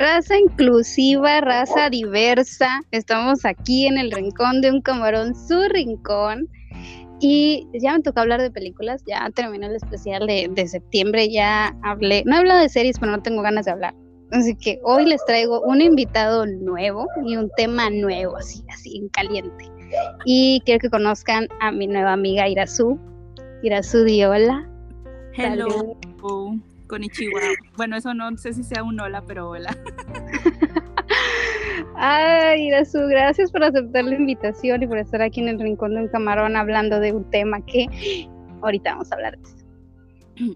[0.00, 2.80] raza inclusiva, raza diversa.
[2.90, 6.48] Estamos aquí en el rincón de un camarón, su rincón.
[7.20, 12.22] Y ya me tocó hablar de películas, ya terminó el especial de, septiembre, ya hablé,
[12.24, 13.94] no he hablado de series, pero no tengo ganas de hablar.
[14.32, 19.08] Así que hoy les traigo un invitado nuevo y un tema nuevo, así, así, en
[19.10, 19.70] caliente.
[20.24, 22.98] Y quiero que conozcan a mi nueva amiga Irazu.
[23.62, 24.66] Irazu, di hola.
[25.34, 25.98] Hello.
[26.98, 27.40] Ichiwa.
[27.76, 29.76] Bueno, eso no sé si sea un hola, pero hola.
[31.96, 36.02] Ay, Irazu, gracias por aceptar la invitación y por estar aquí en el Rincón de
[36.02, 37.86] un Camarón hablando de un tema que
[38.62, 39.56] ahorita vamos a hablar de eso.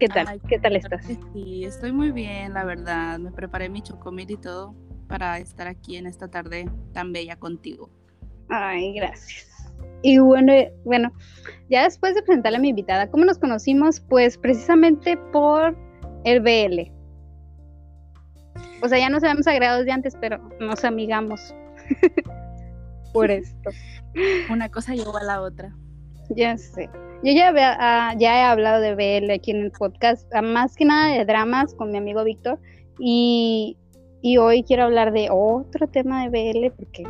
[0.00, 0.40] ¿Qué tal?
[0.48, 1.06] ¿Qué tal estás?
[1.34, 3.18] Sí, estoy muy bien, la verdad.
[3.18, 4.74] Me preparé mi chocomil y todo
[5.08, 7.90] para estar aquí en esta tarde tan bella contigo.
[8.48, 9.72] Ay, gracias.
[10.02, 10.52] Y bueno,
[10.84, 11.12] bueno,
[11.68, 14.00] ya después de presentarle a mi invitada, ¿cómo nos conocimos?
[14.00, 15.76] Pues precisamente por
[16.24, 16.90] el BL.
[18.82, 21.54] O sea, ya nos habíamos agregado de antes, pero nos amigamos
[23.12, 23.70] por esto.
[24.50, 25.74] Una cosa llevó a la otra.
[26.30, 26.88] Ya sé.
[27.22, 30.84] Yo ya, ah, ya he hablado de BL aquí en el podcast, ah, más que
[30.84, 32.58] nada de dramas con mi amigo Víctor.
[32.98, 33.78] Y,
[34.20, 37.04] y hoy quiero hablar de otro tema de BL porque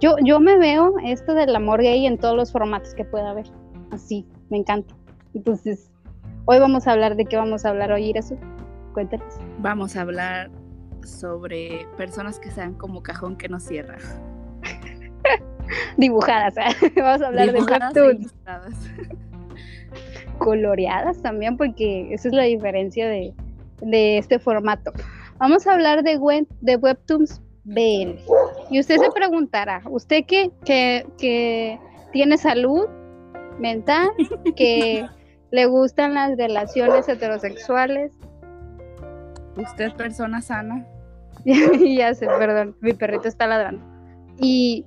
[0.00, 3.46] yo, yo me veo esto del amor gay en todos los formatos que pueda haber.
[3.92, 4.94] Así, me encanta.
[5.34, 5.91] Entonces,
[6.44, 8.36] hoy vamos a hablar de qué vamos a hablar hoy, Irasu.
[8.92, 9.34] Cuéntanos.
[9.58, 10.50] Vamos a hablar
[11.04, 13.98] sobre personas que sean como cajón que no cierra.
[15.96, 16.92] Dibujadas, ¿eh?
[16.96, 18.34] vamos a hablar de webtoons.
[20.38, 23.32] Coloreadas también, porque esa es la diferencia de,
[23.80, 24.92] de este formato.
[25.38, 28.18] Vamos a hablar de, web, de webtoons BL.
[28.70, 31.78] Y usted se preguntará, ¿usted que, que,
[32.12, 32.88] tiene salud
[33.58, 34.10] mental,
[34.56, 35.06] que
[35.52, 38.12] le gustan las relaciones heterosexuales?
[39.56, 40.84] ¿Usted es persona sana?
[41.44, 43.84] ya sé, perdón, mi perrito está ladrando.
[44.38, 44.84] Y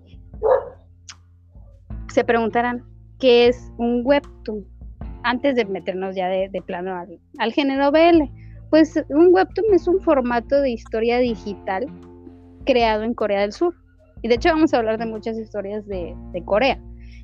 [2.09, 2.84] se preguntarán,
[3.19, 4.66] ¿qué es un webtoon?
[5.23, 8.23] Antes de meternos ya de, plano al, al género BL.
[8.69, 11.88] Pues un webtoon es un formato de historia digital
[12.66, 13.75] creado en Corea del Sur.
[14.22, 16.79] Y de hecho vamos a hablar de muchas historias de, Corea,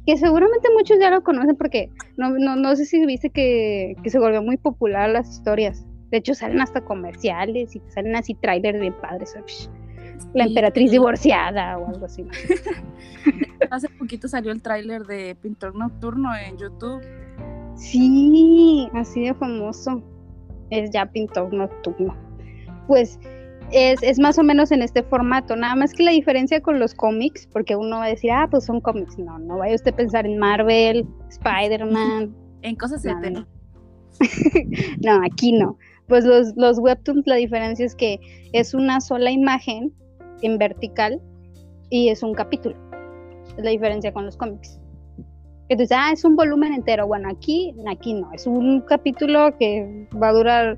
[0.05, 4.41] que seguramente muchos ya lo conocen porque no, no, sé si viste que, se volvió
[4.41, 5.85] muy popular las historias.
[6.09, 9.35] De hecho salen hasta comerciales y salen así trailers bien padres.
[10.33, 12.25] La emperatriz divorciada o algo así.
[13.71, 17.01] Hace poquito salió el tráiler de Pintor Nocturno en YouTube.
[17.75, 20.03] Sí, así de famoso.
[20.69, 22.15] Es ya Pintor Nocturno.
[22.87, 23.19] Pues
[23.71, 27.47] es, más o menos en este formato, nada más que la diferencia con los cómics,
[27.51, 30.25] porque uno va a decir, ah, pues son cómics, no, no vaya usted a pensar
[30.25, 32.35] en Marvel, Spider-Man.
[32.63, 33.47] En cosas de no.
[35.03, 35.79] no, aquí no.
[36.07, 38.19] Pues los, los webtoons, la diferencia es que
[38.53, 39.91] es una sola imagen
[40.43, 41.19] en vertical
[41.89, 42.75] y es un capítulo.
[43.57, 44.80] Es la diferencia con los cómics.
[45.71, 47.07] Entonces, ah, es un volumen entero.
[47.07, 50.77] Bueno, aquí, aquí no, es un capítulo que va a durar,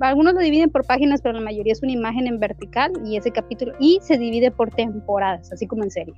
[0.00, 3.30] algunos lo dividen por páginas, pero la mayoría es una imagen en vertical y ese
[3.30, 6.14] capítulo, y se divide por temporadas, así como en serie.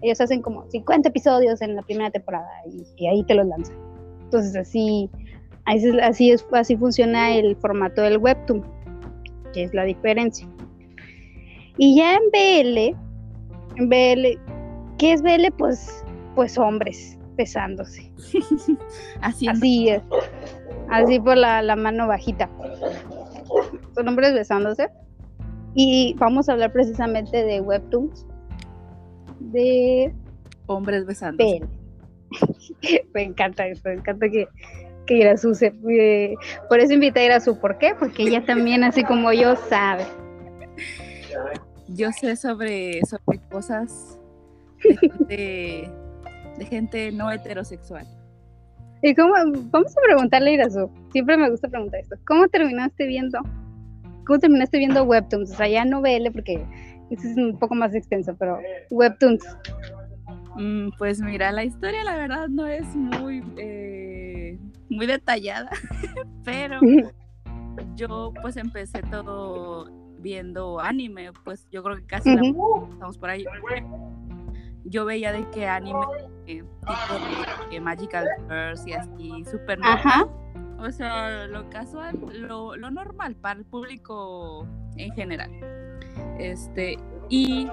[0.00, 2.48] Ellos hacen como 50 episodios en la primera temporada
[2.96, 3.76] y, ahí te los lanzan.
[4.22, 5.10] Entonces, así,
[5.64, 8.64] así, es, así funciona el formato del webtoon,
[9.52, 10.46] que es la diferencia.
[11.78, 12.78] Y ya en BL,
[13.74, 14.38] en BL,
[14.98, 15.50] ¿qué es BL?
[15.58, 16.04] Pues
[16.34, 18.12] pues hombres besándose.
[19.20, 20.02] así, así es.
[20.90, 22.48] Así por la, mano bajita.
[23.94, 24.88] Son hombres besándose.
[25.74, 28.26] Y vamos a hablar precisamente de webtoons.
[29.38, 30.12] De
[30.66, 31.62] hombres besándose.
[33.14, 34.46] me encanta eso, me encanta que,
[35.06, 35.74] que Irasu se...
[35.88, 36.34] Eh,
[36.68, 37.94] por eso invité a Irasu, ¿por qué?
[37.98, 40.04] Porque ella también, así como yo, sabe.
[41.88, 44.18] Yo sé sobre, sobre cosas
[45.28, 45.90] de,
[46.60, 48.06] de gente no heterosexual.
[49.02, 49.32] ¿Y cómo?
[49.70, 50.90] Vamos a preguntarle a Irazu.
[51.10, 52.16] Siempre me gusta preguntar esto.
[52.26, 53.40] ¿Cómo terminaste viendo?
[54.26, 55.52] ¿Cómo terminaste viendo webtoons?
[55.52, 56.62] O sea, ya no BL porque
[57.08, 59.42] es un poco más extenso, pero webtoons.
[60.56, 64.58] Mm, pues mira, la historia la verdad no es muy, eh,
[64.90, 65.70] muy detallada,
[66.44, 66.80] pero
[67.96, 73.46] yo pues empecé todo viendo anime, pues yo creo que casi estamos por ahí
[74.90, 76.00] yo veía de que anime
[76.46, 80.28] eh, tipo de, Magical Girls y así, súper normal.
[80.78, 84.66] O sea, lo casual, lo, lo, normal para el público
[84.96, 85.50] en general.
[86.38, 86.98] Este,
[87.28, 87.68] y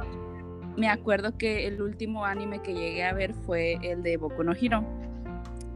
[0.76, 4.54] me acuerdo que el último anime que llegué a ver fue el de Boku no
[4.54, 4.84] Hero.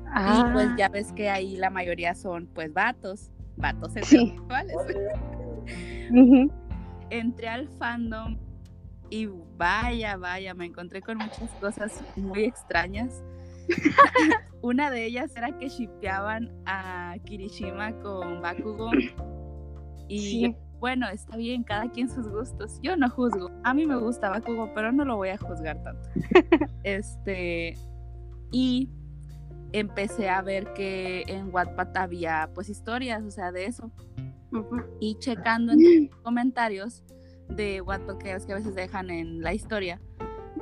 [0.05, 0.75] Y pues ah.
[0.77, 4.75] ya ves que ahí la mayoría son pues vatos, vatos sexuales.
[7.09, 8.37] entré al fandom
[9.11, 9.27] y
[9.57, 13.21] vaya, vaya, me encontré con muchas cosas muy extrañas.
[14.61, 18.89] Una de ellas era que shipeaban a Kirishima con Bakugo.
[20.07, 22.79] Y bueno, está bien, cada quien sus gustos.
[22.81, 23.51] Yo no juzgo.
[23.65, 26.09] A mí me gusta Bakugo, pero no lo voy a juzgar tanto.
[26.83, 27.77] este.
[28.53, 28.89] Y
[29.73, 33.91] empecé a ver que en Wattpad había pues historias, o sea, de eso.
[35.01, 37.03] Y checando en los comentarios
[37.55, 39.99] de Wattpad que, que a veces dejan en la historia,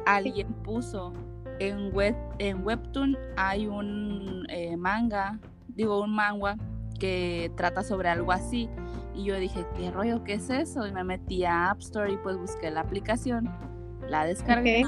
[0.06, 1.14] alguien puso
[1.60, 6.58] en, web, en Webtoon hay un eh, manga, digo un manga
[7.00, 8.70] que trata sobre algo así.
[9.14, 10.24] Y yo dije, ¿qué rollo?
[10.24, 10.88] ¿Qué es eso?
[10.88, 13.50] Y me metí a App Store y pues busqué la aplicación,
[14.08, 14.84] la descargué.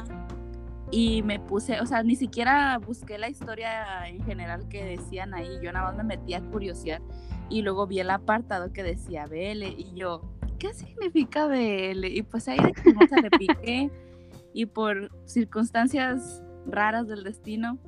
[0.92, 5.60] Y me puse, o sea, ni siquiera busqué la historia en general que decían ahí,
[5.62, 7.02] yo nada más me metí a curiosear
[7.50, 10.22] y luego vi el apartado que decía BL y yo,
[10.62, 12.06] ¿qué significa BL?
[12.06, 13.90] Y pues ahí de que le piqué
[14.54, 17.80] y por circunstancias raras del destino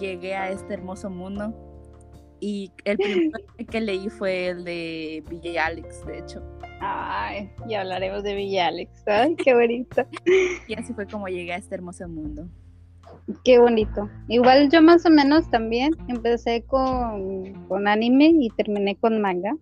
[0.00, 1.54] llegué a este hermoso mundo
[2.40, 3.38] y el primero
[3.70, 6.42] que leí fue el de Villa Alex, de hecho.
[6.80, 9.06] Ay, ya hablaremos de Villa Alex.
[9.06, 10.02] Ay, qué bonito.
[10.68, 12.48] y así fue como llegué a este hermoso mundo.
[13.44, 14.08] Qué bonito.
[14.28, 19.56] Igual yo más o menos también empecé con, con anime y terminé con manga.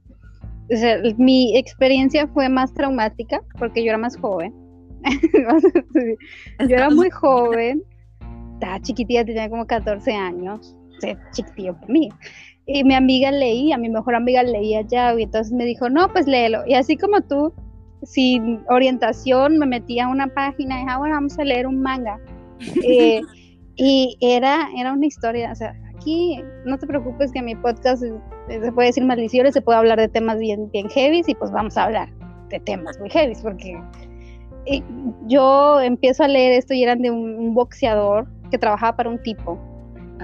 [0.72, 4.52] O sea, mi experiencia fue más traumática porque yo era más joven.
[6.68, 7.82] yo era muy joven.
[8.54, 10.76] Estaba chiquitilla, tenía como 14 años.
[10.96, 12.08] O sea, para mí.
[12.66, 16.26] Y mi amiga leía, mi mejor amiga leía ya, y entonces me dijo, no, pues
[16.26, 16.62] léelo.
[16.66, 17.52] Y así como tú,
[18.02, 21.80] sin orientación, me metí a una página y dije, ah, bueno, vamos a leer un
[21.80, 22.18] manga.
[22.82, 23.20] Eh,
[23.76, 28.02] y era, era una historia, o sea, aquí no te preocupes que mi podcast
[28.48, 31.76] se puede decir maldiciones, se puede hablar de temas bien, bien heavy y pues vamos
[31.76, 32.08] a hablar
[32.48, 33.80] de temas muy heavy porque
[35.26, 39.58] yo empiezo a leer esto y eran de un, boxeador que trabajaba para un tipo,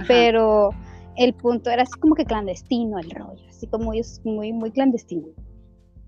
[0.09, 0.71] pero
[1.17, 5.29] el punto era así como que clandestino el rollo, así como ellos muy, muy clandestino.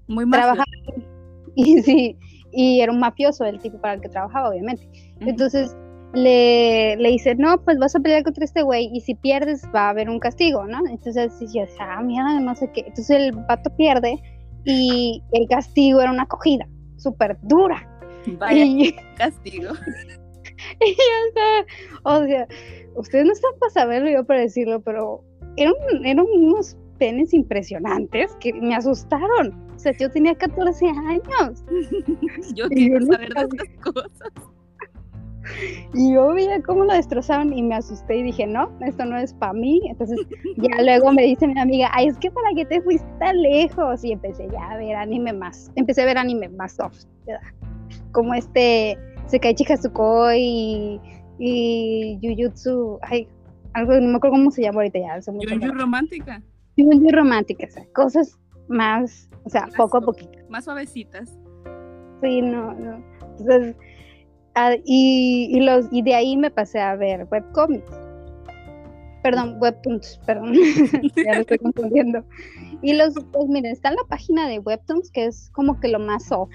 [0.08, 0.64] Muy trabajaba
[1.54, 2.16] y sí,
[2.52, 4.88] y era un mafioso el tipo para el que trabajaba, obviamente.
[5.20, 5.76] Entonces
[6.14, 9.86] le, le dice, no, pues vas a pelear contra este güey y si pierdes va
[9.86, 10.78] a haber un castigo, ¿no?
[10.88, 12.80] Entonces yo ah, mierda, no sé qué.
[12.86, 14.22] Entonces el vato pierde
[14.64, 16.66] y el castigo era una acogida
[16.96, 17.88] súper dura.
[18.38, 18.64] Vaya
[19.16, 19.72] castigo.
[20.80, 21.64] y ya
[22.04, 22.48] o sea,
[22.94, 25.24] ustedes no están para saberlo, yo para decirlo, pero
[25.56, 25.74] eran,
[26.04, 29.52] eran unos penes impresionantes que me asustaron.
[29.74, 31.64] O sea, yo tenía 14 años.
[32.54, 34.53] yo quiero saber de estas cosas.
[35.94, 39.32] Y yo veía cómo lo destrozaban y me asusté y dije, no, esto no es
[39.34, 39.80] para mí.
[39.88, 40.18] Entonces
[40.56, 44.04] ya luego me dice mi amiga, ay, es que para qué te fuiste tan lejos.
[44.04, 47.04] Y empecé ya a ver anime más, empecé a ver anime más soft,
[48.12, 51.00] como este Sekai Chihasukoi y
[51.38, 53.28] y Jujutsu, ay,
[53.72, 55.20] algo, no me acuerdo cómo se llama ahorita ya.
[55.20, 56.42] Jujutsu romántica.
[56.76, 58.38] Jujutsu romántica, o sea, cosas
[58.68, 60.38] más, o sea, poco a poquito.
[60.48, 61.38] Más suavecitas.
[62.22, 63.04] Sí, no, no.
[63.38, 63.76] Entonces,
[64.54, 67.90] ah, y, y, los, y de ahí me pasé a ver webcomics.
[69.22, 70.52] Perdón, webtoons, perdón.
[71.16, 72.24] ya lo estoy confundiendo.
[72.82, 75.98] Y los, pues miren, está en la página de webtoons, que es como que lo
[75.98, 76.52] más soft.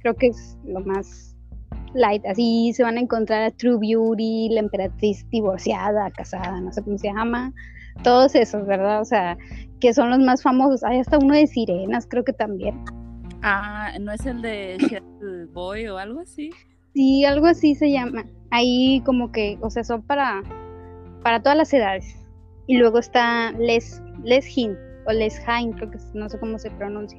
[0.00, 1.36] Creo que es lo más
[1.94, 6.82] light, así se van a encontrar a True Beauty, la emperatriz divorciada, casada, no sé
[6.82, 7.52] cómo se llama,
[8.02, 9.00] todos esos, ¿verdad?
[9.00, 9.36] O sea,
[9.80, 10.84] que son los más famosos.
[10.84, 12.84] Hay hasta uno de sirenas, creo que también.
[13.42, 16.50] Ah, ¿no es el de Boy o algo así?
[16.94, 18.24] Sí, algo así se llama.
[18.50, 20.42] Ahí como que, o sea, son para,
[21.22, 22.16] para todas las edades.
[22.66, 24.76] Y luego está Les, Les Hin,
[25.06, 27.18] o Les Hain, creo que no sé cómo se pronuncia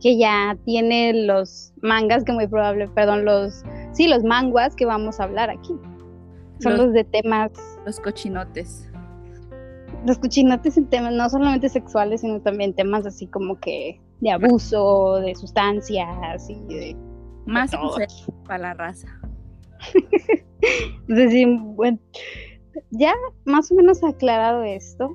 [0.00, 3.62] que ya tiene los mangas que muy probable, perdón, los,
[3.92, 5.74] sí, los manguas que vamos a hablar aquí.
[6.60, 7.50] Son los, de temas.
[7.86, 8.86] Los cochinotes.
[10.06, 15.16] Los cochinotes en temas no solamente sexuales, sino también temas así como que de abuso,
[15.16, 16.96] de sustancias y de.
[17.46, 17.70] Más
[18.46, 19.08] para la raza.
[21.08, 21.98] Sí, bueno,
[22.90, 25.14] ya más o menos aclarado esto,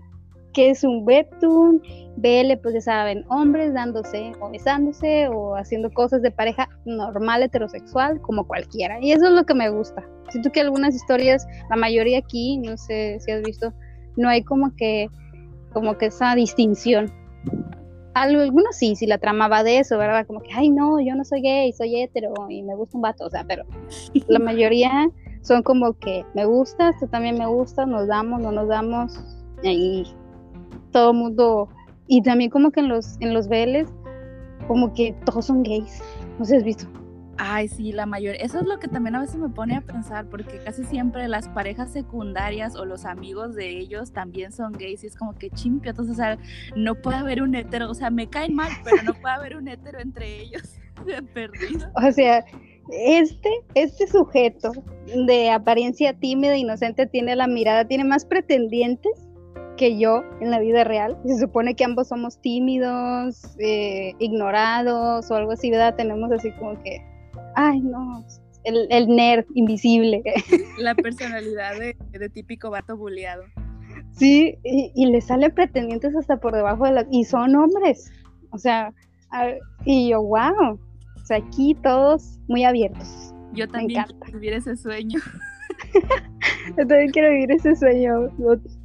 [0.53, 1.81] que es un webtoon,
[2.17, 8.21] BL, pues ya saben, hombres dándose o besándose o haciendo cosas de pareja normal, heterosexual,
[8.21, 8.97] como cualquiera.
[9.01, 10.03] Y eso es lo que me gusta.
[10.29, 13.73] Siento que algunas historias, la mayoría aquí, no sé si has visto,
[14.15, 15.09] no hay como que,
[15.73, 17.11] como que esa distinción.
[18.15, 20.25] Algunos sí, si la trama va de eso, ¿verdad?
[20.25, 23.25] Como que, ay, no, yo no soy gay, soy hetero y me gusta un vato,
[23.25, 23.65] o sea, pero
[24.27, 25.09] la mayoría
[25.41, 29.19] son como que me gustas, tú también me gustas, nos damos, no nos damos,
[29.63, 30.05] y
[30.91, 31.67] todo el mundo,
[32.07, 33.89] y también como que en los, en los BLs,
[34.65, 36.01] como que todos son gays,
[36.39, 36.87] no sé has visto.
[37.37, 38.41] Ay, sí, la mayoría.
[38.41, 41.49] Eso es lo que también a veces me pone a pensar, porque casi siempre las
[41.49, 46.09] parejas secundarias o los amigos de ellos también son gays y es como que chimpiotos,
[46.09, 46.37] o sea,
[46.75, 49.67] no puede haber un hetero, o sea, me caen mal, pero no puede haber un
[49.67, 50.79] hetero entre ellos.
[51.05, 51.89] De perdido.
[51.95, 52.45] O sea,
[52.89, 54.71] este, este sujeto
[55.27, 59.11] de apariencia tímida e inocente tiene la mirada, tiene más pretendientes
[59.75, 61.17] que yo en la vida real.
[61.25, 65.95] Se supone que ambos somos tímidos, eh, ignorados o algo así, ¿verdad?
[65.95, 67.01] Tenemos así como que,
[67.55, 68.25] ay, no,
[68.65, 70.21] el, el nerd invisible.
[70.79, 73.43] La personalidad de, típico vato buleado.
[74.11, 77.05] Sí, y, le salen pretendientes hasta por debajo de las...
[77.11, 78.11] Y son hombres.
[78.51, 78.93] O sea,
[79.85, 80.73] y yo, wow.
[80.73, 83.33] O sea, aquí todos muy abiertos.
[83.53, 85.19] Yo también quiero vivir ese sueño.
[86.77, 88.29] Yo también quiero vivir ese sueño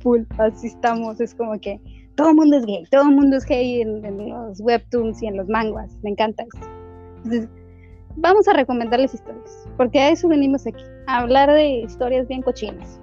[0.01, 0.23] full.
[0.39, 1.21] Así estamos.
[1.21, 1.81] Es como que
[2.17, 2.85] todo el mundo es gay.
[2.91, 5.97] Todo el mundo es gay en, los webtoons y en los manguas.
[6.03, 6.71] Me encanta eso.
[7.17, 7.49] Entonces,
[8.17, 9.69] vamos a recomendarles historias.
[9.77, 10.85] Porque a eso venimos aquí.
[11.07, 13.01] A hablar de historias bien cochinas.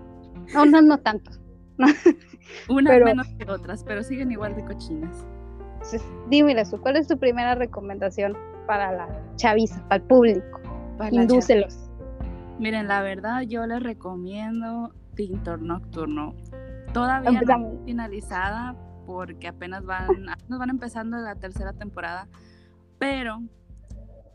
[0.54, 1.32] No, no, no tanto.
[2.70, 5.26] Unas menos que otras, pero siguen igual de cochinas.
[5.74, 8.36] Entonces, dime, ¿cuál es tu primera recomendación
[8.66, 10.60] para la chaviza, para el público?
[11.12, 11.90] Indúcelos.
[12.60, 16.36] Miren, la verdad yo les recomiendo Pintor Nocturno.
[16.94, 22.28] Todavía no finalizada porque apenas van, apenas van empezando la tercera temporada,
[22.98, 23.42] pero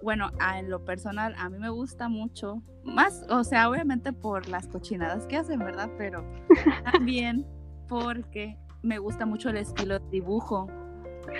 [0.03, 4.67] bueno, en lo personal a mí me gusta mucho, más, o sea, obviamente por las
[4.69, 5.91] cochinadas que hacen, ¿verdad?
[5.97, 6.25] Pero
[6.93, 7.47] también
[7.89, 10.69] porque me gusta mucho el estilo de dibujo.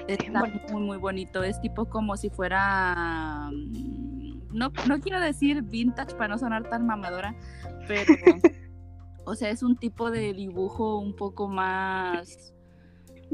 [0.07, 1.43] Está muy, muy bonito.
[1.43, 6.87] Es tipo como si fuera mm, no, no quiero decir vintage para no sonar tan
[6.87, 7.35] mamadora,
[7.89, 8.13] pero,
[9.25, 12.55] o sea, es un tipo de dibujo un poco más...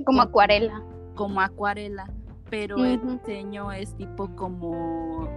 [0.07, 0.83] Como acuarela.
[1.17, 2.09] Como acuarela,
[2.51, 5.29] pero el diseño es tipo como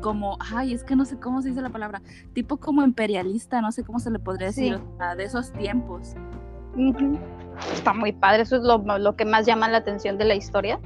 [0.00, 2.02] como, ay, es que no sé cómo se dice la palabra,
[2.32, 6.14] tipo como imperialista, no sé cómo se le podría decir, o sea, de esos tiempos.
[7.74, 10.80] Está muy padre, eso es lo, lo, que más llama la atención de la historia.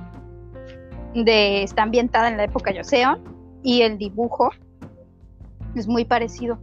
[1.14, 3.22] De, está ambientada en la época Joseon
[3.62, 4.50] y el dibujo
[5.76, 6.58] es muy parecido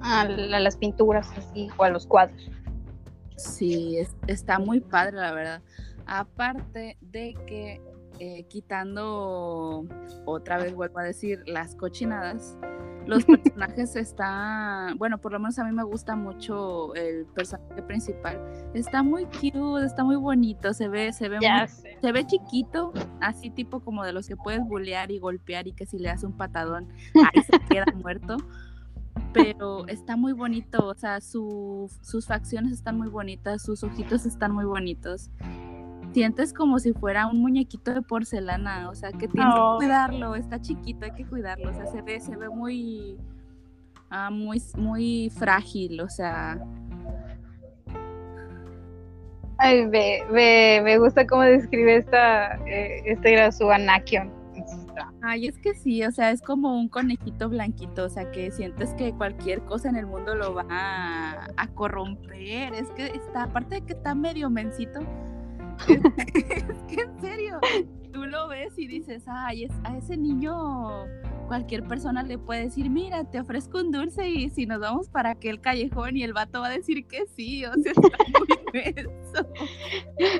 [0.00, 2.50] a, las pinturas así o a los cuadros.
[3.36, 5.62] Sí, está muy padre la verdad.
[6.06, 7.80] Aparte de que
[8.20, 9.86] eh, quitando,
[10.24, 12.56] otra vez vuelvo a decir, las cochinadas,
[13.06, 18.40] los personajes están, bueno, por lo menos a mí me gusta mucho el personaje principal.
[18.72, 21.38] Está muy cute, está muy bonito, se ve, se ve,
[22.00, 25.86] se ve chiquito, así tipo como de los que puedes bullear y golpear y que
[25.86, 28.36] si le hace un patadón, ahí se queda muerto.
[29.32, 34.64] Pero está muy bonito, o sea, sus facciones están muy bonitas, sus ojitos están muy
[34.64, 35.30] bonitos
[36.14, 40.60] sientes como si fuera un muñequito de porcelana, o sea, que tienes que cuidarlo, está
[40.60, 43.18] chiquito, hay que cuidarlo, o sea, se ve, se ve muy,
[44.10, 46.58] ah, muy, muy frágil, o sea.
[49.58, 54.32] Ay, me, me, gusta cómo describe esta, eh, este era su Anakion.
[55.20, 58.94] Ay, es que sí, o sea, es como un conejito blanquito, o sea, que sientes
[58.94, 62.74] que cualquier cosa en el mundo lo va a, a corromper.
[62.74, 65.00] Es que está, aparte de que está medio mencito,
[65.88, 67.60] es que en serio,
[68.12, 70.52] tú lo ves y dices, ay, a ese niño
[71.46, 75.30] cualquier persona le puede decir, mira, te ofrezco un dulce y si nos vamos para
[75.30, 78.54] aquel callejón y el vato va a decir que sí, o sea, está muy.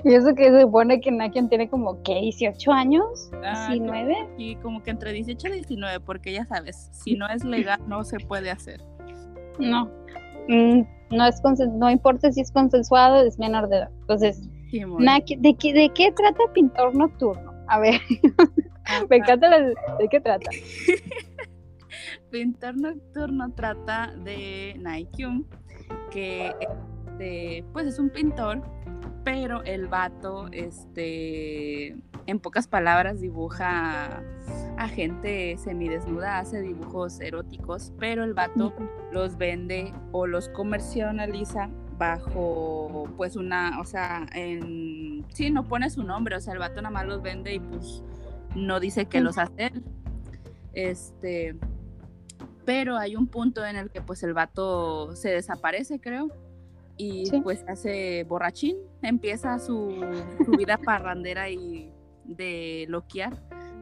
[0.05, 2.15] Y eso que se supone que Nakian tiene como, ¿qué?
[2.21, 3.31] ¿18 años?
[3.33, 3.45] ¿19?
[3.45, 7.81] Ah, y como que entre 18 y 19, porque ya sabes, si no es legal
[7.87, 8.81] no se puede hacer.
[9.59, 9.87] No,
[10.49, 11.41] mm, no, es
[11.75, 13.91] no importa si es consensuado, es menor de edad.
[14.01, 14.49] Entonces,
[14.81, 17.53] ¿de, qué, ¿De qué trata Pintor Nocturno?
[17.69, 18.01] A ver,
[19.11, 20.51] me encanta ¿de qué trata?
[22.31, 25.47] Pintor Nocturno trata de Naikyun,
[26.11, 26.53] que
[27.15, 28.63] este, pues es un pintor,
[29.25, 34.23] pero el vato, este, en pocas palabras, dibuja
[34.77, 38.75] a gente semidesnuda, hace dibujos eróticos, pero el vato
[39.13, 46.03] los vende o los comercializa bajo pues una, o sea, en sí, no pone su
[46.03, 48.03] nombre, o sea, el vato nada más los vende y pues
[48.55, 49.73] no dice que los hace
[50.73, 51.57] Este,
[52.65, 56.29] pero hay un punto en el que pues el vato se desaparece, creo,
[56.97, 60.01] y pues hace borrachín, empieza su,
[60.45, 61.91] su vida parrandera y
[62.25, 63.37] de loquear,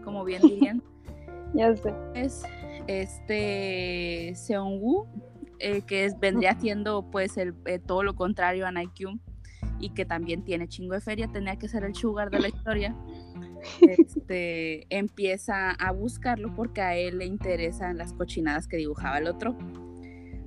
[0.05, 0.83] como bien dirían.
[1.55, 1.95] ya sé.
[2.15, 2.43] Es
[2.87, 5.07] este Seongu
[5.63, 9.07] eh, que es, vendría siendo pues el, eh, todo lo contrario a Nike
[9.79, 12.97] y que también tiene chingo de feria, tenía que ser el sugar de la historia,
[13.81, 19.57] este, empieza a buscarlo porque a él le interesan las cochinadas que dibujaba el otro.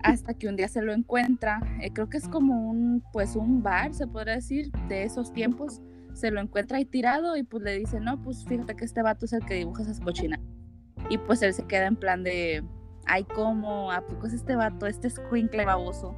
[0.03, 3.63] Hasta que un día se lo encuentra, eh, creo que es como un, pues un
[3.63, 5.81] bar, se podría decir, de esos tiempos,
[6.13, 9.25] se lo encuentra ahí tirado y pues le dice, no, pues fíjate que este vato
[9.25, 10.45] es el que dibuja esas cochinadas.
[11.09, 12.63] Y pues él se queda en plan de,
[13.05, 13.91] ay, ¿cómo?
[13.91, 16.15] ¿A poco es este vato, este escuincle baboso?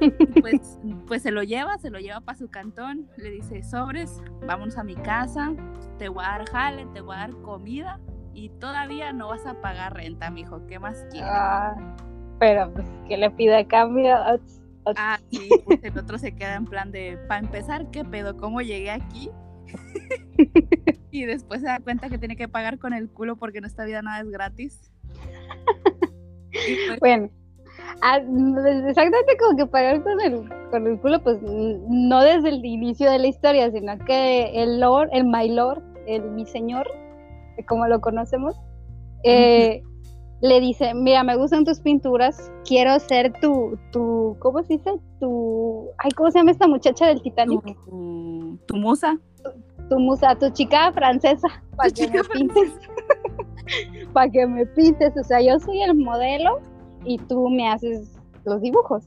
[0.40, 4.76] pues, pues se lo lleva, se lo lleva para su cantón, le dice, sobres, vámonos
[4.76, 5.52] a mi casa,
[5.98, 8.00] te voy a dar jale, te voy a dar comida
[8.32, 11.30] y todavía no vas a pagar renta, mijo, ¿qué más quieres?
[11.32, 11.74] Ah,
[12.38, 14.16] pero pues que le pide a cambio.
[14.96, 18.36] Ah, sí, pues el otro se queda en plan de, para empezar, ¿qué pedo?
[18.36, 19.30] ¿Cómo llegué aquí?
[21.10, 23.84] y después se da cuenta que tiene que pagar con el culo porque en esta
[23.84, 24.90] vida nada es gratis.
[26.54, 27.28] Pues bueno,
[28.02, 33.10] ah, exactamente como que pagar con el, con el culo, pues no desde el inicio
[33.10, 36.86] de la historia, sino que el Lord, el My Lord, el mi señor,
[37.66, 38.54] como lo conocemos,
[39.24, 39.82] eh,
[40.40, 44.92] le dice, mira, me gustan tus pinturas, quiero ser tu, tu, ¿cómo se dice?
[45.18, 47.62] Tu, ay, ¿cómo se llama esta muchacha del Titanic?
[48.66, 49.18] Tu, musa.
[49.42, 49.50] Tu,
[49.90, 52.72] musa, tu chica francesa, para que me pintes.
[54.12, 56.60] para que me pintes, o sea, yo soy el modelo
[57.04, 59.04] y tú me haces los dibujos.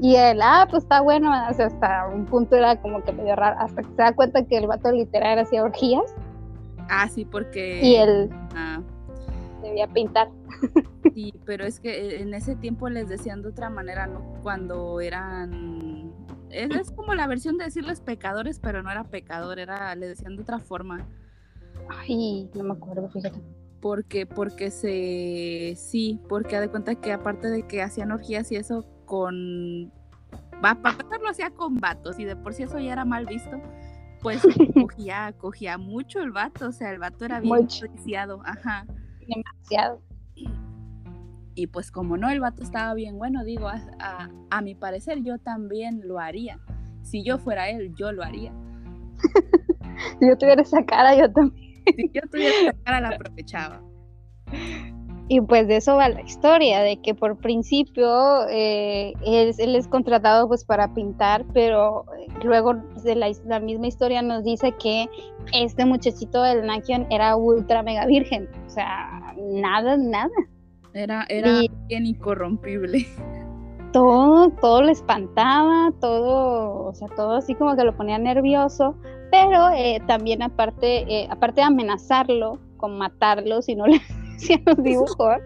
[0.00, 3.34] Y él, ah, pues está bueno, o sea, hasta un punto era como que medio
[3.34, 6.14] raro, hasta que se da cuenta que el vato literal hacía orgías.
[6.90, 7.80] Ah, sí, porque...
[7.82, 8.30] Y él...
[8.54, 8.80] Ah
[9.66, 10.28] debía pintar.
[11.14, 14.20] Sí, pero es que en ese tiempo les decían de otra manera, ¿no?
[14.42, 16.12] Cuando eran...
[16.62, 20.42] Es, como la versión de decirles pecadores, pero no era pecador, era, le decían de
[20.42, 21.06] otra forma.
[21.88, 23.40] Ay, no me acuerdo, fíjate.
[23.80, 28.84] Porque, porque se, sí, porque de cuenta que aparte de que hacían orgías y eso
[29.04, 29.92] con,
[30.64, 33.26] va, para empezar lo hacía con vatos y de por sí eso ya era mal
[33.26, 33.60] visto,
[34.22, 34.42] pues
[34.74, 37.68] cogía, cogía mucho el vato, o sea, el vato era bien
[38.44, 38.86] ajá
[39.26, 40.00] demasiado.
[41.56, 45.38] Y pues como no, el vato estaba bien bueno, digo, a, a, mi parecer yo
[45.38, 46.60] también lo haría.
[47.02, 48.52] Si yo fuera él, yo lo haría.
[50.20, 51.82] si yo tuviera esa cara, yo también.
[51.96, 53.82] si yo tuviera esa cara, la aprovechaba.
[55.28, 60.46] Y pues de eso va la historia, de que por principio eh, él, es contratado
[60.46, 65.08] pues para pintar, pero eh, luego de la, misma historia nos dice que
[65.52, 70.30] este muchachito del Nakion era ultra mega virgen, o sea, nada, nada.
[70.96, 73.06] Era, era bien incorrompible.
[73.92, 78.94] Todo, todo le espantaba, todo, o sea, todo así como que lo ponía nervioso,
[79.30, 84.02] pero eh, también aparte, aparte de amenazarlo con matarlo si no le
[84.66, 85.36] los dibujos,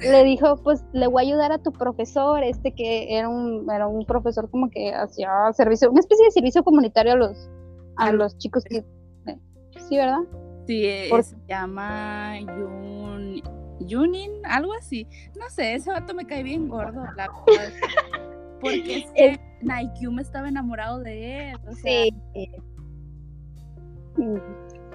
[0.00, 3.86] le dijo, pues le voy a ayudar a tu profesor, este que era un, era
[3.86, 7.50] un profesor como que hacía servicio, una especie de servicio comunitario a los,
[7.96, 8.84] a los chicos que...
[9.88, 10.20] Sí, ¿verdad?
[10.66, 10.84] Sí,
[11.22, 13.42] se llama Yun,
[13.92, 15.06] Yunin, algo así.
[15.38, 17.30] No sé, ese vato me cae bien gordo, la
[18.60, 21.58] Porque es que Nike me estaba enamorado de él.
[21.82, 22.10] Sí.
[24.16, 24.36] Mm,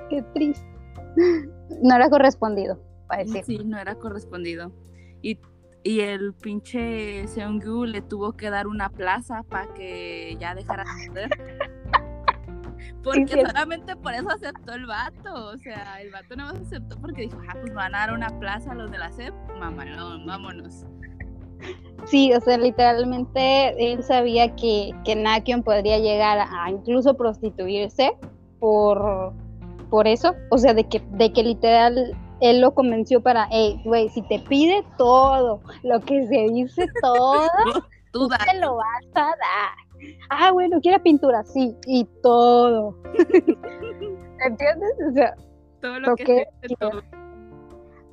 [0.10, 0.66] qué triste.
[1.82, 2.82] No era correspondido.
[3.46, 4.72] Sí, no era correspondido.
[5.22, 5.40] Y,
[5.84, 11.30] y el pinche Seonggu le tuvo que dar una plaza para que ya dejara de
[13.04, 15.50] Porque solamente por eso aceptó el vato.
[15.54, 18.72] O sea, el vato no aceptó porque dijo, ah, pues van a dar una plaza
[18.72, 19.34] a los de la CEP.
[19.60, 20.86] Mamalón, vámonos.
[22.06, 28.16] Sí, o sea, literalmente él sabía que, que Nakion podría llegar a incluso prostituirse
[28.60, 29.34] por,
[29.90, 30.36] por eso.
[30.50, 34.40] O sea, de que, de que literal él lo convenció para, hey, güey, si te
[34.40, 37.48] pide todo, lo que se dice todo,
[38.12, 39.87] tú, te lo vas a dar.
[40.30, 42.96] Ah, bueno, quiere pintura, sí, y todo.
[44.46, 44.92] ¿Entiendes?
[45.10, 45.36] O sea,
[45.82, 46.46] todo lo, que,
[46.80, 47.02] todo.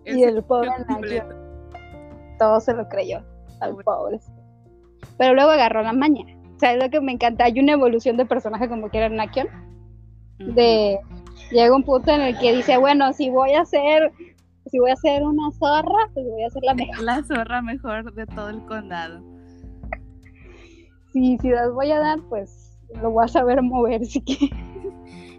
[0.05, 1.29] Y el pobre Nacho,
[2.39, 3.23] todo se lo creyó
[3.61, 4.21] al pobre.
[5.19, 6.25] Pero luego agarró la maña.
[6.57, 7.45] O sea, es lo que me encanta.
[7.45, 9.49] Hay una evolución de personaje como quiera Nakion.
[10.39, 10.99] De
[11.51, 14.13] llega un punto en el que dice, bueno, si voy a hacer,
[14.67, 17.03] si voy a hacer una zorra, pues voy a hacer la mejor.
[17.03, 19.34] La zorra mejor de todo el condado.
[21.15, 24.21] Sí, si las voy a dar, pues lo voy a saber mover si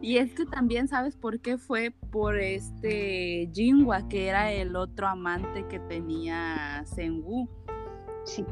[0.01, 5.05] Y es que también sabes por qué fue por este Jinwa, que era el otro
[5.05, 7.49] amante que tenía Sengu.
[8.23, 8.45] Sí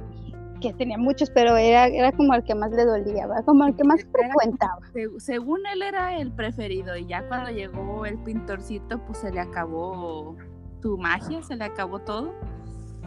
[0.60, 3.84] que tenía muchos, pero era, era como el que más le dolía, como el que
[3.84, 4.80] más frecuentaba.
[5.18, 10.38] según él era el preferido y ya cuando llegó el pintorcito, pues se le acabó
[10.82, 12.34] su magia, se le acabó todo.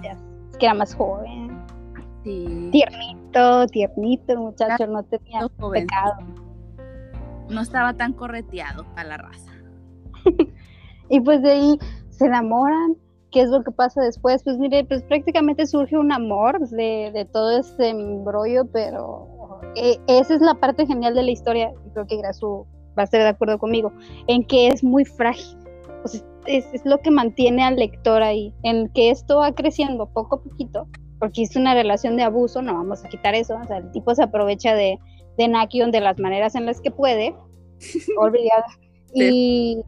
[0.02, 1.56] Es que era más joven.
[2.26, 2.70] Sí.
[2.72, 6.16] Tiernito, tiernito, muchacho, no tenía pecado.
[7.48, 9.52] no estaba tan correteado a la raza.
[11.08, 12.96] y pues de ahí se enamoran.
[13.30, 14.42] ¿Qué es lo que pasa después?
[14.42, 20.34] Pues mire, pues prácticamente surge un amor de, de todo este embrollo, pero eh, esa
[20.34, 22.66] es la parte genial de la historia, creo que Grasu
[22.98, 23.92] va a estar de acuerdo conmigo,
[24.26, 25.58] en que es muy frágil.
[26.46, 30.42] es, es, lo que mantiene al lector ahí, en que esto va creciendo poco a
[30.42, 33.90] poquito, porque es una relación de abuso, no vamos a quitar eso, o sea, el
[33.92, 34.98] tipo se aprovecha de,
[35.38, 37.34] de Nakion de las maneras en las que puede,
[38.18, 38.66] olvidada,
[39.14, 39.82] y,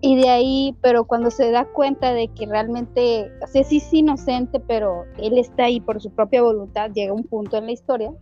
[0.00, 3.92] y de ahí, pero cuando se da cuenta de que realmente, o sea, sí es
[3.92, 8.12] inocente, pero él está ahí por su propia voluntad, llega un punto en la historia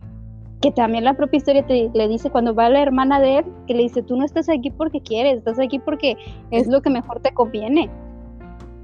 [0.61, 3.75] que también la propia historia te, le dice cuando va la hermana de él, que
[3.75, 6.17] le dice, tú no estás aquí porque quieres, estás aquí porque
[6.51, 7.89] es lo que mejor te conviene.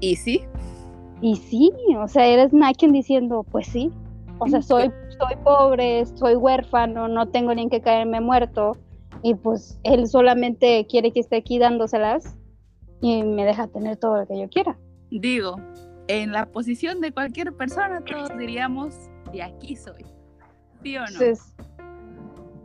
[0.00, 0.42] Y sí.
[1.24, 3.90] Y sí, o sea, eres Naken diciendo, pues sí,
[4.40, 8.76] o sea, soy, soy pobre, soy huérfano, no tengo ni en qué caerme muerto,
[9.22, 12.36] y pues él solamente quiere que esté aquí dándoselas
[13.00, 14.78] y me deja tener todo lo que yo quiera.
[15.10, 15.56] Digo,
[16.08, 18.94] en la posición de cualquier persona todos diríamos,
[19.32, 20.04] de aquí soy.
[20.82, 21.06] ¿Sí o no?
[21.06, 21.54] Entonces,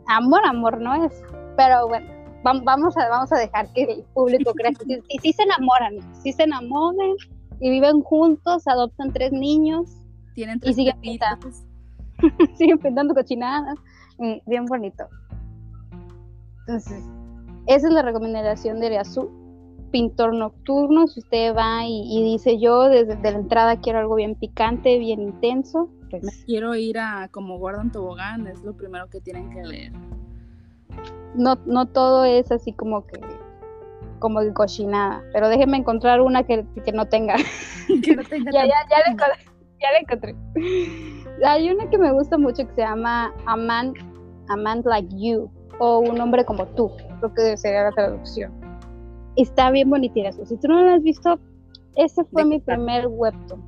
[0.06, 1.22] amor, amor no es.
[1.56, 2.06] Pero bueno,
[2.44, 6.30] vamos a, vamos a dejar que el público crea que sí, sí, se enamoran, sí
[6.34, 7.16] se enamoran
[7.60, 9.90] y viven juntos, adoptan tres niños.
[10.34, 11.48] Tienen tres y siguen pintando.
[12.56, 13.78] siguen pintando cochinadas.
[14.46, 15.04] bien bonito.
[16.60, 17.02] Entonces,
[17.66, 19.40] esa es la recomendación de Azul
[19.90, 24.98] pintor nocturno, si usted va y, dice yo desde la entrada quiero algo bien picante,
[24.98, 26.22] bien intenso, pues...
[26.22, 29.92] Me quiero ir a como Gordon Tobogán, es lo primero que tienen que leer.
[31.34, 33.20] No, no todo es así como que
[34.20, 37.36] como cochinada, pero déjenme encontrar una que, no tenga.
[37.88, 40.36] ya, ya, ya, la encontré,
[41.44, 43.94] Hay una que me gusta mucho que se llama A Man,
[44.48, 48.70] A Man Like You, o Un hombre como tú, creo que sería la traducción
[49.36, 51.38] está bien bonita Si tú no lo has visto,
[51.96, 53.62] ese fue mi primer webtoon.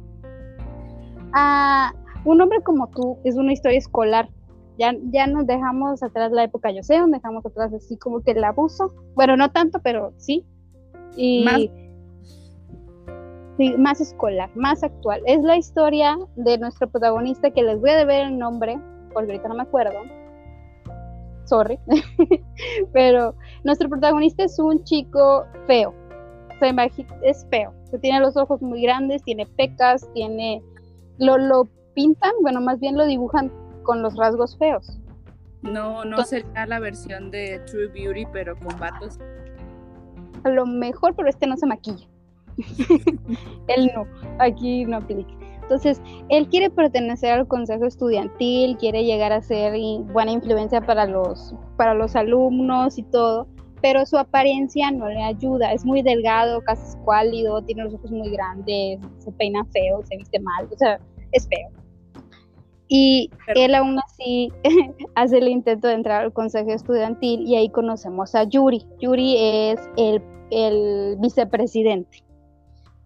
[1.32, 1.92] Ah,
[2.24, 4.28] un hombre como tú es una historia escolar.
[4.78, 8.32] Ya, ya nos dejamos atrás la época yo sé, nos dejamos atrás así como que
[8.32, 8.94] el abuso.
[9.14, 10.44] Bueno, no tanto, pero sí.
[11.16, 11.60] Y más,
[13.58, 15.20] sí, más escolar, más actual.
[15.26, 18.78] Es la historia de nuestro protagonista que les voy a deber el nombre,
[19.12, 20.00] porque ahorita no me acuerdo
[21.44, 21.78] sorry,
[22.92, 25.94] pero nuestro protagonista es un chico feo,
[27.22, 30.62] es feo, tiene los ojos muy grandes, tiene pecas, tiene,
[31.18, 34.98] lo, lo pintan, bueno, más bien lo dibujan con los rasgos feos.
[35.62, 39.18] No, no sería la versión de True Beauty, pero con vatos.
[40.44, 42.06] A lo mejor, pero este no se maquilla.
[43.68, 44.06] Él no,
[44.38, 45.32] aquí no aplica.
[45.62, 49.72] Entonces, él quiere pertenecer al consejo estudiantil, quiere llegar a ser
[50.12, 53.46] buena influencia para los, para los alumnos y todo,
[53.80, 55.72] pero su apariencia no le ayuda.
[55.72, 60.40] Es muy delgado, casi escuálido, tiene los ojos muy grandes, se peina feo, se viste
[60.40, 61.70] mal, o sea, es feo.
[62.94, 64.52] Y él aún así
[65.14, 68.86] hace el intento de entrar al consejo estudiantil y ahí conocemos a Yuri.
[69.00, 72.22] Yuri es el, el vicepresidente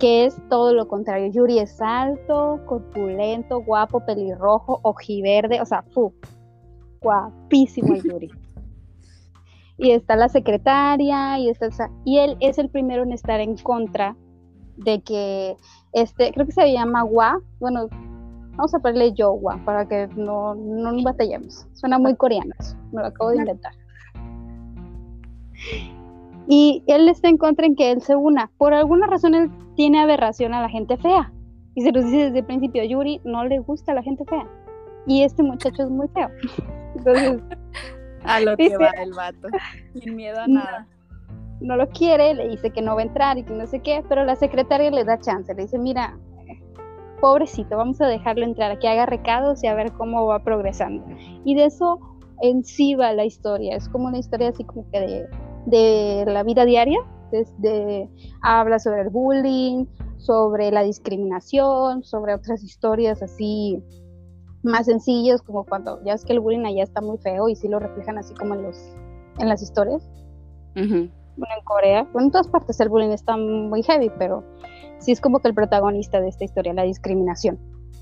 [0.00, 1.30] que es todo lo contrario.
[1.30, 6.12] Yuri es alto, corpulento, guapo, pelirrojo, ojiverde, o sea, fu,
[7.00, 8.30] guapísimo el Yuri.
[9.78, 11.68] y está la secretaria y está
[12.04, 14.16] y él es el primero en estar en contra
[14.78, 15.56] de que
[15.92, 17.88] este creo que se llama Gua, bueno,
[18.56, 21.66] vamos a ponerle yo Gua para que no no nos batallemos.
[21.74, 22.54] Suena muy coreano,
[22.92, 23.72] me lo acabo de inventar.
[26.48, 28.50] Y él está en contra en que él se una.
[28.56, 31.32] Por alguna razón él tiene aberración a la gente fea.
[31.74, 34.48] Y se lo dice desde el principio, a Yuri no le gusta la gente fea.
[35.06, 36.30] Y este muchacho es muy feo.
[36.96, 37.40] Entonces,
[38.24, 39.48] a lo que va el vato,
[40.00, 40.86] sin miedo a nada.
[41.60, 44.04] No, lo quiere, le dice que no va a entrar y que no sé qué,
[44.08, 46.16] pero la secretaria le da chance, le dice, mira,
[47.20, 51.04] pobrecito, vamos a dejarlo entrar, a que haga recados y a ver cómo va progresando.
[51.44, 52.00] Y de eso
[52.42, 55.28] en sí va la historia, es como una historia así como que de,
[55.66, 56.98] de la vida diaria,
[57.30, 58.08] desde
[58.42, 59.86] habla sobre el bullying,
[60.18, 63.82] sobre la discriminación, sobre otras historias así
[64.62, 67.68] más sencillas, como cuando ya es que el bullying allá está muy feo y sí
[67.68, 68.96] lo reflejan así como en los
[69.38, 70.02] en las historias.
[71.36, 74.42] Bueno, en Corea, bueno, en todas partes el bullying está muy heavy, pero
[74.98, 77.58] sí es como que el protagonista de esta historia, la discriminación.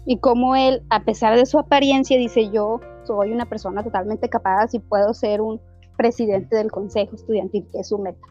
[0.07, 4.75] Y como él, a pesar de su apariencia, dice yo soy una persona totalmente capaz
[4.75, 5.61] y puedo ser un
[5.97, 8.27] presidente del consejo estudiantil, que es su meta.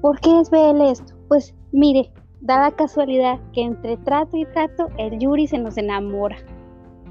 [0.00, 1.14] ¿Por qué es BL esto?
[1.28, 6.36] Pues mire, da la casualidad que entre trato y trato, el Yuri se nos enamora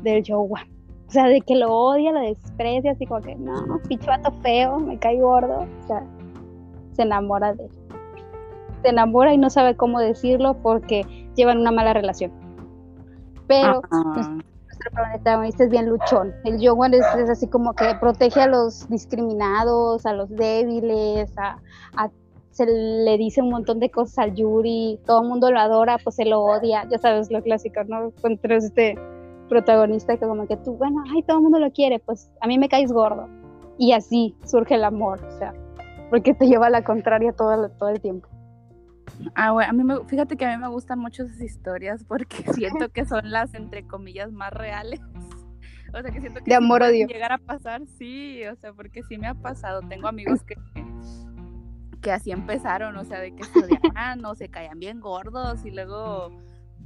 [0.04, 0.66] del Yowa.
[1.08, 4.80] O sea, de que lo odia, lo desprecia, así como que, no, pinche vato feo,
[4.80, 5.66] me cae gordo.
[5.84, 6.06] O sea,
[6.94, 7.72] se enamora de él.
[8.82, 12.32] Se enamora y no sabe cómo decirlo porque llevan una mala relación.
[13.48, 16.34] Pero nuestro protagonista es bien luchón.
[16.44, 21.58] El Yowan es, es, así como que protege a los discriminados, a los débiles, a,
[22.52, 26.18] se le dice un montón de cosas al Yuri, todo el mundo lo adora, pues
[26.18, 28.12] se lo odia, ya sabes lo clásico, ¿no?
[28.22, 28.96] Contra este
[29.48, 32.60] protagonista que como que tú, bueno, ay, todo el mundo lo quiere, pues a mí
[32.60, 33.28] me caes gordo.
[33.78, 35.54] Y así surge el amor, o sea,
[36.10, 38.28] porque te lleva a la contraria todo, todo el tiempo.
[39.36, 42.44] Ah, bueno, a mí me, fíjate que a mí me gustan mucho esas historias porque
[42.54, 45.00] siento que son las, entre comillas, más reales.
[45.94, 47.08] O sea, que siento que de amor odio.
[47.08, 49.82] llegar a pasar, sí, o sea, porque sí me ha pasado.
[49.90, 50.56] Tengo amigos que,
[52.02, 55.72] que así empezaron, o sea, de que se odiaban o se caían bien gordos y
[55.72, 56.32] luego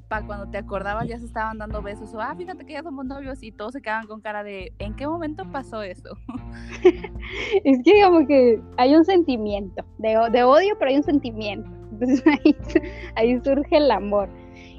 [0.08, 3.06] para cuando te acordabas ya se estaban dando besos o, ah, fíjate que ya somos
[3.06, 6.16] novios y todos se quedaban con cara de, ¿en qué momento pasó eso?
[7.64, 11.70] es que digamos que hay un sentimiento de, de odio, pero hay un sentimiento.
[12.00, 12.24] Entonces
[13.16, 14.30] ahí, surge el amor.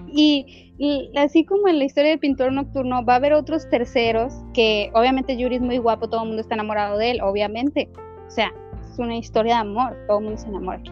[0.09, 4.33] Y, y, así como en la historia del pintor nocturno, va a haber otros terceros
[4.55, 7.88] que obviamente Yuri es muy guapo, todo el mundo está enamorado de él, obviamente.
[8.26, 8.52] O sea,
[8.90, 10.83] es una historia de amor, todo el mundo se enamora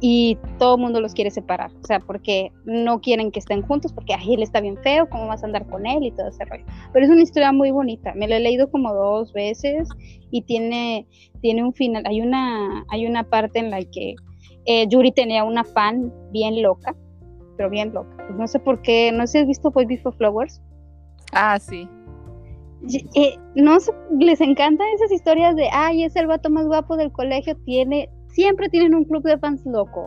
[0.00, 3.92] y todo el mundo los quiere separar, o sea, porque no quieren que estén juntos,
[3.92, 6.44] porque ay, él está bien feo, ¿cómo vas a andar con él y todo ese
[6.44, 6.64] rollo?
[6.92, 9.88] Pero es una historia muy bonita, me lo he leído como dos veces
[10.30, 11.06] y tiene,
[11.40, 14.16] tiene un final, hay una, hay una parte en la que
[14.66, 16.94] eh, Yuri tenía una fan bien loca,
[17.56, 20.16] pero bien loca, pues no sé por qué, no sé si has visto Boy Before
[20.16, 20.62] Flowers.
[21.32, 21.88] Ah, sí.
[23.14, 23.78] Eh, no
[24.18, 28.68] les encantan esas historias de, ay, es el vato más guapo del colegio, tiene siempre
[28.68, 30.06] tienen un club de fans loco.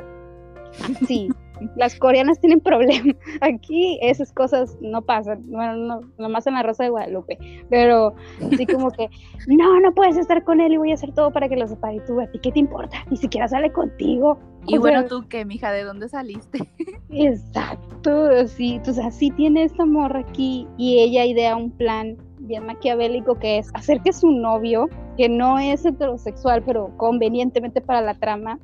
[1.08, 1.30] Sí,
[1.76, 3.16] las coreanas tienen problemas.
[3.42, 7.38] Aquí esas cosas no pasan, bueno, no, nomás en la Rosa de Guadalupe,
[7.70, 8.14] pero
[8.52, 9.10] así como que,
[9.48, 11.98] no, no puedes estar con él y voy a hacer todo para que lo separe.
[11.98, 12.98] Y tú, ¿a ti qué te importa?
[13.10, 14.40] Ni siquiera sale contigo.
[14.68, 16.60] Y bueno, tú qué, mija, ¿de dónde saliste?
[17.10, 23.36] Exacto, sí, entonces así tiene esta morra aquí y ella idea un plan bien maquiavélico
[23.36, 28.60] que es hacer que su novio, que no es heterosexual, pero convenientemente para la trama,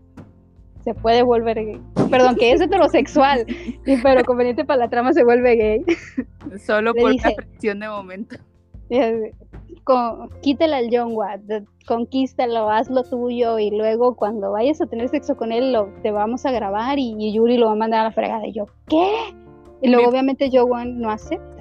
[0.85, 1.81] se puede volver gay.
[2.09, 3.45] Perdón, que es heterosexual,
[4.03, 5.85] pero conveniente para la trama se vuelve gay.
[6.59, 8.35] Solo por dice, una presión de momento.
[9.83, 11.41] Con, quítale al John Watt,
[11.87, 16.11] conquístalo, haz lo tuyo y luego cuando vayas a tener sexo con él lo, te
[16.11, 18.47] vamos a grabar y, Yuri lo va a mandar a la fregada.
[18.47, 19.11] Y yo, ¿qué?
[19.81, 21.54] Y luego obviamente Joe no acepta.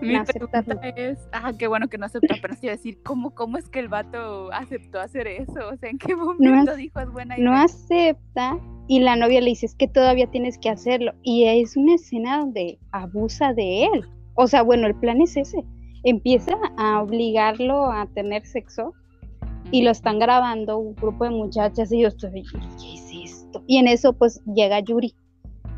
[0.00, 0.64] Mi pregunta
[0.96, 3.88] es, ah, qué bueno que no aceptó, pero sí decir, ¿cómo, ¿cómo es que el
[3.88, 5.68] vato aceptó hacer eso?
[5.72, 7.44] O sea, ¿en qué momento dijo es buena idea?
[7.44, 8.58] No acepta
[8.88, 11.12] y la novia le dice, es que todavía tienes que hacerlo.
[11.22, 14.04] Y es una escena donde abusa de él.
[14.34, 15.64] O sea, bueno, el plan es ese.
[16.02, 18.94] Empieza a obligarlo a tener sexo
[19.70, 22.42] y lo están grabando un grupo de muchachas y yo estoy,
[22.80, 23.62] ¿qué es esto?
[23.66, 25.14] Y en eso pues llega Yuri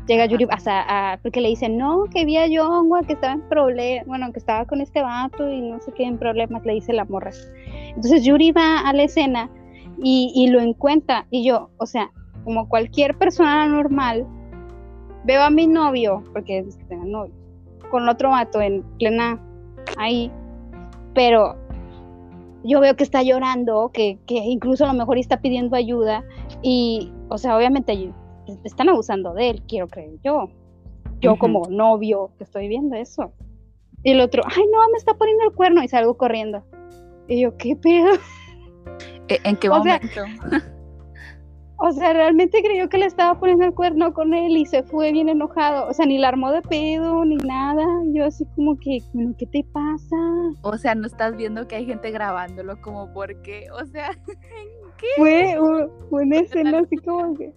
[0.07, 4.05] Llega Yuri, hasta porque le dicen, no, que vi a Yongwa, que estaba en problemas,
[4.05, 7.05] bueno, que estaba con este vato y no sé qué en problemas, le dice la
[7.05, 7.31] morra.
[7.87, 9.49] Entonces Yuri va a la escena
[10.01, 12.11] y, lo encuentra, y yo, o sea,
[12.43, 14.27] como cualquier persona normal,
[15.23, 17.33] veo a mi novio, porque es que tenga novio,
[17.89, 19.39] con otro vato en plena
[19.97, 20.29] ahí,
[21.13, 21.55] pero
[22.65, 26.25] yo veo que está llorando, que, que incluso a lo mejor está pidiendo ayuda,
[26.61, 27.91] y, o sea, obviamente
[28.63, 30.49] están abusando de él, quiero creer yo.
[31.19, 33.31] Yo como novio que estoy viendo eso.
[34.03, 36.63] Y el otro, ay no, me está poniendo el cuerno y salgo corriendo.
[37.27, 38.15] Y yo, ¿qué pedo?
[39.29, 40.21] ¿E-, ¿En qué momento?
[41.77, 45.13] o sea, realmente creyó que le estaba poniendo el cuerno con él y se fue
[45.13, 45.87] bien enojado.
[45.87, 47.85] O sea, ni la armó de pedo ni nada.
[48.07, 48.99] Yo así como que,
[49.37, 50.17] ¿qué te pasa?
[50.61, 54.11] O sea, no estás viendo que hay gente grabándolo como porque, o sea,
[54.97, 55.07] ¿qué?
[56.09, 57.53] Fue una escena así como que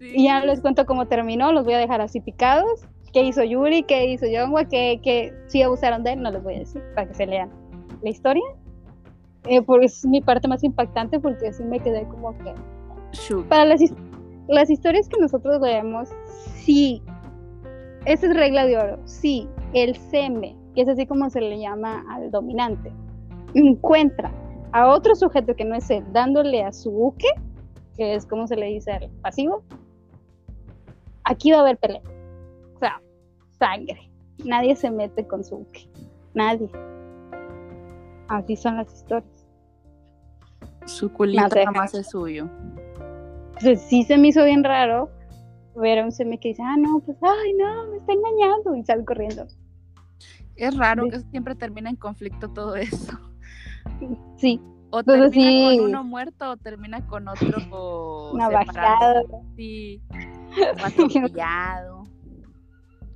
[0.00, 2.86] y ya les cuento cómo terminó, los voy a dejar así picados.
[3.12, 3.82] ¿Qué hizo Yuri?
[3.82, 4.64] ¿Qué hizo Yongwa?
[4.66, 6.22] ¿Qué, qué sí abusaron de él?
[6.22, 7.50] No les voy a decir para que se lean
[8.02, 8.44] la historia.
[9.44, 12.54] Eh, pues es mi parte más impactante porque así me quedé como que...
[13.48, 13.80] Para las,
[14.48, 17.02] las historias que nosotros leemos, sí,
[18.04, 22.04] esa es regla de oro, sí, el seme, que es así como se le llama
[22.10, 22.92] al dominante,
[23.54, 24.32] encuentra
[24.72, 27.28] a otro sujeto que no es él, dándole a su buque,
[27.96, 29.64] que es como se le dice al pasivo,
[31.30, 32.02] aquí va a haber pelea.
[32.74, 33.00] O sea,
[33.58, 34.10] sangre.
[34.44, 35.66] Nadie se mete con su.
[36.34, 36.68] Nadie.
[38.28, 39.46] Así son las historias.
[40.86, 42.48] Su culito nada más es suyo.
[43.48, 45.10] Entonces, sí se me hizo bien raro
[45.76, 48.84] ver a un semi que dice, ah, no, pues, ay, no, me está engañando y
[48.84, 49.46] sale corriendo.
[50.56, 53.18] Es raro que siempre termina en conflicto todo eso.
[54.36, 54.60] Sí.
[54.90, 59.44] O termina con uno muerto o termina con otro Navajado.
[59.56, 60.02] Sí.
[60.84, 62.00] atropellado.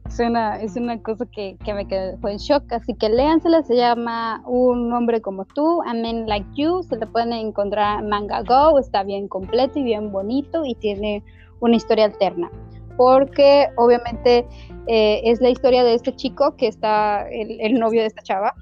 [0.09, 3.75] Es una, es una cosa que, que me quedó en shock, así que léansela, se
[3.75, 8.43] llama Un hombre como tú, A Man Like You, se le pueden encontrar en Manga
[8.43, 11.25] Go, está bien completo y bien bonito y tiene
[11.61, 12.51] una historia alterna,
[12.97, 14.47] porque obviamente
[14.87, 18.55] eh, es la historia de este chico que está, el, el, novio de esta chava,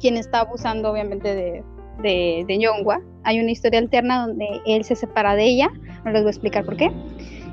[0.00, 1.64] quien está abusando obviamente de,
[2.02, 3.00] de, de Yongwa.
[3.24, 5.68] Hay una historia alterna donde él se separa de ella,
[6.04, 6.90] no les voy a explicar por qué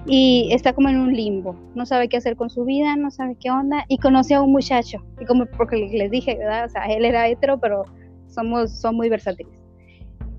[0.05, 3.35] y está como en un limbo, no sabe qué hacer con su vida, no sabe
[3.39, 6.65] qué onda y conoce a un muchacho y como porque les dije, ¿verdad?
[6.65, 7.83] O sea, él era hetero, pero
[8.27, 9.53] somos son muy versátiles.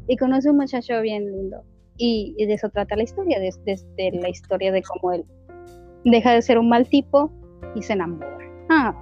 [0.09, 1.63] Y conoce a un muchacho bien lindo
[1.97, 3.77] y, de eso trata la historia, desde
[4.21, 5.25] la historia de cómo él
[6.05, 7.31] deja de ser un mal tipo
[7.75, 8.39] y se enamora.
[8.71, 8.95] Ah,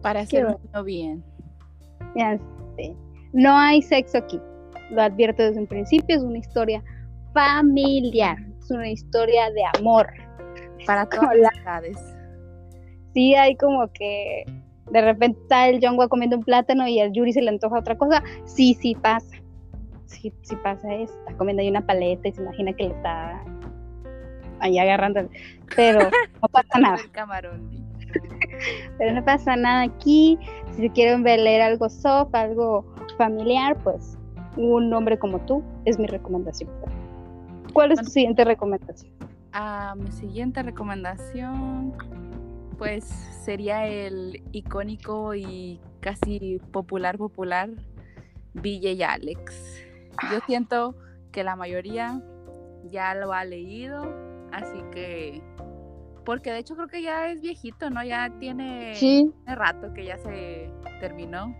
[0.00, 1.22] para hacerlo bien.
[2.16, 2.38] Ya
[3.32, 4.40] No hay sexo aquí.
[4.90, 6.82] Lo advierto desde un principio, es una historia
[7.34, 10.08] familiar una historia de amor.
[10.86, 11.98] Para todas las edades.
[13.12, 14.44] Sí, hay como que
[14.90, 17.96] de repente está el Jongwa comiendo un plátano y al Yuri se le antoja otra
[17.96, 18.22] cosa.
[18.44, 19.36] Sí, sí pasa.
[20.06, 21.14] Sí, sí pasa eso.
[21.20, 23.42] Está comiendo ahí una paleta y se imagina que le está
[24.60, 25.28] ahí agarrando.
[25.76, 26.98] Pero no pasa nada.
[28.98, 30.38] Pero no pasa nada aquí.
[30.76, 32.84] Si quieren ver leer algo soft, algo
[33.16, 34.18] familiar, pues
[34.56, 36.70] un hombre como tú es mi recomendación.
[37.72, 39.12] ¿Cuál es tu siguiente recomendación?
[39.52, 41.92] Ah, mi siguiente recomendación,
[42.78, 43.04] pues
[43.44, 47.70] sería el icónico y casi popular popular
[48.62, 49.84] y Alex.
[50.30, 50.42] Yo ah.
[50.46, 50.94] siento
[51.32, 52.20] que la mayoría
[52.84, 54.02] ya lo ha leído,
[54.52, 55.42] así que
[56.24, 58.04] porque de hecho creo que ya es viejito, ¿no?
[58.04, 59.32] Ya tiene, sí.
[59.46, 61.54] rato que ya se terminó.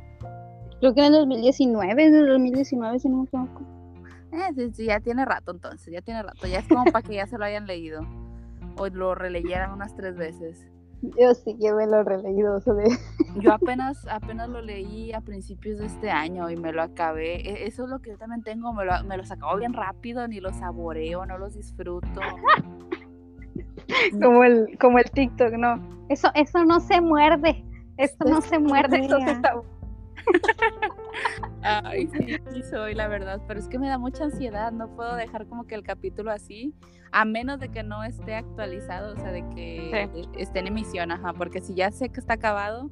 [0.81, 3.80] Creo que en el 2019, en el 2019 si no me equivoco.
[4.33, 6.47] Eh, sí, ya tiene rato entonces, ya tiene rato.
[6.47, 8.07] Ya es como para que ya se lo hayan leído.
[8.77, 10.67] O lo releyeran unas tres veces.
[11.03, 12.61] Yo sí que me lo he releído.
[13.41, 17.37] Yo apenas, apenas lo leí a principios de este año y me lo acabé.
[17.37, 20.27] E, eso es lo que yo también tengo, me, lo, me los acabo bien rápido,
[20.29, 22.21] ni los saboreo, no los disfruto.
[24.23, 25.81] como el, como el TikTok, no.
[26.09, 27.65] Eso, eso no se muerde.
[27.97, 29.55] Eso no se muerde, eso se está
[31.63, 35.15] Ay, sí, sí soy, la verdad, pero es que me da mucha ansiedad, no puedo
[35.17, 36.75] dejar como que el capítulo así,
[37.13, 41.33] a menos de que no esté actualizado, o sea, de que esté en emisión, ajá,
[41.33, 42.91] porque si ya sé que está acabado,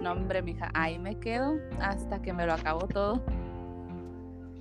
[0.00, 3.22] no, hombre, mija, ahí me quedo hasta que me lo acabo todo.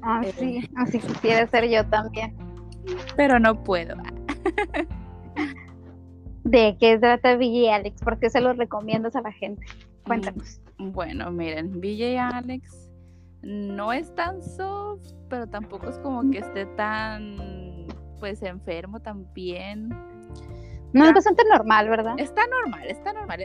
[0.04, 2.36] Ah, eh, sí, así quisiera ser yo también.
[3.16, 3.96] Pero no puedo.
[6.44, 8.02] ¿De qué trata Ville Alex?
[8.02, 9.66] ¿Por qué se lo recomiendas a la gente?
[10.06, 10.61] Cuéntanos.
[10.90, 12.90] Bueno, miren, BJ Alex
[13.44, 17.88] no es tan soft, pero tampoco es como que esté tan,
[18.20, 19.90] pues, enfermo también.
[20.94, 22.16] No, es bastante normal, ¿verdad?
[22.18, 23.40] Está normal, está normal.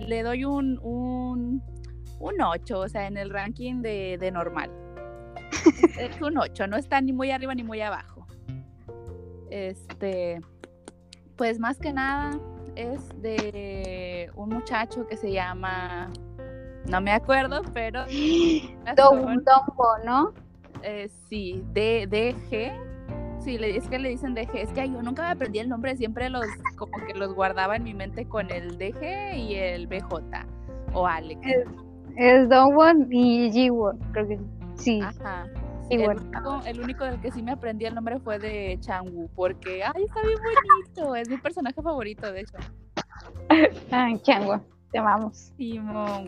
[0.00, 1.62] Le doy un, un,
[2.20, 4.70] un 8, o sea, en el ranking de, de normal.
[5.98, 8.26] es un 8, no está ni muy arriba ni muy abajo.
[9.50, 10.40] Este,
[11.36, 12.38] pues más que nada
[12.76, 16.10] es de un muchacho que se llama
[16.86, 18.04] no me acuerdo, pero.
[18.96, 20.32] Dombo, ¿no?
[20.82, 22.92] Eh, sí, D, DG.
[23.42, 24.54] Sí, es que le dicen DG.
[24.54, 27.84] Es que yo nunca me aprendí el nombre, siempre los como que los guardaba en
[27.84, 30.46] mi mente con el DG y el BJ
[30.92, 31.40] o Alex.
[31.44, 31.66] Es,
[32.16, 32.48] es
[33.10, 34.40] y G creo que
[34.76, 35.00] sí.
[35.00, 35.46] Ajá.
[35.90, 39.82] el, único, el, único, del que sí me aprendí el nombre fue de Changwu, porque,
[39.82, 42.56] ay, está bien bonito, es mi personaje favorito, de hecho.
[43.90, 44.60] Ah, Changwu
[44.92, 45.52] te amamos.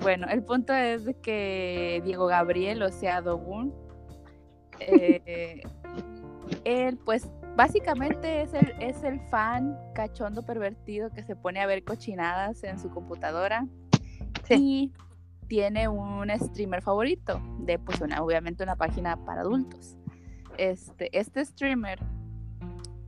[0.00, 3.72] bueno, el punto es de que Diego Gabriel, o sea, Dogun,
[4.80, 5.62] eh,
[6.64, 11.84] él pues básicamente es el, es el fan cachondo pervertido que se pone a ver
[11.84, 13.66] cochinadas en su computadora
[14.50, 14.92] y
[15.46, 19.98] tiene un streamer favorito de pues obviamente una página para adultos.
[20.56, 22.00] Este, este streamer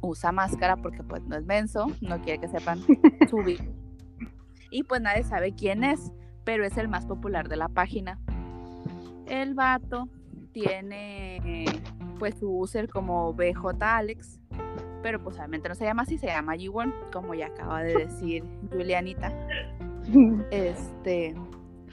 [0.03, 2.81] usa máscara porque pues no es menso, no quiere que sepan
[3.31, 3.39] su
[4.71, 6.13] y pues nadie sabe quién es,
[6.45, 8.19] pero es el más popular de la página.
[9.27, 10.09] El vato
[10.53, 11.65] tiene
[12.19, 14.41] pues su user como BJ Alex,
[15.03, 18.45] pero pues obviamente no se llama así, se llama G1, como ya acaba de decir
[18.71, 19.33] Julianita.
[20.53, 21.35] Este,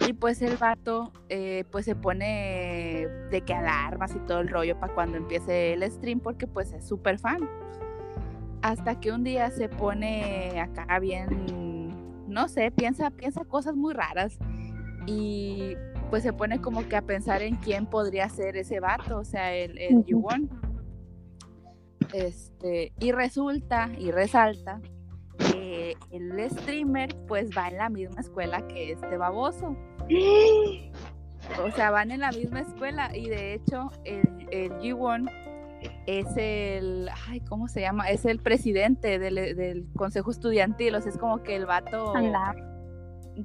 [0.07, 4.79] y pues el vato eh, pues se pone de que alarmas y todo el rollo
[4.79, 7.49] para cuando empiece el stream porque pues es súper fan.
[8.61, 11.72] Hasta que un día se pone acá bien
[12.33, 14.37] no sé, piensa, piensa cosas muy raras
[15.05, 15.75] y
[16.09, 19.55] pues se pone como que a pensar en quién podría ser ese vato, o sea,
[19.55, 20.05] el, el
[22.13, 24.81] Este, y resulta y resalta
[25.37, 29.75] que el streamer pues va en la misma escuela que este baboso.
[31.61, 35.29] O sea, van en la misma escuela y de hecho el, el G1
[36.05, 38.09] es el, ay, ¿cómo se llama?
[38.09, 42.13] Es el presidente del, del consejo estudiantil, o sea, es como que el vato...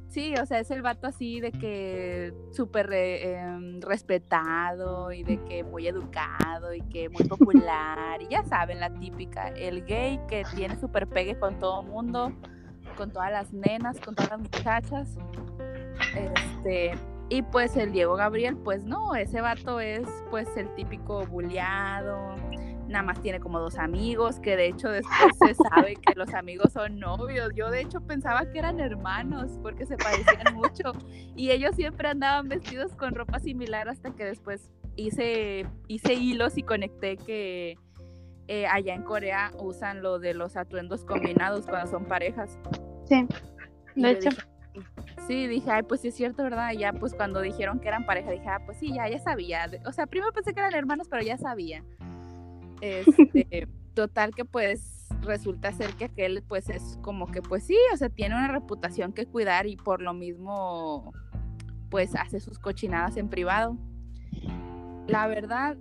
[0.08, 5.64] Sí, o sea, es el vato así de que súper em, respetado y de que
[5.64, 8.20] muy educado y que muy popular.
[8.20, 12.32] y ya saben, la típica, el gay que tiene súper pegue con todo el mundo,
[12.96, 15.16] con todas las nenas, con todas las muchachas.
[16.14, 16.92] Este,
[17.30, 22.34] y pues el Diego Gabriel, pues no, ese vato es pues el típico bulleado,
[22.88, 26.72] nada más tiene como dos amigos, que de hecho después se sabe que los amigos
[26.72, 27.50] son novios.
[27.54, 30.92] Yo de hecho pensaba que eran hermanos porque se parecían mucho
[31.36, 36.62] y ellos siempre andaban vestidos con ropa similar hasta que después hice, hice hilos y
[36.62, 37.76] conecté que
[38.48, 42.58] eh, allá en Corea usan lo de los atuendos combinados cuando son parejas.
[43.04, 43.26] Sí,
[43.94, 44.30] de hecho.
[45.26, 46.72] Sí, dije, ay, pues sí es cierto, ¿verdad?
[46.72, 49.70] Y ya pues cuando dijeron que eran pareja, dije, ah, pues sí, ya, ya sabía.
[49.86, 51.84] O sea, primero pensé que eran hermanos, pero ya sabía.
[52.80, 57.96] Este, total que pues resulta ser que aquel pues es como que pues sí, o
[57.96, 61.12] sea, tiene una reputación que cuidar y por lo mismo
[61.90, 63.76] pues hace sus cochinadas en privado.
[65.08, 65.76] La verdad,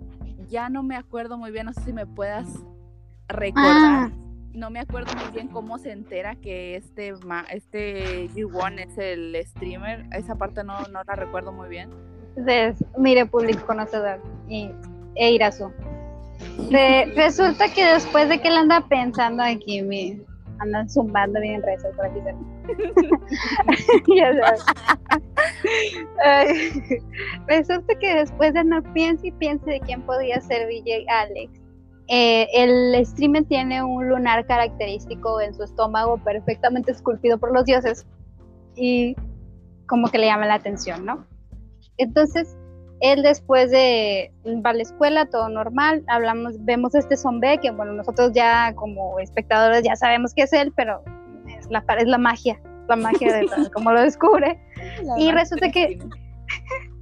[0.48, 2.48] ya no me acuerdo muy bien, no sé si me puedas
[3.28, 4.10] recordar.
[4.10, 4.27] Ah.
[4.52, 7.14] No me acuerdo muy bien cómo se entera que este,
[7.50, 10.06] este G1 es el streamer.
[10.12, 11.90] Esa parte no, no la recuerdo muy bien.
[12.36, 14.70] Entonces, mire, público conocedor y,
[15.16, 15.72] e Irazu
[17.16, 20.20] resulta que después de que él anda pensando aquí, me
[20.58, 22.20] andan zumbando bien rezo por aquí.
[27.46, 31.57] resulta que después de no piense y piense de quién podía ser VJ Alex,
[32.08, 38.06] eh, el streamer tiene un lunar característico en su estómago perfectamente esculpido por los dioses
[38.74, 39.14] y
[39.86, 41.26] como que le llama la atención, ¿no?
[41.98, 42.56] Entonces,
[43.00, 44.32] él después de
[44.64, 49.18] va a la escuela, todo normal, hablamos, vemos este zombie que bueno, nosotros ya como
[49.18, 51.02] espectadores ya sabemos que es él, pero
[51.58, 54.58] es la, es la magia, la magia de como lo descubre.
[55.18, 55.98] y resulta que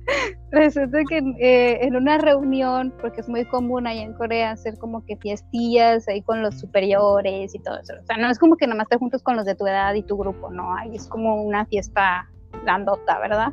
[0.51, 5.05] resulta que eh, en una reunión, porque es muy común ahí en Corea hacer como
[5.05, 7.95] que fiestillas ahí con los superiores y todo eso.
[8.03, 9.95] O sea, no es como que nada más te juntos con los de tu edad
[9.95, 12.29] y tu grupo, no, ahí es como una fiesta
[12.63, 13.53] grandota, ¿verdad?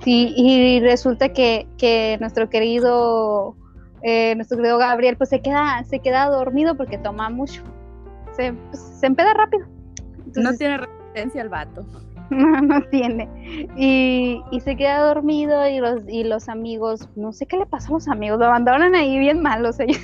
[0.00, 3.56] Sí, y resulta que, que nuestro querido
[4.02, 7.62] eh, nuestro querido Gabriel pues se queda, se queda dormido porque toma mucho.
[8.32, 9.66] Se, pues, se empeda rápido.
[10.34, 11.84] no tiene resistencia el vato.
[12.32, 13.28] No, no tiene.
[13.76, 17.88] Y, y, se queda dormido y los, y los amigos, no sé qué le pasa
[17.88, 20.00] a los amigos, lo abandonan ahí bien malos ellos.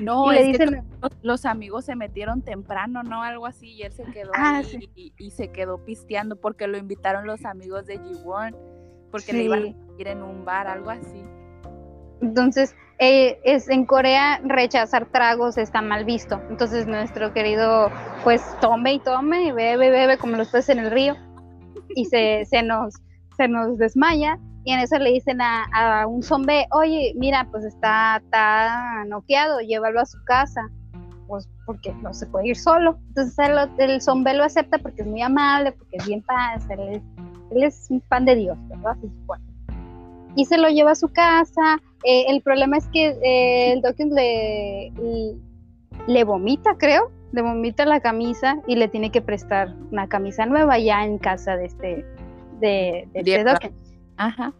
[0.00, 0.82] no, es que
[1.22, 3.22] los amigos se metieron temprano, ¿no?
[3.22, 7.26] Algo así, y él se quedó ah, ahí y, se quedó pisteando porque lo invitaron
[7.26, 8.56] los amigos de G1,
[9.12, 11.22] porque le iban a ir en un bar, algo así.
[12.20, 16.40] Entonces, eh, es en Corea rechazar tragos está mal visto.
[16.50, 17.90] Entonces, nuestro querido,
[18.24, 21.16] pues tome y tome y bebe, bebe como los peces en el río
[21.94, 22.94] y se, se, nos,
[23.36, 28.18] se nos desmaya y en eso le dicen a, un zombie, oye, mira, pues está,
[28.18, 30.60] está noqueado, llévalo a su casa,
[31.26, 32.98] pues porque no se puede ir solo.
[33.08, 37.02] Entonces el, el lo acepta porque es muy amable, porque es bien paz, él
[37.62, 38.96] es, un fan de Dios, ¿verdad?
[40.44, 41.80] Se lo lleva a su casa.
[42.04, 44.92] Eh, el problema es que eh, el Dawkins le,
[46.06, 50.78] le vomita, creo, le vomita la camisa y le tiene que prestar una camisa nueva
[50.78, 52.06] ya en casa de este,
[52.60, 53.96] de, de este Dawkins.
[54.16, 54.52] Ajá.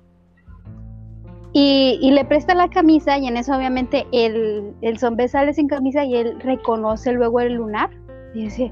[1.52, 6.04] Y, le presta la camisa y en eso obviamente el, el zombie sale sin camisa
[6.04, 7.90] y él reconoce luego el lunar
[8.34, 8.70] y dice,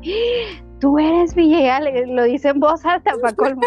[0.80, 3.62] tú eres Villa Alex, lo dice en voz alta para colmo,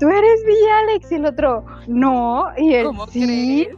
[0.00, 3.68] tú eres Villa Alex y el otro, no, y él sí,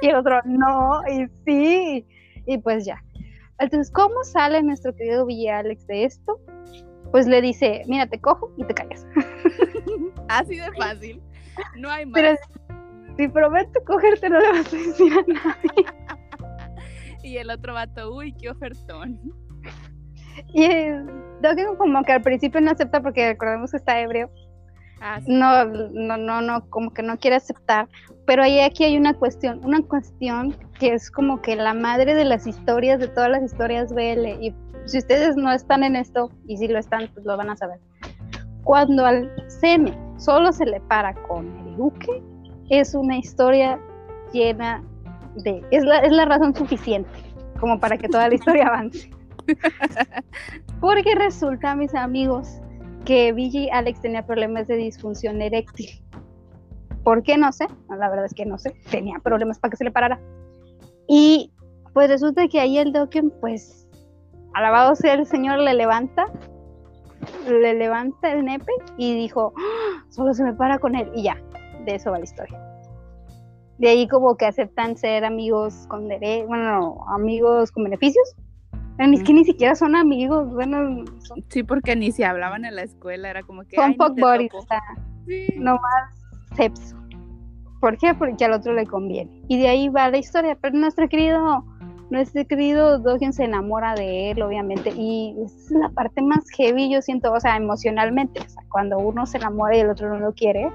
[0.00, 2.06] y el otro, no, y sí,
[2.46, 3.02] y pues ya.
[3.58, 6.40] Entonces, ¿cómo sale nuestro querido Villa Alex de esto?
[7.12, 9.06] Pues le dice, mira, te cojo y te callas.
[10.28, 11.22] Así de fácil.
[11.76, 12.14] No hay más.
[12.14, 12.36] Pero
[13.16, 15.84] si prometo cogerte, no le vas a decir a nadie.
[17.22, 19.20] y el otro vato, uy, qué ofertón.
[20.54, 20.68] Y
[21.40, 24.30] Doggy como que al principio no acepta porque recordemos que está ebrio.
[25.00, 27.88] Ah, no, no, no, no, como que no quiere aceptar.
[28.24, 32.24] Pero ahí aquí hay una cuestión, una cuestión que es como que la madre de
[32.24, 34.26] las historias, de todas las historias BL.
[34.40, 34.54] Y
[34.86, 37.80] si ustedes no están en esto, y si lo están, pues lo van a saber
[38.62, 42.22] Cuando al Seme solo se le para con el Duque,
[42.70, 43.80] es una historia
[44.32, 44.84] llena
[45.34, 45.64] de...
[45.72, 47.10] Es la, es la razón suficiente
[47.58, 49.08] como para que toda la historia avance.
[50.80, 52.60] Porque resulta, mis amigos,
[53.04, 55.90] que Billy Alex tenía problemas de disfunción eréctil.
[57.04, 57.36] ¿Por qué?
[57.36, 57.66] No sé.
[57.88, 58.74] la verdad es que no sé.
[58.90, 60.20] Tenía problemas para que se le parara.
[61.08, 61.52] Y
[61.92, 63.86] pues resulta que ahí el Dokken, pues,
[64.54, 66.26] alabado sea el Señor, le levanta,
[67.48, 70.04] le levanta el nepe y dijo, ¡Ah!
[70.10, 71.10] solo se me para con él.
[71.14, 71.36] Y ya,
[71.84, 72.58] de eso va la historia.
[73.78, 78.36] De ahí como que aceptan ser amigos con derechos, bueno, amigos con beneficios.
[79.02, 81.04] Es que ni siquiera son amigos, bueno.
[81.48, 83.76] Sí, porque ni se hablaban en la escuela, era como que...
[83.76, 84.16] Son fuck
[85.56, 86.96] no más sexo.
[87.80, 88.14] ¿Por qué?
[88.14, 89.42] Porque al otro le conviene.
[89.48, 91.64] Y de ahí va la historia, pero nuestro querido,
[92.10, 97.02] nuestro querido Dogen se enamora de él, obviamente, y es la parte más heavy, yo
[97.02, 100.32] siento, o sea, emocionalmente, o sea, cuando uno se enamora y el otro no lo
[100.32, 100.70] quiere.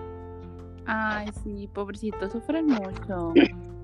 [0.86, 3.34] Ay, sí, pobrecito, sufren mucho.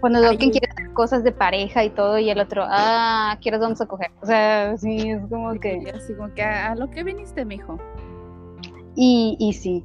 [0.00, 3.80] Cuando Dokken quiere hacer cosas de pareja y todo, y el otro, ah, ¿quieres vamos
[3.80, 4.10] a coger?
[4.20, 5.92] O sea, sí, es como que.
[5.94, 7.78] Así como que a, lo que viniste, mijo.
[8.94, 9.84] Y, y sí.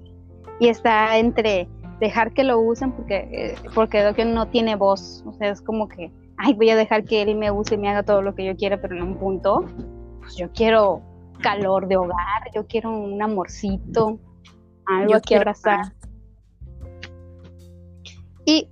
[0.60, 1.68] Y está entre
[2.00, 5.24] dejar que lo usen porque, eh, porque Dokken no tiene voz.
[5.26, 7.90] O sea, es como que, ay, voy a dejar que él me use y me
[7.90, 9.66] haga todo lo que yo quiera, pero en un punto,
[10.20, 11.02] pues yo quiero
[11.42, 14.20] calor de hogar, yo quiero un amorcito,
[14.86, 15.94] algo que abrazar.
[18.46, 18.68] Y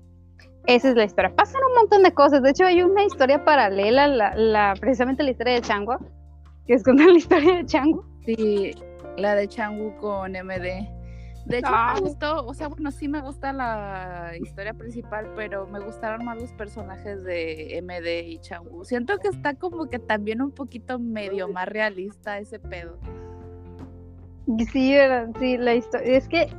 [0.76, 1.34] esa es la historia.
[1.36, 2.42] Pasan un montón de cosas.
[2.44, 5.98] De hecho, hay una historia paralela, la, la precisamente la historia de Changu,
[6.68, 8.04] que es contar la historia de Changu.
[8.26, 8.72] Sí,
[9.18, 10.88] la de Changu con MD.
[11.46, 15.80] De hecho, me gustó, o sea, bueno, sí me gusta la historia principal, pero me
[15.80, 18.86] gustaron más los personajes de MD y Changu.
[18.86, 23.00] Siento que está como que también un poquito medio más realista ese pedo.
[24.72, 24.96] Sí,
[25.40, 26.18] sí, la historia.
[26.18, 26.50] Es que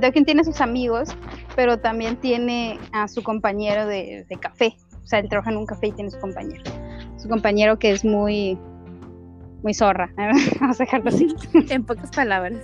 [0.00, 1.10] Dokken tiene sus amigos,
[1.54, 4.76] pero también tiene a su compañero de, café.
[5.02, 6.62] O sea, él trabaja en un café y tiene su compañero.
[7.16, 8.58] Su compañero que es muy,
[9.62, 10.12] muy zorra.
[10.60, 11.34] Vamos a dejarlo así.
[11.70, 12.60] en pocas palabras.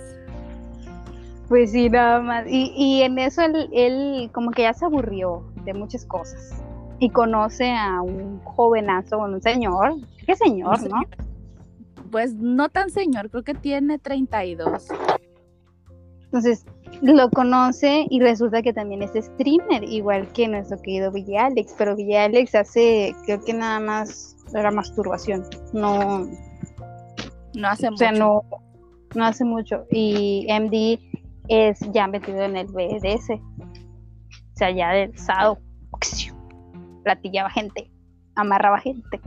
[1.47, 2.45] Pues sí, nada más.
[2.47, 6.61] Y, en eso él, él, como que ya se aburrió de muchas cosas.
[6.99, 9.95] Y conoce a un jovenazo, un señor.
[10.25, 11.01] ¿Qué señor, no?
[12.11, 14.89] Pues no tan señor, creo que tiene 32.
[16.25, 16.65] Entonces,
[17.01, 21.95] lo conoce y resulta que también es streamer, igual que nuestro querido Villa Alex, pero
[21.95, 26.27] Villa Alex hace, creo que nada más era masturbación, no,
[27.53, 28.43] no hace o sea, no,
[29.15, 29.85] no hace mucho.
[29.91, 30.99] Y MD
[31.47, 35.59] es ya metido en el BDS, o sea, ya del sado,
[37.03, 37.89] platillaba gente,
[38.35, 39.19] amarraba gente,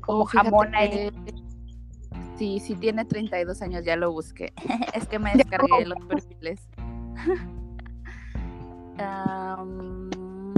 [0.00, 1.10] como oh, jamón ahí.
[2.36, 4.52] Sí, sí tiene 32 años, ya lo busqué.
[4.94, 6.68] es que me descargué los perfiles.
[8.98, 10.10] um,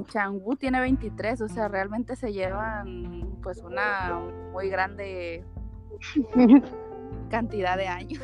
[0.08, 4.20] Changwu tiene 23, o sea, realmente se llevan pues una
[4.52, 5.44] muy grande
[7.30, 8.22] cantidad de años.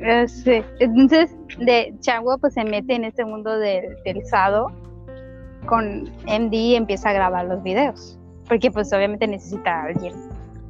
[0.00, 0.62] Eh, sí.
[0.80, 4.72] Entonces, de Changwu pues se mete en este mundo del, del Sado
[5.66, 8.18] con MD y empieza a grabar los videos.
[8.48, 10.14] Porque pues obviamente necesita a alguien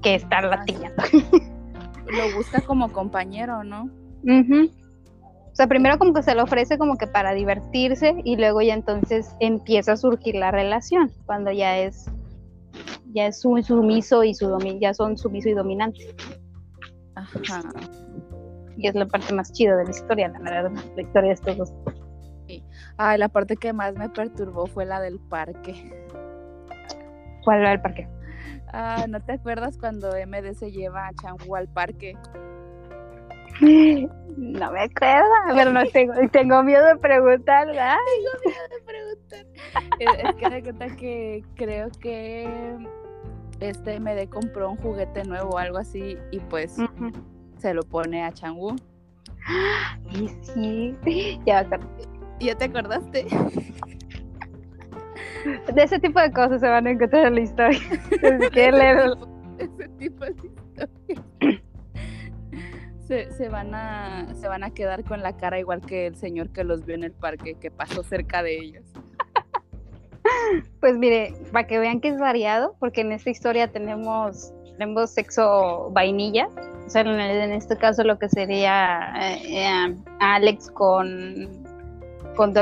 [0.03, 1.03] que estar latillando.
[2.13, 3.91] Lo busca como compañero, ¿no?
[5.53, 8.75] O sea, primero como que se lo ofrece como que para divertirse y luego ya
[8.75, 12.11] entonces empieza a surgir la relación, cuando ya es
[13.13, 16.15] ya es su sumiso y su ya son sumiso y dominante.
[17.17, 17.63] Ajá.
[18.77, 21.57] Y es la parte más chida de la historia, la verdad, la historia de estos
[21.57, 21.73] dos.
[22.47, 22.65] Sí.
[22.97, 25.93] Ay, la parte que más me perturbó fue la del parque.
[27.45, 28.09] ¿Cuál era el parque?
[28.73, 32.17] Ah, ¿no te acuerdas cuando MD se lleva a Changu al parque?
[33.61, 37.97] No me acuerdo, pero no tengo, tengo miedo de preguntar, ¿verdad?
[38.07, 39.47] Tengo miedo de preguntar.
[39.99, 42.49] es, que de cuenta que creo que
[43.61, 46.77] este MD compró un juguete nuevo o algo así y pues
[47.59, 48.77] se lo pone a Changu.
[50.13, 51.67] Y sí, ya
[52.41, 53.27] ¿Ya te acordaste?
[55.75, 57.81] De ese tipo de cosas se van a encontrar en la historia.
[59.59, 61.61] ese tipo de historia.
[63.37, 66.63] Se, van a, se van a quedar con la cara igual que el señor que
[66.63, 68.85] los vio en el parque, que pasó cerca de ellos.
[70.79, 75.91] Pues mire, para que vean que es variado, porque en esta historia tenemos, tenemos sexo
[75.91, 76.49] vainilla,
[76.87, 81.49] o sea, en, este caso lo que sería eh, eh, Alex con,
[82.37, 82.53] con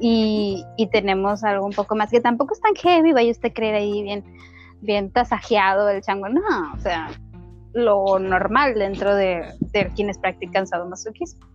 [0.00, 3.74] y, tenemos algo un poco más que tampoco es tan heavy, vaya usted a creer
[3.74, 4.24] ahí bien,
[4.80, 6.40] bien tasajeado el chango, no,
[6.74, 7.08] o sea,
[7.72, 9.44] lo normal dentro de,
[9.94, 11.46] quienes practican sadomasoquismo.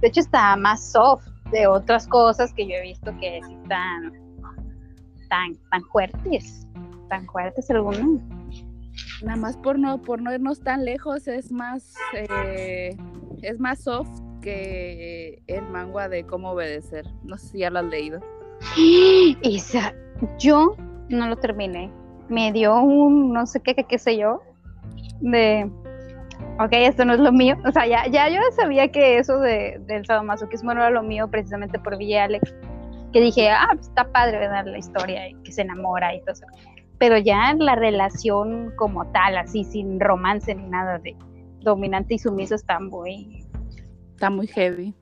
[0.00, 4.12] De hecho, está más soft de otras cosas que yo he visto que están
[5.28, 6.66] tan, tan fuertes,
[7.08, 8.20] tan fuertes algunos.
[9.22, 12.96] Nada más por no, por no irnos tan lejos, es más, eh,
[13.42, 14.08] es más soft
[14.48, 17.06] que el manga de cómo obedecer.
[17.22, 18.20] No sé si ya lo has leído.
[19.42, 19.94] Isa,
[20.38, 20.74] yo
[21.10, 21.90] no lo terminé.
[22.28, 24.40] Me dio un no sé qué, qué, sé yo,
[25.20, 25.70] de
[26.60, 27.56] ok, esto no es lo mío.
[27.66, 31.28] O sea, ya, ya yo sabía que eso de, del sadomasoquismo no era lo mío
[31.28, 32.54] precisamente por Villa Alex,
[33.12, 36.32] que dije, ah, pues, está padre ver la historia y que se enamora y todo
[36.32, 36.46] eso.
[36.98, 41.16] Pero ya la relación como tal, así, sin romance ni nada de
[41.60, 43.47] dominante y sumiso, está muy...
[44.18, 44.92] Está muy heavy.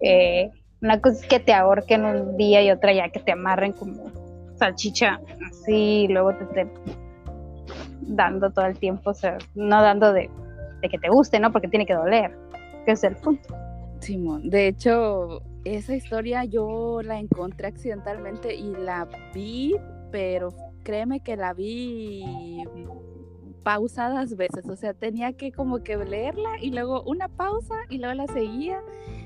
[0.00, 0.48] Eh,
[0.80, 4.12] una cosa es que te ahorquen un día y otra ya que te amarren como
[4.54, 6.70] salchicha, así, y luego te estén
[8.02, 10.30] dando todo el tiempo, o sea, no dando de
[10.88, 11.50] que te guste, ¿no?
[11.50, 12.30] Porque tiene que doler,
[12.86, 13.56] que es el punto.
[13.98, 19.74] Simón, de hecho, esa historia yo la encontré accidentalmente y la vi,
[20.12, 20.50] pero
[20.84, 22.22] créeme que la vi
[23.64, 28.14] pausadas veces, o sea, tenía que como que leerla y luego una pausa y luego
[28.14, 28.80] la seguía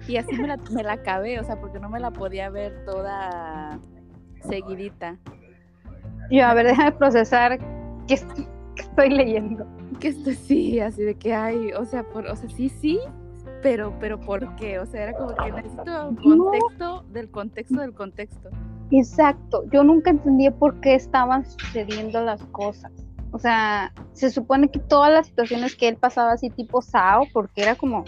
[0.07, 2.85] y así me la, me la acabé, o sea, porque no me la podía ver
[2.87, 3.79] toda
[4.49, 5.19] seguidita.
[6.31, 7.59] Yo, a ver, déjame procesar
[8.07, 8.15] qué
[8.77, 9.67] estoy leyendo
[9.99, 12.99] que esto sí, así de que hay, o sea, por, o sea, sí, sí,
[13.63, 14.79] pero, pero ¿por qué?
[14.79, 18.51] O sea, era como que necesito contexto del contexto del contexto.
[18.91, 22.93] Exacto, yo nunca entendí por qué estaban sucediendo las cosas.
[23.39, 27.63] O sea, se supone que todas las situaciones que él pasaba así tipo Sao, porque
[27.63, 28.03] era como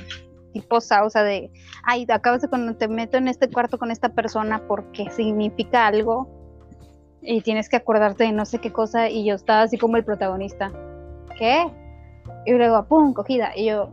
[0.52, 1.52] tipo Sao, o sea, de,
[1.84, 6.28] ay, acabas de cuando te meto en este cuarto con esta persona porque significa algo
[7.22, 10.04] y tienes que acordarte de no sé qué cosa y yo estaba así como el
[10.04, 10.72] protagonista.
[11.38, 11.64] ¿Qué?
[12.44, 13.14] Y luego, ¡pum!
[13.14, 13.52] cogida.
[13.54, 13.88] Y yo,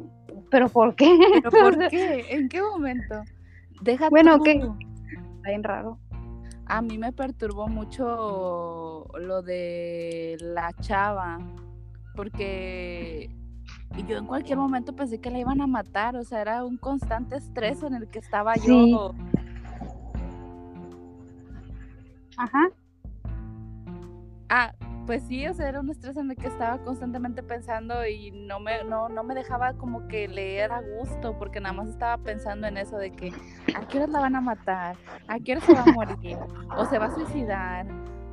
[0.49, 1.15] ¿pero por qué?
[1.33, 2.25] ¿Pero por qué?
[2.31, 3.21] ¿En qué momento?
[3.81, 5.99] Deja bueno, que está bien raro.
[6.69, 11.39] A mí me perturbó mucho lo de la chava,
[12.15, 13.29] porque
[14.07, 17.37] yo en cualquier momento pensé que la iban a matar, o sea, era un constante
[17.37, 19.13] estrés en el que estaba yo.
[22.37, 22.69] Ajá.
[24.49, 24.73] Ah,
[25.07, 28.59] pues sí, o sea, era un estrés en el que estaba constantemente pensando y no
[28.59, 32.67] me, no, no me dejaba como que leer a gusto, porque nada más estaba pensando
[32.67, 33.31] en eso de que
[33.73, 34.97] a qué hora la van a matar,
[35.29, 36.37] a qué hora se va a morir,
[36.77, 37.87] o se va a suicidar,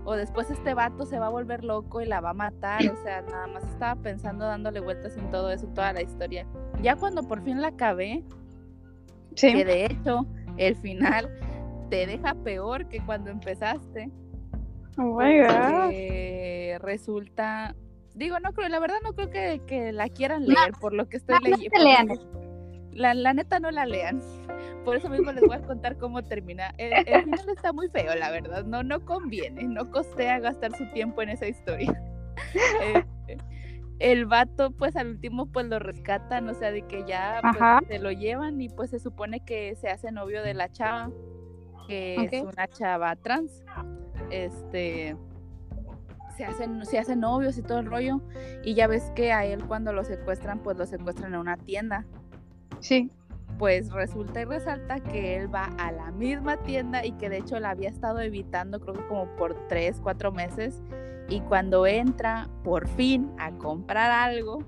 [0.05, 3.03] o después este vato se va a volver loco y la va a matar, o
[3.05, 6.45] sea, nada más estaba pensando dándole vueltas en todo eso, toda la historia.
[6.83, 8.25] Ya cuando por fin la acabé,
[9.37, 11.31] que de hecho el final
[11.89, 14.11] te deja peor que cuando empezaste.
[14.97, 15.21] Oh
[16.79, 17.75] resulta,
[18.15, 21.37] digo, no creo, la verdad no creo que, la quieran leer por lo que estoy
[21.43, 22.15] leyendo.
[22.93, 24.21] La, la, neta no la lean.
[24.85, 26.73] Por eso mismo les voy a contar cómo termina.
[26.79, 28.65] El, final está muy feo, la verdad.
[28.65, 31.93] No, no conviene, no costea gastar su tiempo en esa historia.
[32.83, 33.05] Eh,
[34.01, 37.99] el vato, pues al último, pues lo rescatan, o sea, de que ya pues, se
[38.01, 41.11] lo llevan y pues se supone que se hace novio de la chava,
[41.89, 43.65] que es una chava trans
[44.31, 45.17] este
[46.37, 48.21] se hacen, se hacen novios y todo el rollo.
[48.65, 52.05] Y ya ves que a él cuando lo secuestran, pues lo secuestran en una tienda.
[52.81, 53.11] Sí.
[53.59, 57.61] Pues resulta y resalta que él va a la misma tienda y que de hecho
[57.61, 60.83] la había estado evitando creo que como por tres, cuatro meses.
[61.29, 64.59] Y cuando entra por fin a comprar algo,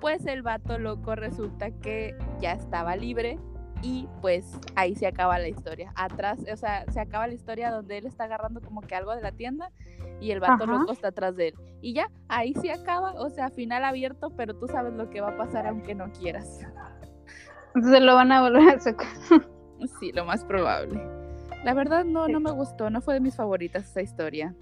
[0.00, 3.38] pues el vato loco resulta que ya estaba libre
[3.82, 5.92] y pues ahí se acaba la historia.
[5.96, 9.22] Atrás, o sea, se acaba la historia donde él está agarrando como que algo de
[9.22, 9.70] la tienda
[10.20, 11.54] y el vato loco está atrás de él.
[11.80, 15.30] Y ya, ahí se acaba, o sea, final abierto, pero tú sabes lo que va
[15.30, 16.60] a pasar aunque no quieras.
[17.74, 19.08] Entonces lo van a volver a sacar.
[19.98, 21.02] Sí, lo más probable.
[21.64, 24.54] La verdad no, no me gustó, no fue de mis favoritas esa historia.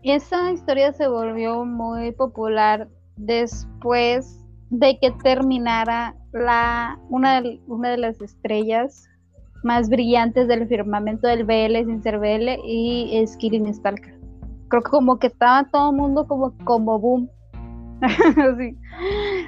[0.00, 7.90] Y esa historia se volvió muy popular después de que terminara la, una, de, una
[7.90, 9.08] de las estrellas
[9.62, 14.18] más brillantes del firmamento del BL sin ser BL y es Kirin Stalker.
[14.68, 17.30] Creo que como que estaba todo el mundo como, como boom.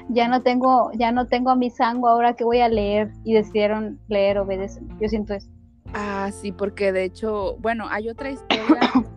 [0.08, 3.34] Ya no tengo, ya no tengo a mi sango ahora que voy a leer y
[3.34, 4.88] decidieron leer obedecen.
[5.00, 5.50] Yo siento eso.
[5.94, 8.80] Ah, sí, porque de hecho, bueno, hay otra historia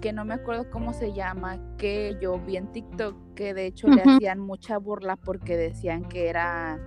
[0.00, 3.88] que no me acuerdo cómo se llama, que yo vi en TikTok, que de hecho
[3.88, 6.78] le hacían mucha burla porque decían que era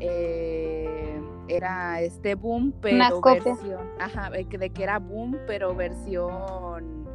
[0.00, 7.06] eh, era este boom, pero versión, ajá, de que era boom, pero versión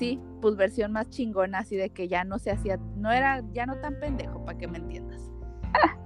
[0.00, 3.66] sí, pues versión más chingona, así de que ya no se hacía, no era, ya
[3.66, 5.20] no tan pendejo, para que me entiendas.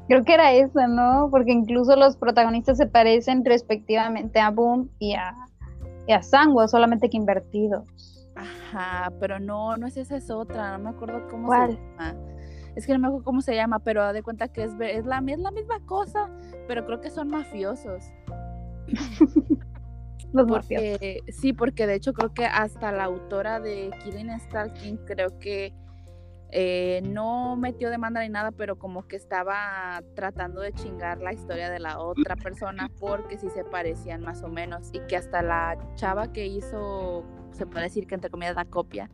[0.08, 1.28] Creo que era esa, ¿no?
[1.30, 5.32] Porque incluso los protagonistas se parecen respectivamente a Boom y a,
[6.08, 8.13] y a Sangua, solamente que invertidos.
[8.44, 12.14] Ajá, pero no, no es esa, es otra, no me acuerdo cómo se llama.
[12.76, 15.22] Es que no me acuerdo cómo se llama, pero de cuenta que es, es, la,
[15.26, 16.28] es la misma cosa,
[16.66, 18.04] pero creo que son mafiosos.
[20.32, 25.38] Los porque, Sí, porque de hecho creo que hasta la autora de Killing Stalking creo
[25.38, 25.72] que
[26.50, 31.68] eh, no metió demanda ni nada, pero como que estaba tratando de chingar la historia
[31.68, 35.76] de la otra persona porque sí se parecían más o menos y que hasta la
[35.96, 37.24] chava que hizo,
[37.54, 39.10] se puede decir que entre comillas la copia,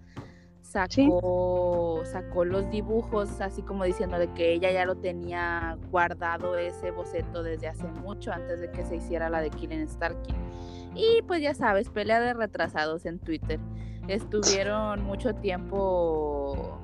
[0.63, 6.91] sacó, sacó los dibujos así como diciendo de que ella ya lo tenía guardado ese
[6.91, 10.37] boceto desde hace mucho antes de que se hiciera la de Killing Starkin.
[10.95, 13.61] Y pues ya sabes, pelea de retrasados en Twitter.
[14.09, 16.81] Estuvieron mucho tiempo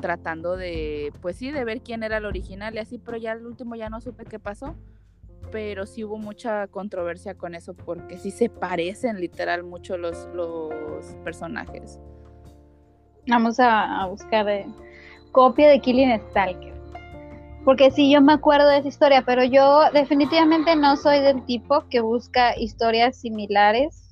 [0.00, 3.46] tratando de, pues sí, de ver quién era el original y así, pero ya al
[3.46, 4.76] último ya no supe qué pasó.
[5.50, 10.74] Pero sí hubo mucha controversia con eso porque sí se parecen literal mucho los, los
[11.24, 12.00] personajes.
[13.28, 14.66] Vamos a, buscar de,
[15.32, 16.74] copia de Killing Stalker.
[17.64, 21.84] Porque sí, yo me acuerdo de esa historia, pero yo definitivamente no soy del tipo
[21.88, 24.08] que busca historias similares,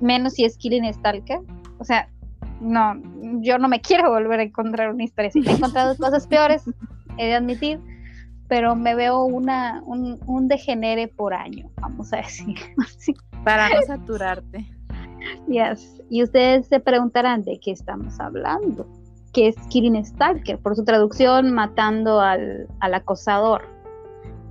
[0.00, 1.40] menos si es Killing Stalker.
[1.78, 2.10] O sea,
[2.60, 3.00] no,
[3.40, 5.42] yo no me quiero volver a encontrar una historia así.
[5.46, 6.64] He encontrado cosas peores,
[7.16, 7.80] he de admitir,
[8.48, 12.56] pero me veo una, un, un degenere por año, vamos a decir.
[13.44, 14.70] Para no saturarte.
[15.48, 16.02] Yes.
[16.10, 18.86] Y ustedes se preguntarán de qué estamos hablando.
[19.32, 20.58] ¿Qué es Killing Stalker?
[20.58, 23.62] Por su traducción, matando al, al acosador.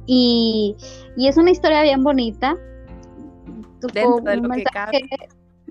[0.06, 0.76] Y,
[1.16, 2.58] y, es una historia bien bonita.
[3.94, 5.02] Dentro de lo que cabe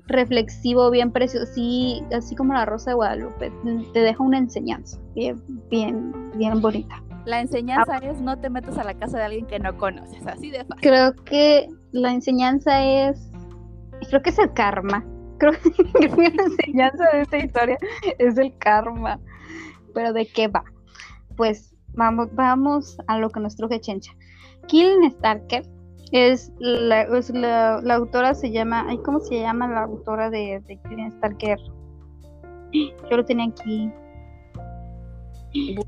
[0.06, 3.52] reflexivo, bien precioso, sí, así como la Rosa de Guadalupe,
[3.92, 7.02] te deja una enseñanza bien, bien, bien bonita.
[7.24, 10.50] La enseñanza es no te metas a la casa de alguien que no conoces, así
[10.50, 10.82] de fácil.
[10.82, 13.30] Creo que la enseñanza es,
[14.08, 15.04] creo que es el karma.
[15.38, 15.52] Creo
[16.00, 17.78] que la enseñanza de esta historia
[18.18, 19.20] es el karma.
[19.94, 20.64] Pero ¿de qué va?
[21.36, 24.12] Pues vamos, vamos a lo que nos truje Chencha.
[24.66, 25.64] Killing Starker
[26.12, 31.58] es la, la, autora se llama, ¿cómo se llama la autora de, de Killing Stalker?
[32.72, 33.90] Yo lo tenía aquí.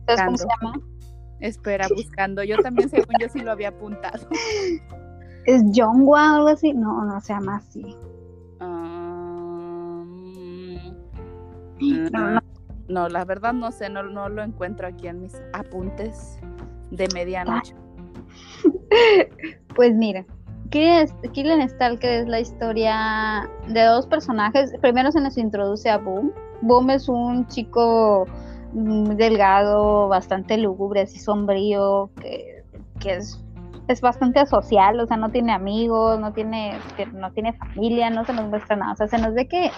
[0.07, 0.94] ¿Sabes cómo se llama?
[1.41, 2.43] Espera, buscando.
[2.43, 4.29] Yo también, según yo, sí lo había apuntado.
[5.47, 6.73] ¿Es Jongwa o algo así?
[6.73, 7.97] No, no se llama así.
[8.61, 10.05] Um,
[12.89, 16.39] no, la verdad no sé, no, no lo encuentro aquí en mis apuntes
[16.91, 17.75] de medianoche.
[19.75, 20.25] Pues mira,
[20.71, 24.73] Killing Stalker es la historia de dos personajes.
[24.81, 26.33] Primero se nos introduce a Boom.
[26.63, 32.65] Boom es un chico mm, delgado, bastante lúgubre, así sombrío, que,
[33.05, 33.43] es,
[33.89, 36.79] es, bastante social, o sea, no tiene amigos, no tiene,
[37.13, 39.71] no tiene familia, no se nos muestra nada, o sea, se nos ve que,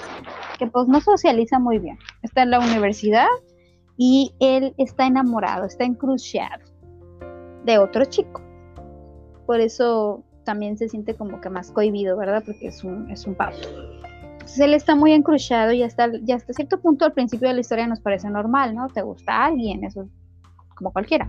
[0.58, 1.98] que pues no socializa muy bien.
[2.22, 3.26] Está en la universidad
[3.96, 6.64] y él está enamorado, está encruciado
[7.64, 8.46] de otro chico
[9.46, 12.42] por eso también se siente como que más cohibido, ¿verdad?
[12.44, 13.68] Porque es un, es un pato.
[14.46, 16.08] Entonces él está muy encruciado y hasta,
[16.54, 18.86] cierto punto al principio de la historia nos parece normal, ¿no?
[18.86, 20.08] Te gusta alguien, eso
[20.76, 21.28] como cualquiera.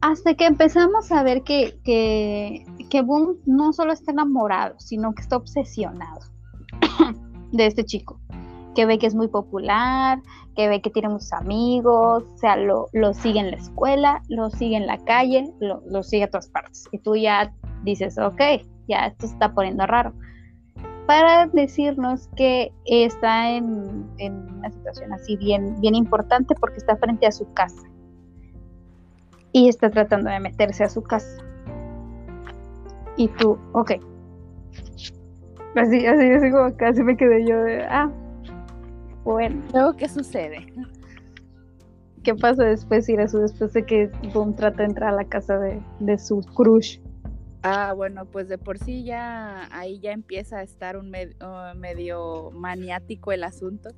[0.00, 5.22] Hasta que empezamos a ver que, que, que Boom no solo está enamorado, sino que
[5.22, 6.18] está obsesionado
[7.52, 8.18] de este chico
[8.74, 10.20] que ve que es muy popular,
[10.56, 14.50] que ve que tiene muchos amigos, o sea, lo, lo sigue en la escuela, lo
[14.50, 16.88] sigue en la calle, lo, lo sigue a todas partes.
[16.90, 17.52] Y tú ya
[17.84, 18.40] dices, ok,
[18.88, 20.14] ya esto se está poniendo raro.
[21.08, 27.26] Para decirnos que está en, en una situación así bien, bien importante porque está frente
[27.26, 27.82] a su casa
[29.52, 31.42] y está tratando de meterse a su casa.
[33.16, 33.92] Y tú, ok.
[35.76, 38.10] Así, así, así como casi me quedé yo de, ah,
[39.24, 39.62] bueno.
[39.72, 40.66] Luego, ¿qué sucede?
[42.22, 46.18] ¿Qué pasa después, eso después de que Boom trata de entrar a la casa de,
[46.18, 46.98] su crush?
[47.62, 52.50] Ah, bueno, pues de por sí ya ahí ya empieza a estar un uh, medio
[52.52, 53.90] maniático el asunto.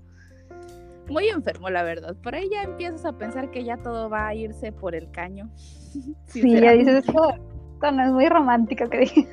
[1.09, 2.17] Muy enfermo, la verdad.
[2.23, 5.51] Por ahí ya empiezas a pensar que ya todo va a irse por el caño.
[6.27, 7.35] sí, ya dices, esto,
[7.81, 9.27] no es muy romántico, que Sí,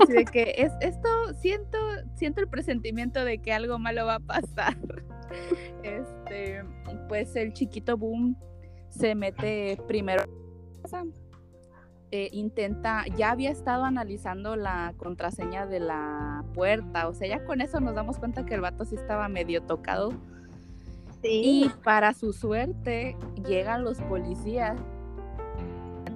[0.00, 1.08] así de que es, esto,
[1.40, 1.78] siento,
[2.16, 4.76] siento el presentimiento de que algo malo va a pasar
[5.82, 6.64] este,
[7.08, 8.36] pues el chiquito Boom
[8.88, 10.24] se mete primero.
[12.12, 17.60] Eh, intenta, ya había estado analizando la contraseña de la puerta, o sea, ya con
[17.60, 20.12] eso nos damos cuenta que el vato sí estaba medio tocado.
[21.22, 24.76] Y para su suerte llegan los policías.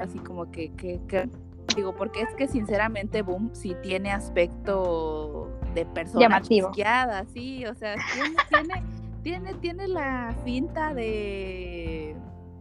[0.01, 1.29] Así como que, que,
[1.77, 7.95] digo, porque es que sinceramente Boom sí tiene aspecto de persona chisqueada, sí, o sea,
[8.13, 8.85] tiene, tiene,
[9.23, 12.17] tiene, tiene la finta de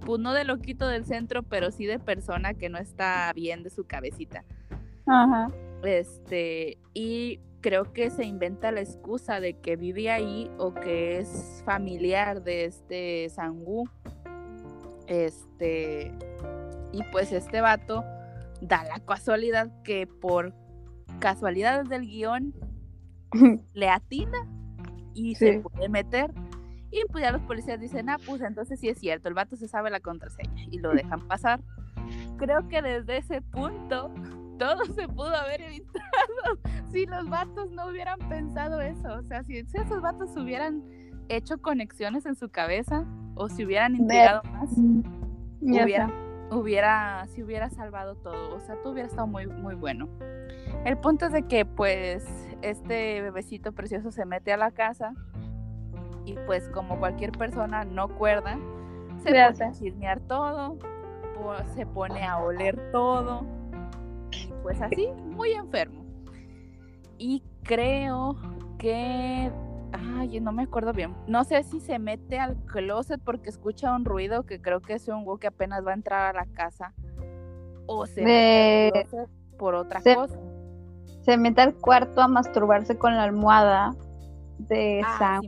[0.05, 3.69] pues no de loquito del centro, pero sí de persona que no está bien de
[3.69, 4.43] su cabecita.
[5.07, 5.47] Ajá.
[5.83, 11.63] Este, y creo que se inventa la excusa de que vive ahí o que es
[11.65, 13.85] familiar de este Sangú.
[15.07, 16.11] Este,
[16.91, 18.03] y pues este vato
[18.61, 20.53] da la casualidad que por
[21.19, 22.53] casualidades del guion
[23.73, 24.47] le atina
[25.13, 26.33] y se puede meter.
[26.93, 29.67] Y pues ya los policías dicen, ah, pues entonces sí es cierto, el vato se
[29.67, 31.59] sabe la contraseña y lo dejan pasar.
[32.37, 34.13] Creo que desde ese punto
[34.59, 36.59] todo se pudo haber evitado
[36.91, 39.15] si los vatos no hubieran pensado eso.
[39.15, 40.83] O sea, si, esos vatos hubieran
[41.29, 44.69] hecho conexiones en su cabeza o si hubieran integrado más,
[45.61, 46.11] hubiera,
[46.51, 48.55] hubiera, si hubiera salvado todo.
[48.55, 50.07] O sea, todo hubiera estado muy, muy bueno.
[50.85, 52.23] El punto es de que pues
[52.61, 55.15] este bebecito precioso se mete a la casa
[56.25, 58.57] y pues como cualquier persona no cuerda,
[59.23, 60.77] se pone a chismear todo,
[61.75, 63.45] se pone a oler todo
[64.63, 66.03] pues así, muy enfermo.
[67.17, 68.37] Y creo
[68.79, 69.51] que,
[69.91, 74.05] ay, no me acuerdo bien, no sé si se mete al closet porque escucha un
[74.05, 76.93] ruido que creo que es un güey que apenas va a entrar a la casa
[77.85, 80.39] o se mete al closet por otra cosa.
[81.21, 83.95] Se mete al cuarto a masturbarse con la almohada
[84.57, 85.39] de ah,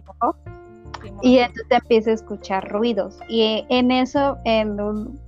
[1.22, 3.20] y entonces empieza a escuchar ruidos.
[3.28, 4.78] Y en eso, en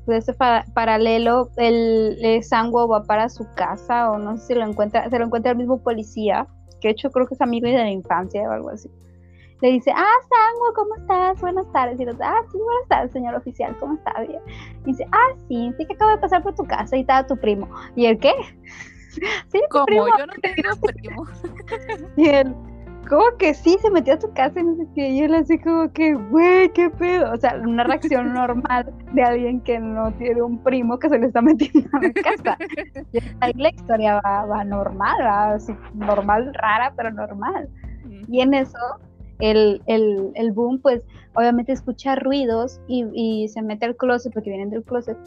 [0.07, 0.33] ese
[0.73, 5.19] paralelo, el, el Sanguo va para su casa, o no sé si lo encuentra, se
[5.19, 6.47] lo encuentra el mismo policía,
[6.81, 8.89] que de hecho creo que es amigo de la infancia o algo así.
[9.61, 11.41] Le dice, ah, Sanguo, ¿cómo estás?
[11.41, 11.99] Buenas tardes.
[11.99, 14.21] Y dice, ah, sí, buenas tardes, señor oficial, ¿cómo está?
[14.21, 14.41] Bien.
[14.85, 17.35] Y dice, ah, sí, sí que acabo de pasar por tu casa y estaba tu
[17.37, 17.67] primo.
[17.95, 18.33] ¿Y el qué?
[19.51, 21.25] sí, Como yo no tengo primo.
[22.17, 22.55] y él,
[23.07, 25.57] como que sí, se metió a su casa y no sé qué, y él así
[25.59, 30.41] como que, güey, qué pedo, o sea, una reacción normal de alguien que no tiene
[30.41, 32.57] un primo que se le está metiendo a la casa.
[33.13, 37.69] Y ahí la historia va, normal, va así, normal, rara, pero normal.
[38.29, 38.77] Y en eso,
[39.39, 41.05] el, el, el boom, pues,
[41.35, 45.17] obviamente escucha ruidos y, y, se mete al closet, porque vienen del closet,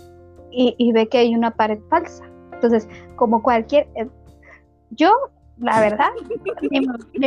[0.50, 2.24] y, y ve que hay una pared falsa.
[2.52, 3.88] Entonces, como cualquier...
[3.94, 4.08] Eh,
[4.90, 5.12] yo
[5.60, 6.08] la verdad,
[6.70, 6.80] ni,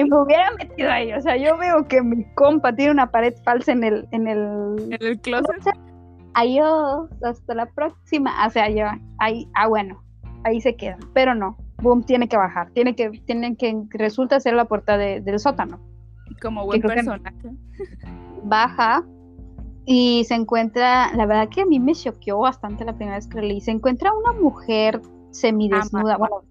[0.03, 1.13] me hubiera metido ahí.
[1.13, 4.75] O sea, yo veo que mi compa tiene una pared falsa en el, en el,
[4.91, 5.77] ¿En el closet.
[6.33, 8.31] Adiós, hasta la próxima.
[8.45, 8.85] O sea, yo,
[9.19, 10.03] ahí, ah, bueno,
[10.43, 10.97] ahí se queda.
[11.13, 12.71] Pero no, Boom tiene que bajar.
[12.71, 15.79] Tiene que, tienen que, resulta ser la puerta del sótano.
[16.41, 17.49] Como buen personaje.
[18.43, 19.03] Baja
[19.85, 23.41] y se encuentra, la verdad que a mí me choqueó bastante la primera vez que
[23.41, 23.61] leí.
[23.61, 26.43] Se encuentra una mujer semidesnuda, bueno,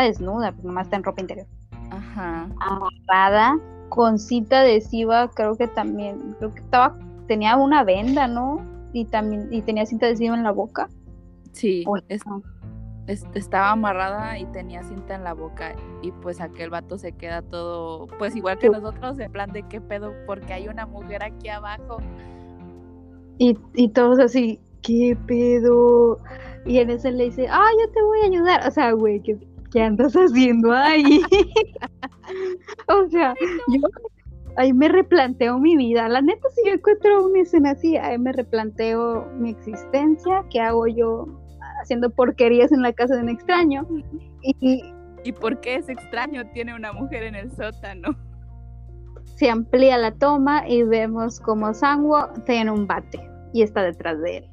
[0.00, 1.46] desnuda, pues nomás está en ropa interior.
[1.90, 2.48] Ajá.
[2.60, 3.58] Amarrada,
[3.90, 8.60] con cinta adhesiva, creo que también, creo que estaba, tenía una venda, ¿no?
[8.92, 10.88] Y también, y tenía cinta adhesiva en la boca.
[11.52, 11.84] Sí,
[13.06, 15.74] estaba amarrada y tenía cinta en la boca.
[16.02, 19.80] Y pues aquel vato se queda todo, pues igual que nosotros, en plan de qué
[19.80, 21.98] pedo, porque hay una mujer aquí abajo.
[23.38, 26.18] Y, y todos así, ¿qué pedo?
[26.64, 28.66] Y en ese le dice, ah, yo te voy a ayudar.
[28.66, 29.38] O sea, güey, que
[29.72, 31.22] ¿qué andas haciendo ahí?
[32.88, 33.34] o sea,
[33.68, 33.80] yo
[34.56, 36.08] ahí me replanteo mi vida.
[36.08, 40.86] La neta, si yo encuentro una escena así, ahí me replanteo mi existencia, qué hago
[40.86, 41.26] yo
[41.80, 43.86] haciendo porquerías en la casa de un extraño.
[44.42, 44.82] Y,
[45.24, 48.16] ¿Y por qué ese extraño tiene una mujer en el sótano?
[49.36, 53.20] Se amplía la toma y vemos como Sanguo tiene un bate
[53.52, 54.51] y está detrás de él.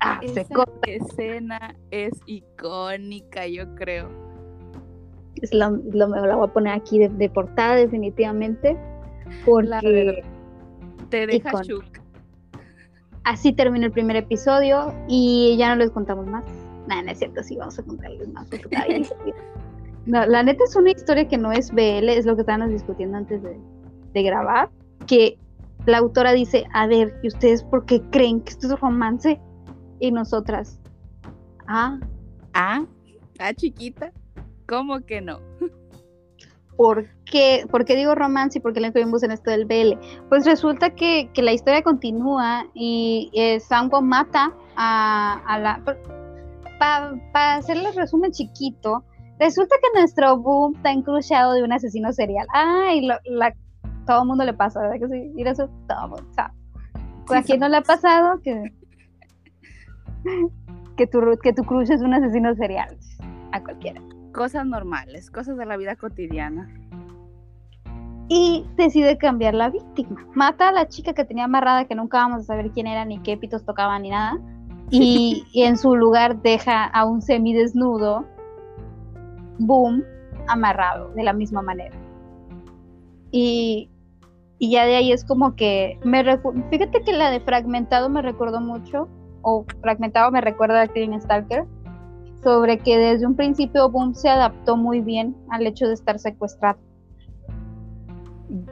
[0.00, 0.46] Ah, Esa
[0.86, 4.08] escena es icónica, yo creo.
[5.36, 8.76] Es la, la voy a poner aquí de, portada definitivamente.
[9.44, 10.24] Porque
[11.10, 11.84] te deja shook.
[13.24, 16.44] Así termina el primer episodio y ya no les contamos más.
[16.88, 18.48] Nada, no es cierto, sí, vamos a contarles más.
[20.06, 23.18] no, la neta es una historia que no es BL, es lo que estábamos discutiendo
[23.18, 23.56] antes de,
[24.14, 24.70] de grabar.
[25.06, 25.38] Que
[25.86, 29.38] la autora dice, a ver, ¿y ustedes por qué creen que esto es romance?
[30.00, 30.80] Y nosotras,
[31.68, 32.00] ah,
[32.54, 32.84] ah,
[33.38, 34.12] ah, chiquita,
[34.66, 35.38] ¿cómo que no?
[36.76, 39.98] ¿Por qué, ¿Por qué digo romance y por qué le incluimos en esto del BL?
[40.30, 45.84] Pues resulta que, la historia continúa y eh, Sango mata a, la...
[46.78, 49.04] Para hacerle hacerles resumen chiquito,
[49.38, 52.46] resulta que nuestro boom está encruciado de un asesino serial.
[52.54, 53.52] Ay, la
[54.10, 55.32] todo el mundo le pasa, ¿verdad que sí?
[55.36, 58.72] Ir eso, todo mundo, ¿A quién no le ha pasado que,
[60.96, 62.96] que, tu, que tu crush es un asesino serial?
[63.52, 64.00] A cualquiera.
[64.32, 66.68] Cosas normales, cosas de la vida cotidiana.
[68.28, 70.24] Y decide cambiar la víctima.
[70.34, 73.18] Mata a la chica que tenía amarrada, que nunca vamos a saber quién era, ni
[73.20, 74.38] qué pitos tocaban, ni nada.
[74.90, 78.24] Y, y en su lugar deja a un semidesnudo,
[79.58, 80.04] boom,
[80.48, 81.96] amarrado de la misma manera.
[83.30, 83.90] Y,
[84.58, 86.22] y ya de ahí es como que me
[86.70, 89.08] fíjate que la de fragmentado me recordó mucho
[89.42, 91.64] o fragmentado me recuerda a Clean Stalker
[92.42, 96.78] sobre que desde un principio Boom se adaptó muy bien al hecho de estar secuestrado.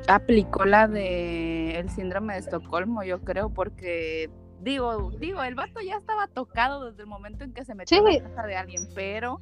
[0.08, 4.30] Aplicó la de el síndrome de Estocolmo, yo creo, porque
[4.62, 8.22] digo, digo, el vato ya estaba tocado desde el momento en que se metió en
[8.22, 9.40] la casa de alguien, pero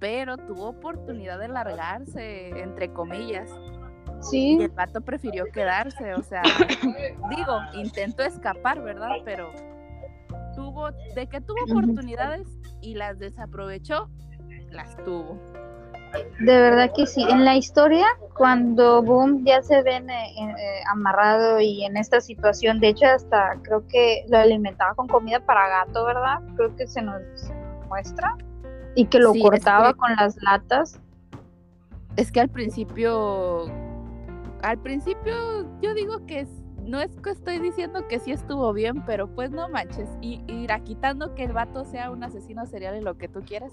[0.00, 3.50] pero tuvo oportunidad de largarse, entre comillas.
[4.20, 4.56] Sí.
[4.58, 6.42] Y el vato prefirió quedarse, o sea,
[7.30, 9.16] digo, intentó escapar, ¿verdad?
[9.24, 9.52] Pero
[10.54, 12.48] tuvo, de que tuvo oportunidades
[12.80, 14.08] y las desaprovechó,
[14.70, 15.38] las tuvo.
[16.40, 17.24] De verdad que sí.
[17.28, 22.80] En la historia, cuando Boom ya se ven eh, eh, amarrado y en esta situación,
[22.80, 26.40] de hecho hasta creo que lo alimentaba con comida para gato, ¿verdad?
[26.56, 27.22] Creo que se nos
[27.88, 28.36] muestra.
[28.96, 31.00] Y que lo cortaba con las latas.
[32.16, 33.66] Es que al principio
[34.62, 35.34] al principio
[35.80, 36.40] yo digo que
[36.84, 40.08] no es que estoy diciendo que sí estuvo bien, pero pues no manches.
[40.20, 43.72] Y irá quitando que el vato sea un asesino serial y lo que tú quieras.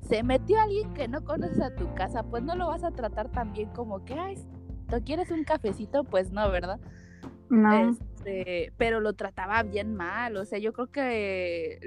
[0.00, 3.30] Se metió alguien que no conoces a tu casa, pues no lo vas a tratar
[3.30, 4.36] tan bien como que, ay,
[4.88, 6.04] ¿tú quieres un cafecito?
[6.04, 6.78] Pues no, ¿verdad?
[7.48, 7.90] No.
[7.90, 8.04] Este,
[8.76, 11.78] pero lo trataba bien mal, o sea, yo creo que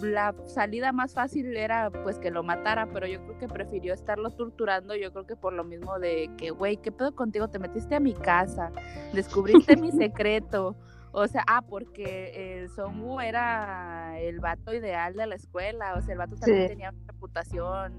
[0.00, 4.30] la salida más fácil era pues que lo matara, pero yo creo que prefirió estarlo
[4.30, 7.48] torturando, yo creo que por lo mismo de que, güey, ¿qué pedo contigo?
[7.48, 8.72] Te metiste a mi casa,
[9.12, 10.76] descubriste mi secreto.
[11.14, 16.12] O sea, ah, porque el Songu era el vato ideal de la escuela, o sea,
[16.12, 17.92] el vato también tenía una reputación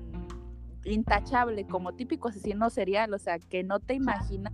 [0.83, 4.51] intachable como típico asesino serial, o sea, que no te imaginas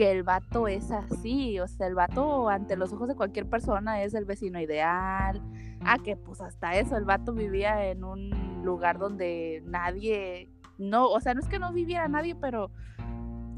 [0.00, 4.02] que el vato es así, o sea, el vato ante los ojos de cualquier persona
[4.02, 5.42] es el vecino ideal.
[5.84, 10.48] Ah, que pues hasta eso, el vato vivía en un lugar donde nadie,
[10.78, 12.70] no, o sea, no es que no viviera nadie, pero,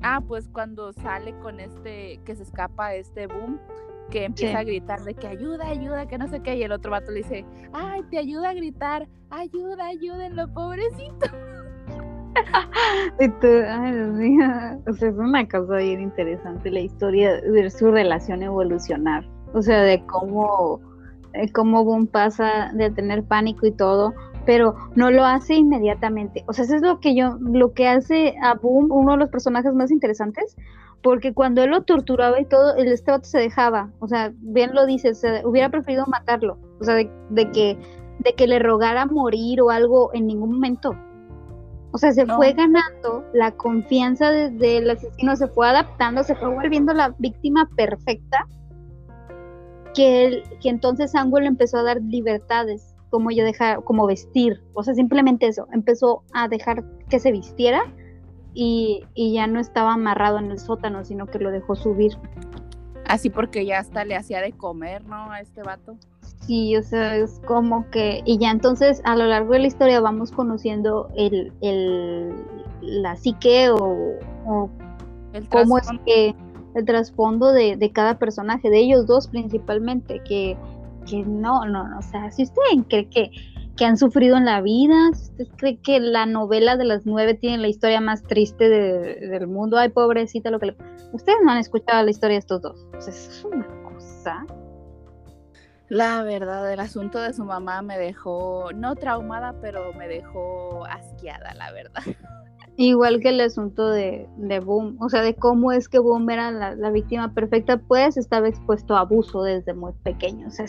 [0.02, 3.60] ah, pues cuando sale con este, que se escapa este boom,
[4.10, 6.90] que empieza a gritar de que ayuda, ayuda, que no sé qué, y el otro
[6.90, 11.26] vato le dice, ay, te ayuda a gritar, ayuda, ayúdenlo, pobrecito.
[14.86, 19.82] O sea, es una cosa bien interesante la historia de su relación evolucionar, o sea,
[19.82, 20.80] de cómo,
[21.52, 24.14] cómo Boom pasa de tener pánico y todo,
[24.46, 28.34] pero no lo hace inmediatamente, o sea, eso es lo que yo, lo que hace
[28.42, 30.56] a Boom uno de los personajes más interesantes,
[31.02, 34.86] porque cuando él lo torturaba y todo, el este se dejaba, o sea, bien lo
[34.86, 35.12] dice,
[35.44, 37.78] hubiera preferido matarlo, o sea, de que
[38.18, 40.94] de que le rogara morir o algo en ningún momento,
[41.92, 46.94] o sea, se fue ganando la confianza del asesino, se fue adaptando, se fue volviendo
[46.94, 48.46] la víctima perfecta,
[49.94, 54.82] que, él, que entonces Angulo empezó a dar libertades, como yo dejar, como vestir, o
[54.82, 57.82] sea, simplemente eso, empezó a dejar que se vistiera
[58.54, 62.12] y, y ya no estaba amarrado en el sótano, sino que lo dejó subir.
[63.06, 65.30] Así porque ya hasta le hacía de comer, ¿no?
[65.30, 65.98] A este vato.
[66.46, 70.00] Sí, o sea, es como que, y ya entonces a lo largo de la historia
[70.00, 72.34] vamos conociendo el, el
[72.80, 74.68] la psique o,
[75.50, 76.34] cómo es que
[76.74, 80.56] el trasfondo de, de, cada personaje, de ellos dos principalmente, que,
[81.08, 83.30] que no, no, no, o sea, si ustedes creen que,
[83.76, 87.34] que han sufrido en la vida, si usted cree que la novela de las nueve
[87.34, 90.76] tiene la historia más triste del mundo, ay, pobrecita, lo que le...
[91.12, 94.44] Ustedes no han escuchado la historia de estos dos, o sea, es una cosa
[95.92, 101.52] la verdad, el asunto de su mamá me dejó, no traumada, pero me dejó asqueada,
[101.52, 102.00] la verdad.
[102.78, 106.50] Igual que el asunto de, de Boom, o sea, de cómo es que Boom era
[106.50, 110.46] la, víctima perfecta, pues estaba expuesto a abuso desde muy pequeño.
[110.46, 110.64] O sea,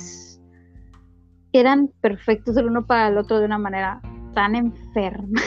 [1.54, 4.02] eran perfectos el uno para el otro de una manera
[4.34, 5.42] tan enferma.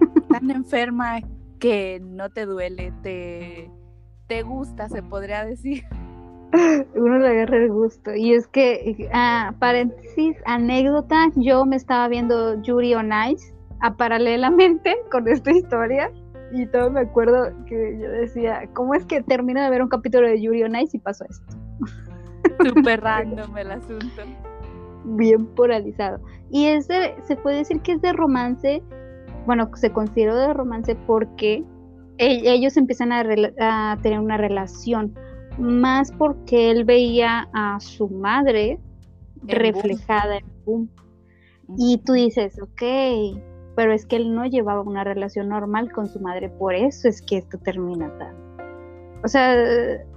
[0.28, 1.20] Tan enferma
[1.60, 3.70] que no te duele, te,
[4.26, 5.84] te gusta, se podría decir.
[6.94, 8.14] uno le agarra el gusto.
[8.14, 14.96] Y es que, ah, paréntesis, anécdota, yo me estaba viendo Yuri on Ice a paralelamente
[15.10, 16.10] con esta historia.
[16.52, 20.26] Y todo me acuerdo que yo decía, ¿cómo es que termino de ver un capítulo
[20.26, 21.56] de Yuri on Ice y pasó esto?
[22.74, 24.22] Súper random el asunto.
[25.04, 26.20] Bien polarizado.
[26.50, 28.82] Y ese se puede decir que es de romance,
[29.46, 31.64] bueno, se consideró de romance porque
[32.18, 33.24] e- ellos empiezan a,
[33.60, 35.14] a tener una relación,
[35.58, 38.78] más porque él veía a su madre
[39.36, 39.48] Boom.
[39.48, 40.90] reflejada en Boom.
[41.78, 42.82] Y tú dices, ok,
[43.76, 47.22] pero es que él no llevaba una relación normal con su madre, por eso es
[47.22, 48.34] que esto termina tan.
[49.22, 49.54] O sea,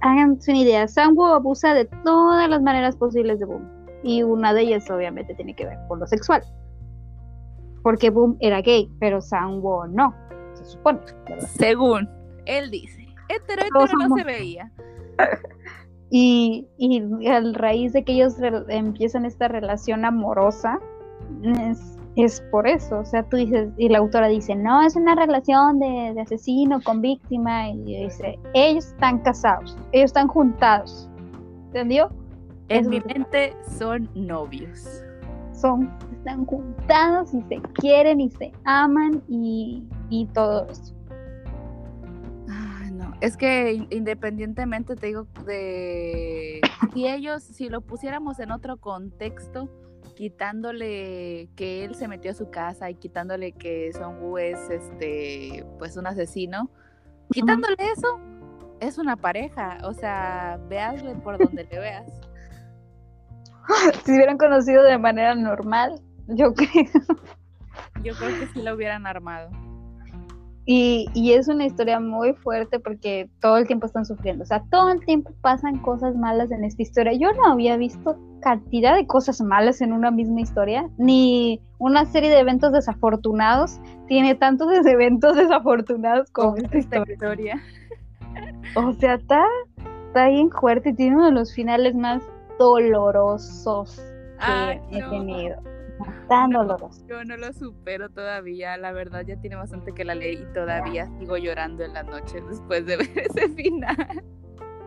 [0.00, 3.68] háganse una idea, Sambo abusa de todas las maneras posibles de Boom.
[4.02, 6.42] Y una de ellas obviamente tiene que ver con lo sexual.
[7.82, 10.14] Porque Boom era gay, pero Sambo no,
[10.54, 11.00] se supone.
[11.28, 11.46] ¿verdad?
[11.48, 12.08] Según
[12.46, 14.72] él dice, hetero, hetero no se veía.
[16.16, 18.36] Y, y a raíz de que ellos
[18.68, 20.78] empiezan esta relación amorosa,
[21.42, 23.00] es, es por eso.
[23.00, 26.80] O sea, tú dices, y la autora dice, no, es una relación de, de asesino
[26.82, 27.68] con víctima.
[27.70, 31.08] Y dice, ellos están casados, ellos están juntados.
[31.66, 32.10] ¿Entendió?
[32.68, 35.02] En mi mente son novios.
[35.52, 40.94] Son, están juntados y se quieren y se aman y, y todo eso.
[43.20, 46.60] Es que in- independientemente te digo de
[46.92, 49.68] si ellos, si lo pusiéramos en otro contexto,
[50.14, 55.96] quitándole que él se metió a su casa y quitándole que Son es este pues
[55.96, 56.70] un asesino,
[57.30, 58.20] quitándole eso,
[58.80, 59.78] es una pareja.
[59.84, 62.10] O sea, veasle por donde le veas.
[64.04, 65.98] Si hubieran conocido de manera normal,
[66.28, 66.84] yo creo.
[68.02, 69.48] Yo creo que sí lo hubieran armado.
[70.66, 74.44] Y, y es una historia muy fuerte porque todo el tiempo están sufriendo.
[74.44, 77.12] O sea, todo el tiempo pasan cosas malas en esta historia.
[77.12, 82.30] Yo no había visto cantidad de cosas malas en una misma historia, ni una serie
[82.30, 87.14] de eventos desafortunados tiene tantos eventos desafortunados como esta esta historia.
[87.14, 87.62] historia.
[88.76, 89.44] O sea, está,
[90.08, 92.22] está bien fuerte y tiene uno de los finales más
[92.58, 94.02] dolorosos
[94.38, 95.10] que he no.
[95.10, 95.73] tenido.
[96.28, 96.64] Tan No.
[96.64, 97.04] doloroso.
[97.06, 101.06] Yo no lo supero todavía, la verdad ya tiene bastante que la leí y todavía
[101.18, 104.22] sigo llorando en la noche después de ver ese final.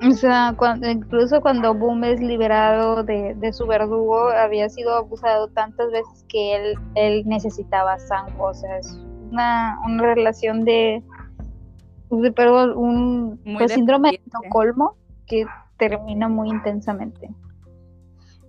[0.07, 5.47] O sea, cuando, incluso cuando Boom es liberado de, de su verdugo, había sido abusado
[5.47, 8.45] tantas veces que él, él necesitaba a Sango.
[8.45, 8.95] O sea, es
[9.31, 11.01] una, una relación de,
[12.11, 14.15] de- perdón, un pues, síndrome de.
[14.23, 15.45] Estocolmo que
[15.77, 17.29] termina muy intensamente.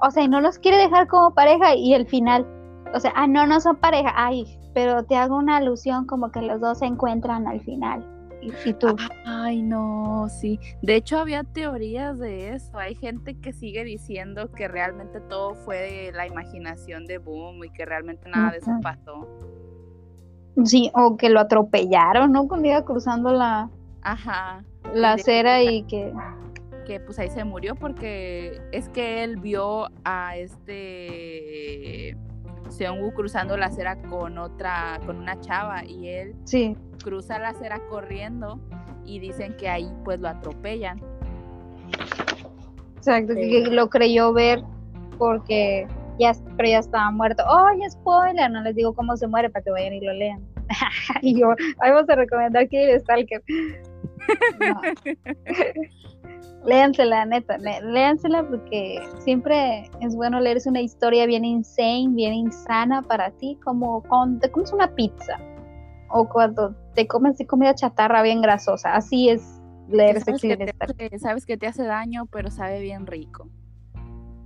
[0.01, 2.47] O sea, y no los quiere dejar como pareja y el final,
[2.95, 4.45] o sea, ah, no, no son pareja, ay,
[4.75, 8.07] pero te hago una alusión como que los dos se encuentran al final.
[8.41, 8.95] Y, y tú,
[9.27, 10.61] Ay, no, sí.
[10.83, 12.79] De hecho, había teorías de eso.
[12.79, 17.71] Hay gente que sigue diciendo que realmente todo fue de la imaginación de Boom y
[17.71, 19.27] que realmente nada de eso pasó.
[20.65, 22.47] Sí, o que lo atropellaron, ¿no?
[22.47, 23.71] Cuando iba cruzando la,
[24.03, 24.65] Ajá.
[24.95, 26.13] la acera y que...
[26.89, 32.17] que pues ahí se murió porque es que él vio a este
[32.71, 37.79] Seong-woo cruzando la acera con otra, con una chava y él Sí, cruza la acera
[37.91, 38.59] corriendo
[39.05, 40.99] y dicen que ahí pues lo atropellan.
[42.97, 43.65] exacto, que- Sí.
[43.65, 44.63] que lo creyó ver
[45.19, 45.87] porque
[46.19, 47.43] ya, pero ya estaba muerto.
[47.49, 48.51] ¡Ay, spoiler!
[48.51, 50.41] No les digo cómo se muere para que vayan y lo lean.
[51.23, 53.43] y yo, ahí vamos a recomendar que el Stalker.
[54.61, 54.81] No.
[56.65, 63.03] Léansela, neta, lé- léansela porque siempre es bueno leerse una historia bien insane, bien insana
[63.03, 65.39] para ti, como cuando te comes una pizza
[66.11, 68.95] o cuando te comes comida chatarra bien grasosa.
[68.95, 73.07] Así es leer sabes, que te hace, sabes que te hace daño, pero sabe bien
[73.07, 73.49] rico.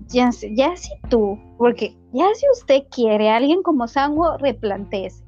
[0.08, 5.24] Ya, ya si tú, porque ya si usted quiere a alguien como Sango, replanteese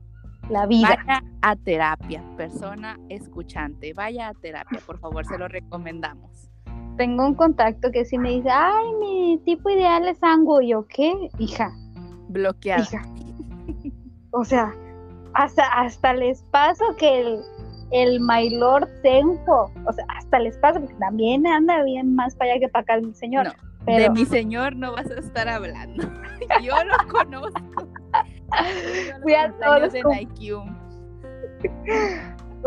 [0.50, 0.98] la vida.
[1.06, 3.94] Vaya a terapia, persona escuchante.
[3.94, 6.50] Vaya a terapia, por favor, se lo recomendamos.
[6.96, 10.60] Tengo un contacto que sí me dice, ay, mi tipo ideal es Sango.
[10.60, 11.12] Y yo, ¿qué?
[11.38, 11.72] Hija,
[12.28, 12.82] Bloqueada.
[12.82, 13.02] hija.
[14.30, 14.72] O sea,
[15.34, 17.40] hasta, hasta les paso que el,
[17.90, 22.52] el My Lord Senpo, o sea, hasta les paso, porque también anda bien más para
[22.52, 23.46] allá que para acá el señor.
[23.46, 23.52] No,
[23.84, 26.04] pero, De mi señor no vas a estar hablando.
[26.62, 27.60] Yo lo conozco.
[29.22, 30.54] Fui a todos cum- Nike.
[30.54, 30.64] o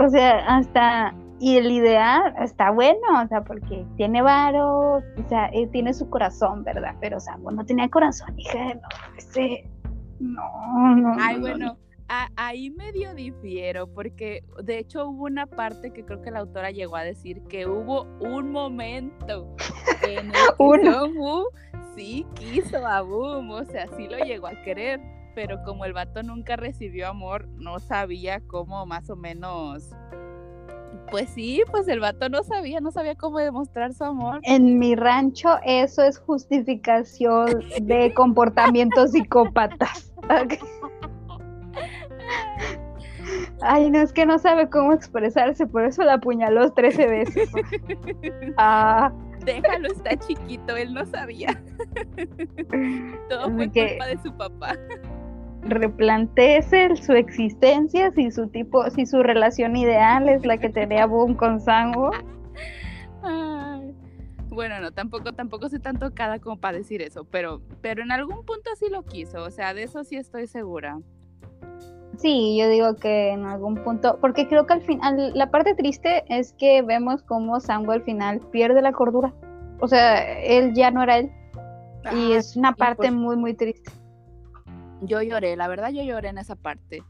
[0.09, 5.69] sea, hasta, y el ideal está bueno, o sea, porque tiene varo, o sea, él
[5.71, 6.95] tiene su corazón, ¿verdad?
[6.99, 8.81] Pero Sango no tenía corazón, hija, no,
[9.17, 9.69] ese,
[10.19, 11.13] no, no.
[11.19, 11.77] Ay, no, no, bueno,
[12.09, 16.71] a- ahí medio difiero, porque de hecho hubo una parte que creo que la autora
[16.71, 19.55] llegó a decir que hubo un momento
[20.03, 21.43] en el que Uno.
[21.95, 24.99] Sí quiso a Boom, o sea, sí lo llegó a querer,
[25.33, 29.89] pero como el vato nunca recibió amor, no sabía cómo más o menos.
[31.11, 34.39] Pues sí, pues el vato no sabía, no sabía cómo demostrar su amor.
[34.43, 40.11] En mi rancho eso es justificación de comportamientos psicópatas.
[43.61, 47.49] Ay, no, es que no sabe cómo expresarse, por eso la apuñaló 13 veces.
[48.57, 49.11] ah.
[49.45, 51.61] Déjalo, está chiquito, él no sabía.
[53.29, 54.75] Todo fue culpa de su papá.
[55.69, 61.35] Replanteese su existencia, si su tipo, si su relación ideal es la que tenía Boom
[61.35, 62.11] con Sango.
[64.57, 68.43] Bueno, no, tampoco, tampoco soy tan tocada como para decir eso, pero, pero en algún
[68.43, 70.99] punto sí lo quiso, o sea, de eso sí estoy segura.
[72.17, 76.23] Sí, yo digo que en algún punto, porque creo que al final, la parte triste
[76.27, 79.31] es que vemos cómo Sango al final pierde la cordura.
[79.79, 81.31] O sea, él ya no era él.
[82.15, 83.91] y es una parte muy, muy triste.
[85.01, 87.03] Yo lloré, la verdad yo lloré en esa parte.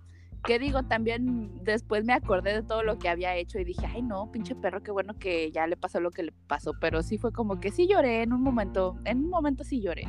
[0.44, 4.02] Que digo, también después me acordé de todo lo que había hecho y dije, ay
[4.02, 6.74] no, pinche perro, qué bueno que ya le pasó lo que le pasó.
[6.80, 10.04] Pero sí fue como que sí lloré en un momento, en un momento sí lloré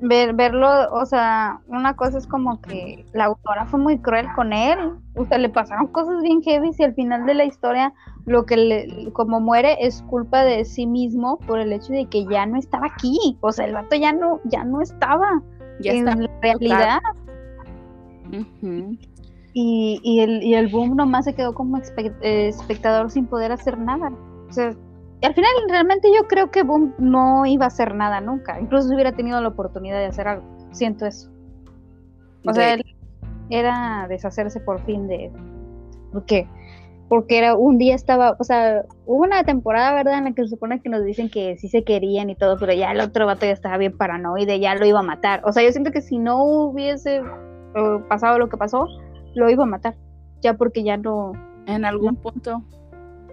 [0.00, 4.52] ver, verlo, o sea, una cosa es como que la autora fue muy cruel con
[4.52, 4.78] él,
[5.16, 7.92] o sea, le pasaron cosas bien heavy y al final de la historia
[8.26, 12.26] lo que le, como muere es culpa de sí mismo por el hecho de que
[12.26, 15.42] ya no estaba aquí, o sea, el vato ya no, ya no estaba
[15.80, 17.00] ya en la realidad.
[19.54, 24.12] y, y, el, y el boom nomás se quedó como espectador sin poder hacer nada.
[24.48, 24.74] O sea,
[25.22, 28.94] al final realmente yo creo que Boom no iba a hacer nada nunca, incluso si
[28.94, 31.30] hubiera tenido la oportunidad de hacer algo, siento eso.
[32.46, 32.84] O sea, él
[33.50, 35.32] era deshacerse por fin de...
[36.12, 36.48] ¿Por qué?
[37.08, 40.48] Porque era un día estaba, o sea, hubo una temporada, ¿verdad?, en la que se
[40.48, 43.46] supone que nos dicen que sí se querían y todo, pero ya el otro vato
[43.46, 45.42] ya estaba bien paranoide, ya lo iba a matar.
[45.44, 48.86] O sea, yo siento que si no hubiese eh, pasado lo que pasó,
[49.34, 49.94] lo iba a matar,
[50.42, 51.32] ya porque ya no...
[51.66, 52.62] En algún punto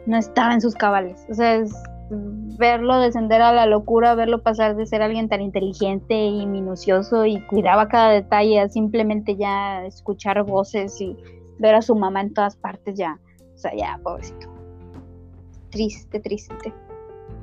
[0.06, 1.26] no estaba en sus cabales.
[1.30, 1.74] O sea, es
[2.10, 7.42] verlo descender a la locura, verlo pasar de ser alguien tan inteligente y minucioso y
[7.48, 11.18] cuidaba cada detalle a simplemente ya escuchar voces y
[11.58, 13.20] ver a su mamá en todas partes ya.
[13.56, 14.48] O sea, ya, pobrecito.
[15.70, 16.74] Triste, triste.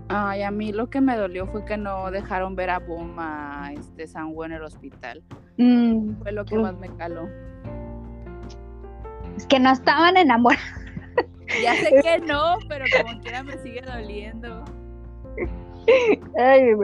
[0.09, 3.73] Ay, a mí lo que me dolió fue que no dejaron ver a Boom a
[3.73, 5.23] este Sanwo en el hospital.
[5.57, 7.29] Mm, fue lo que más me caló.
[9.37, 10.63] Es que no estaban enamorados.
[11.63, 14.65] Ya sé que no, pero como quiera me sigue doliendo.
[16.39, 16.75] Ay,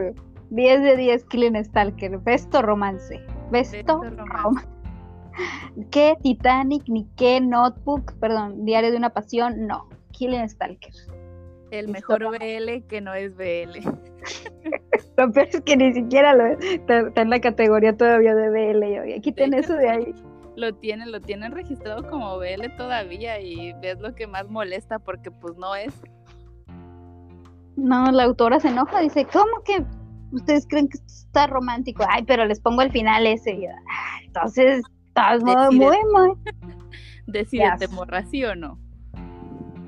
[0.49, 2.17] 10 de 10 Killing Stalker.
[2.19, 3.21] Besto romance.
[3.51, 4.67] Besto, romance.
[5.91, 8.13] ¿Qué Titanic ni qué Notebook?
[8.19, 9.67] Perdón, Diario de una Pasión.
[9.67, 9.87] No.
[10.11, 10.93] Killing Stalker.
[11.71, 13.79] El mejor BL que no es BL.
[15.17, 19.13] lo peor es que ni siquiera lo, está, en la categoría todavía de BL.
[19.17, 20.13] Aquí tenés eso de ahí
[20.59, 25.31] lo tienen, lo tienen registrado como BL todavía y ves lo que más molesta porque
[25.31, 25.93] pues no es.
[27.75, 29.85] No, la autora se enoja, dice, ¿cómo que
[30.33, 32.03] ustedes creen que esto está romántico?
[32.07, 33.57] Ay, pero les pongo el final ese.
[34.25, 36.33] entonces, estás muy, muy.
[37.27, 38.79] Decídete, morra, ¿sí o no?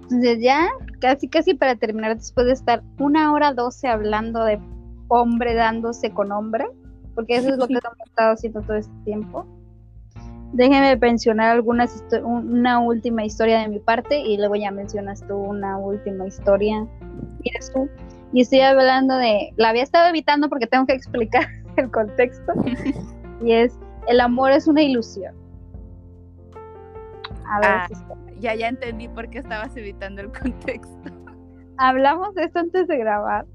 [0.03, 0.67] Entonces ya,
[0.99, 4.59] casi, casi para terminar, después de estar una hora doce hablando de
[5.07, 6.65] hombre dándose con hombre,
[7.15, 9.47] porque eso es lo que hemos estado haciendo todo este tiempo
[10.53, 15.77] Déjeme mencionar algunas una última historia de mi parte y luego ya mencionas tú una
[15.77, 16.85] última historia.
[17.41, 17.89] ¿Quieres tú?
[18.33, 22.51] Y estoy hablando de, la había estado evitando porque tengo que explicar el contexto.
[23.41, 23.73] y es,
[24.07, 25.35] el amor es una ilusión.
[27.45, 27.87] A ver, ah,
[28.39, 31.11] ya, ya entendí por qué estabas evitando el contexto.
[31.77, 33.45] Hablamos de esto antes de grabar.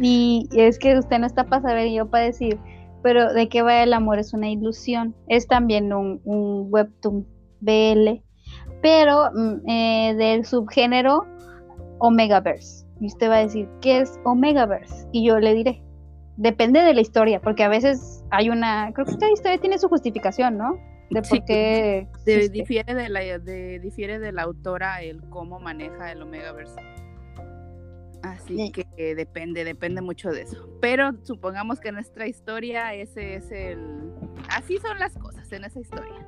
[0.00, 2.58] Y, y es que usted no está para saber y yo para decir,
[3.02, 4.18] pero ¿de qué va el amor?
[4.18, 5.14] Es una ilusión.
[5.28, 7.26] Es también un, webtoon
[7.60, 8.22] BL,
[8.82, 11.26] pero mm, eh, del subgénero
[11.98, 12.86] Omegaverse.
[13.00, 15.08] Y usted va a decir, ¿qué es Omegaverse?
[15.12, 15.82] Y yo le diré,
[16.36, 19.88] depende de la historia, porque a veces hay una, creo que esta historia tiene su
[19.88, 20.78] justificación, ¿no?
[21.10, 22.06] De por qué...
[22.52, 26.76] difiere, de la, de, difiere de la autora el cómo maneja el Omegaverse.
[28.22, 30.68] Así que depende, depende mucho de eso.
[30.80, 33.78] Pero supongamos que nuestra historia, ese es el...
[34.50, 36.26] Así son las cosas en esa historia.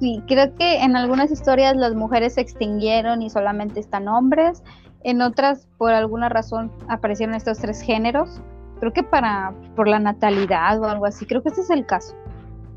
[0.00, 4.62] Sí, creo que en algunas historias las mujeres se extinguieron y solamente están hombres.
[5.02, 8.40] En otras, por alguna razón, aparecieron estos tres géneros.
[8.80, 11.26] Creo que para por la natalidad o algo así.
[11.26, 12.14] Creo que ese es el caso.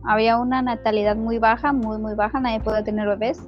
[0.03, 2.39] Había una natalidad muy baja, muy, muy baja.
[2.39, 3.41] Nadie podía tener bebés.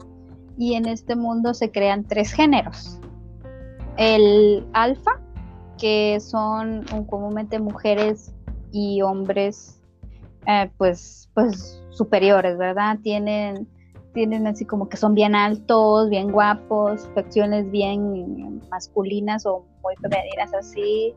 [0.57, 3.01] Y en este mundo se crean tres géneros
[3.97, 5.19] el alfa,
[5.77, 8.33] que son comúnmente mujeres
[8.71, 9.79] y hombres
[10.47, 12.97] eh, pues, pues superiores, ¿verdad?
[13.03, 13.67] Tienen,
[14.13, 20.53] tienen así como que son bien altos, bien guapos, facciones bien masculinas o muy femeninas
[20.53, 21.13] así.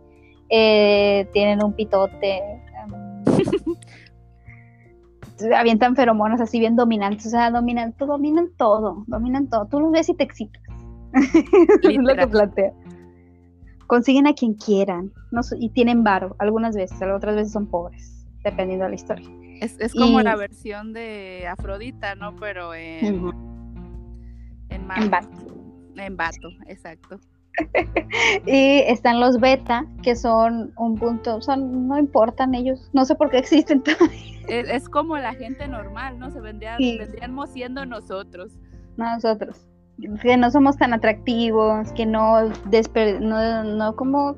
[0.50, 2.38] Eh, tienen un pitote.
[2.38, 3.24] Em,
[5.56, 9.66] avientan feromonas así bien dominantes, o sea, dominan, dominan todo, dominan todo.
[9.66, 10.62] Tú los ves y te excitas.
[11.82, 12.72] es lo que plantea.
[13.86, 18.84] Consiguen a quien quieran no, y tienen varo, algunas veces, otras veces son pobres, dependiendo
[18.84, 19.28] de la historia.
[19.60, 22.34] Es, como la versión de Afrodita, ¿no?
[22.36, 23.30] Pero en,
[24.68, 25.28] en, en vato.
[25.96, 27.20] En vato, exacto.
[28.46, 33.30] Y están los beta, que son un punto, son, no importan ellos, no sé por
[33.30, 34.20] qué existen todavía.
[34.48, 36.30] Es, como la gente normal, ¿no?
[36.30, 38.52] Se vendrían, vendríamos siendo nosotros.
[38.96, 39.66] Nosotros.
[40.22, 42.50] Que no somos tan atractivos, que no,
[43.20, 44.36] no, no como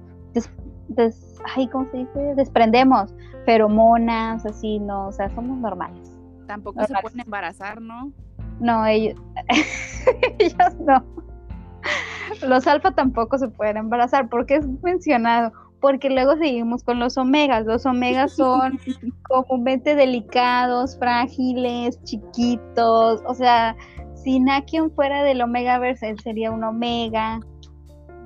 [1.55, 2.35] ay, ¿cómo se dice?
[2.37, 3.15] Desprendemos
[3.45, 6.17] feromonas, así, no, o sea, somos normales.
[6.47, 8.13] Tampoco se pueden embarazar, ¿no?
[8.61, 9.21] No, ellos,
[10.39, 11.05] ellos no.
[12.43, 17.67] Los alfa tampoco se pueden embarazar, porque es mencionado, porque luego seguimos con los omegas.
[17.67, 18.79] Los omegas son
[19.29, 23.77] comúnmente delicados, frágiles, chiquitos, o sea,
[24.15, 27.41] si Nakion fuera del omega verse, él sería un omega,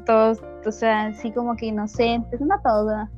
[0.06, 3.08] todos, o sea, así como que inocentes, no todo.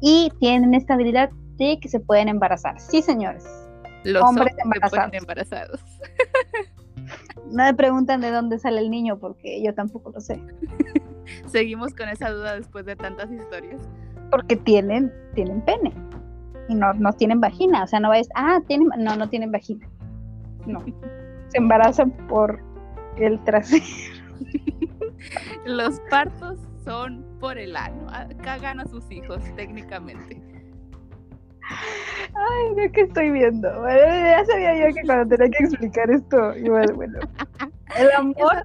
[0.00, 2.78] Y tienen esta habilidad de que se pueden embarazar.
[2.80, 3.44] Sí, señores.
[4.04, 5.12] Los hombres embarazados.
[5.14, 5.80] embarazados.
[7.50, 10.40] No me preguntan de dónde sale el niño porque yo tampoco lo sé.
[11.46, 13.80] Seguimos con esa duda después de tantas historias.
[14.30, 15.92] Porque tienen, tienen pene.
[16.68, 17.84] Y no, no tienen vagina.
[17.84, 19.88] O sea, no ves, ah, tienen, no, no tienen vagina.
[20.66, 20.84] No.
[21.48, 22.60] Se embarazan por
[23.18, 23.84] el trasero.
[25.64, 28.06] Los partos son por el ano.
[28.08, 30.55] Ah, cagan a sus hijos, técnicamente.
[32.34, 33.68] Ay, no que estoy viendo.
[33.88, 37.18] ya sabía yo que cuando tenía que explicar esto, igual, bueno.
[37.96, 38.62] El amor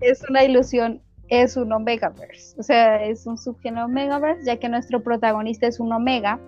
[0.00, 2.54] es una ilusión, es un Omegaverse.
[2.58, 6.38] O sea, es un subgénero Omegaverse, ya que nuestro protagonista es un Omega,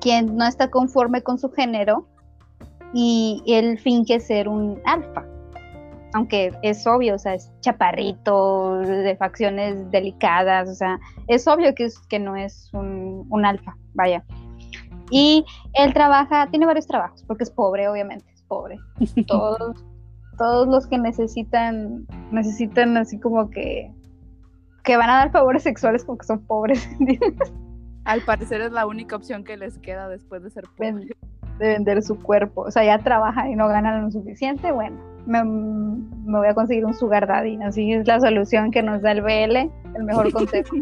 [0.00, 2.06] quien no está conforme con su género
[2.94, 5.26] y él finge ser un alfa
[6.16, 10.98] aunque es obvio, o sea, es chaparrito, de facciones delicadas, o sea,
[11.28, 14.24] es obvio que, es, que no es un, un alfa, vaya.
[15.10, 15.44] Y
[15.74, 18.78] él trabaja, tiene varios trabajos, porque es pobre, obviamente, es pobre.
[19.26, 19.84] Todos,
[20.38, 23.92] todos los que necesitan, necesitan así como que,
[24.84, 26.88] que van a dar favores sexuales porque son pobres.
[28.04, 31.10] Al parecer es la única opción que les queda después de ser pobres.
[31.58, 32.62] De vender su cuerpo.
[32.62, 36.94] O sea, ya trabaja y no ganan lo suficiente, bueno, me, voy a conseguir un
[36.94, 37.58] sugar daddy.
[37.62, 39.56] Así es la solución que nos da el BL,
[39.96, 40.76] el mejor consejo.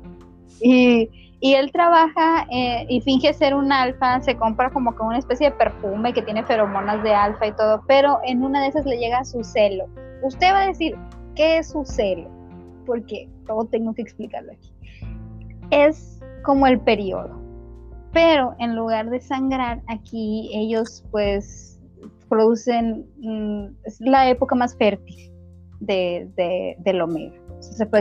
[0.60, 1.08] y,
[1.40, 5.56] él trabaja eh, y finge ser un alfa, se compra como que una especie de
[5.56, 9.24] perfume que tiene feromonas de alfa y todo, pero en una de esas le llega
[9.24, 9.86] su celo.
[10.22, 10.96] Usted va a decir,
[11.34, 12.28] ¿qué es su celo?
[12.84, 14.70] Porque todo tengo que explicarlo aquí.
[15.70, 17.40] Es como el periodo,
[18.12, 21.69] pero en lugar de sangrar, aquí ellos pues
[22.30, 25.30] producen, mm, es la época más fértil
[25.80, 27.36] de, de, del omega.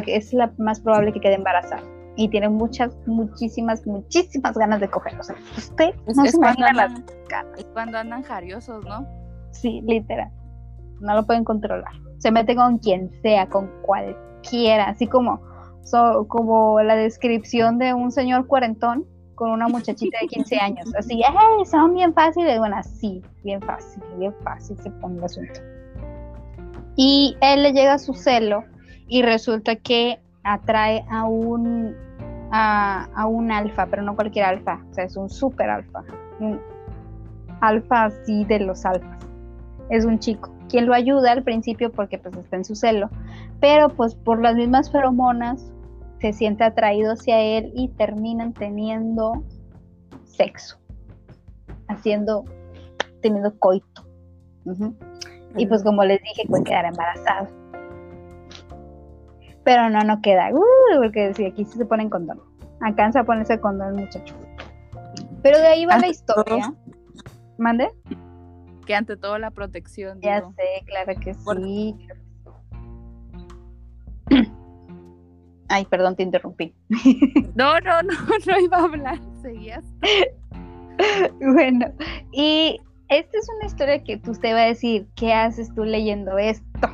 [0.06, 1.84] es la más probable que quede embarazada.
[2.16, 5.20] Y tiene muchas, muchísimas, muchísimas ganas de coger.
[5.20, 6.94] O sea, usted no se imagina las
[7.30, 7.60] ganas.
[7.60, 9.08] Es cuando andan jariosos, ¿no?
[9.52, 10.30] Sí, literal.
[11.02, 11.92] No lo pueden controlar.
[12.18, 14.90] Se mete con quien sea, con cualquiera.
[14.90, 15.42] Así como,
[16.28, 19.06] como la descripción de un señor cuarentón
[19.40, 20.94] con una muchachita de 15 años.
[20.95, 21.22] Así,
[21.72, 22.60] son bien fáciles.
[22.60, 25.61] Bueno, sí, bien fácil, bien fácil se pone el asunto.
[26.98, 28.66] Y él le llega su celo
[29.07, 31.95] y resulta que atrae a un
[32.52, 36.03] a, un alfa, pero no cualquier alfa, o sea, es un super alfa,
[36.40, 36.60] un
[37.61, 39.20] alfa así de los alfas.
[39.91, 43.10] Es un chico, quien lo ayuda al principio porque pues está en su celo,
[43.61, 45.72] pero pues por las mismas feromonas
[46.20, 49.44] se siente atraído hacia él y terminan teniendo
[50.26, 50.78] sexo,
[51.88, 52.46] haciendo,
[53.22, 54.06] teniendo coito.
[55.56, 57.48] Y pues como les dije, puede quedar embarazado.
[59.64, 62.41] Pero no, no queda, uh, porque si aquí se pone en condón.
[62.82, 64.36] Alcanza a ponerse condón el muchacho.
[65.41, 66.74] Pero de ahí va la historia.
[67.58, 67.90] ¿Mande?
[68.86, 70.20] Que ante todo la protección.
[70.22, 71.96] Ya sé, claro que sí.
[75.70, 76.74] Ay, perdón, te interrumpí.
[77.56, 78.14] No, no, no,
[78.48, 79.86] no iba a hablar, seguías.
[81.40, 81.86] Bueno,
[82.34, 82.78] y
[83.08, 86.90] esta es una historia que usted va a decir, ¿qué haces tú leyendo esto?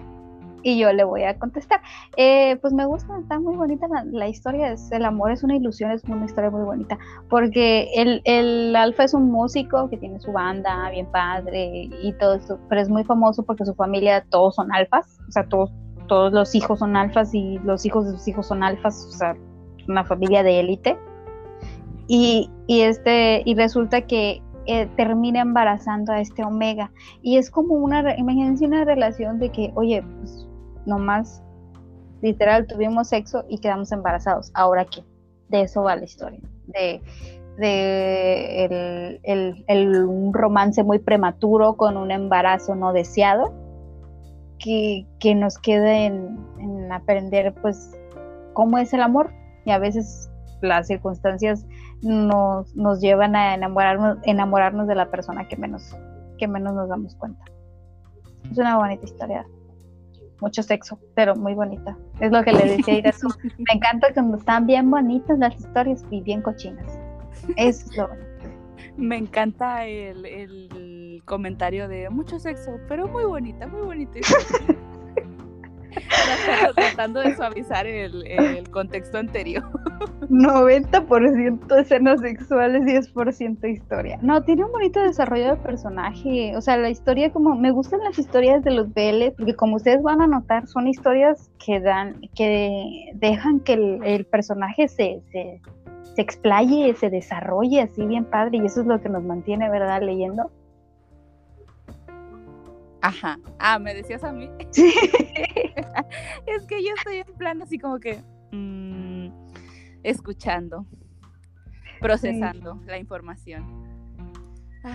[0.62, 1.82] Y yo le voy a contestar.
[2.16, 5.90] Eh, pues me gusta, está muy bonita la, historia, es, el amor es una ilusión,
[5.90, 7.00] es una historia muy bonita,
[7.30, 12.36] porque el, el alfa es un músico que tiene su banda, bien padre y todo
[12.36, 15.72] eso, pero es muy famoso porque su familia todos son alfas, o sea, todos
[16.08, 19.36] todos los hijos son alfas y los hijos de sus hijos son alfas, o sea,
[19.88, 20.98] una familia de élite.
[22.08, 26.92] Y, este, y resulta que eh, termina embarazando a este Omega.
[27.22, 30.48] Y es como una, imagínense una relación de que, oye, pues
[30.86, 31.42] nomás,
[32.22, 34.52] literal, tuvimos sexo y quedamos embarazados.
[34.54, 35.04] ¿Ahora qué?
[35.50, 36.40] De eso va la historia.
[36.68, 37.02] De,
[37.58, 39.20] de
[39.68, 43.65] el, un romance muy prematuro con un embarazo no deseado
[44.60, 47.92] que, que nos quede en, en, aprender pues
[48.54, 49.32] cómo es el amor
[49.66, 50.30] y a veces
[50.62, 51.66] las circunstancias
[52.02, 55.96] nos, nos llevan a enamorarnos, enamorarnos de la persona que menos,
[56.38, 57.44] que menos nos damos cuenta.
[58.52, 59.46] Es una bonita historia.
[60.42, 61.98] Mucho sexo, pero muy bonita.
[62.20, 63.28] Es lo que le decía eso
[63.58, 67.00] Me encanta cuando están bien bonitas las historias y bien cochinas.
[67.56, 68.10] Eso es lo.
[68.98, 70.70] Me encanta el, el
[71.26, 74.20] comentario de mucho sexo, pero muy bonita, muy bonita.
[76.76, 79.64] tratando de suavizar el, el contexto anterior.
[80.30, 84.20] 90% escenas sexuales, 10% historia.
[84.22, 86.56] No, tiene un bonito desarrollo de personaje.
[86.56, 87.56] O sea, la historia como...
[87.56, 91.52] Me gustan las historias de los BL porque como ustedes van a notar, son historias
[91.64, 92.22] que dan...
[92.36, 95.62] que dejan que el, personaje se, se,
[96.16, 100.02] se explaye, se desarrolle así bien padre y eso es lo que nos mantiene, ¿verdad?
[100.02, 100.52] Leyendo.
[103.06, 103.38] Ajá.
[103.60, 104.50] Ah, ¿me decías a mí?
[106.48, 109.28] es que yo estoy en plan así como que mm,
[110.02, 110.88] escuchando,
[112.02, 113.64] procesando la información.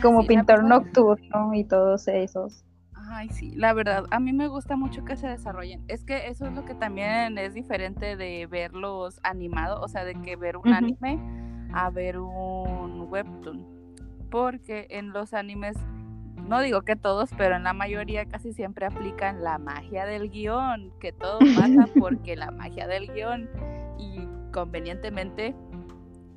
[0.02, 2.64] como pintor nocturno y todos esos.
[2.94, 5.84] Ay, sí, la verdad, a mí me gusta mucho que se desarrollen.
[5.86, 10.14] Es que eso es lo que también es diferente de verlos animados, o sea, de
[10.16, 11.20] que ver un anime
[11.72, 13.64] a ver un webtoon.
[14.30, 15.76] Porque en los animes
[16.50, 20.92] no digo que todos, pero en la mayoría casi siempre aplican la magia del guion,
[20.98, 23.48] que todo pasa porque la magia del guion
[23.98, 25.54] y convenientemente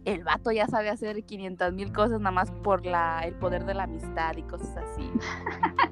[0.05, 3.73] el vato ya sabe hacer 500 mil cosas nada más por la, el poder de
[3.73, 5.09] la amistad y cosas así.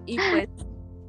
[0.06, 0.50] y pues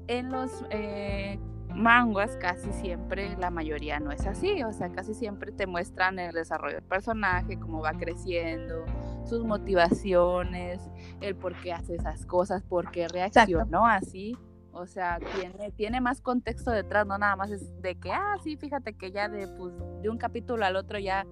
[0.06, 1.38] en los eh,
[1.74, 6.32] manguas casi siempre la mayoría no es así, o sea, casi siempre te muestran el
[6.32, 8.84] desarrollo del personaje, cómo va creciendo,
[9.24, 10.80] sus motivaciones,
[11.20, 14.36] el por qué hace esas cosas, por qué reaccionó así.
[14.74, 18.56] O sea, tiene, tiene más contexto detrás, no nada más es de que, ah, sí,
[18.56, 21.26] fíjate que ya de, pues, de un capítulo al otro ya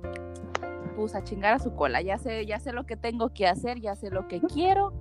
[0.95, 3.81] puse a chingar a su cola, ya sé, ya sé lo que tengo que hacer,
[3.81, 4.93] ya sé lo que quiero,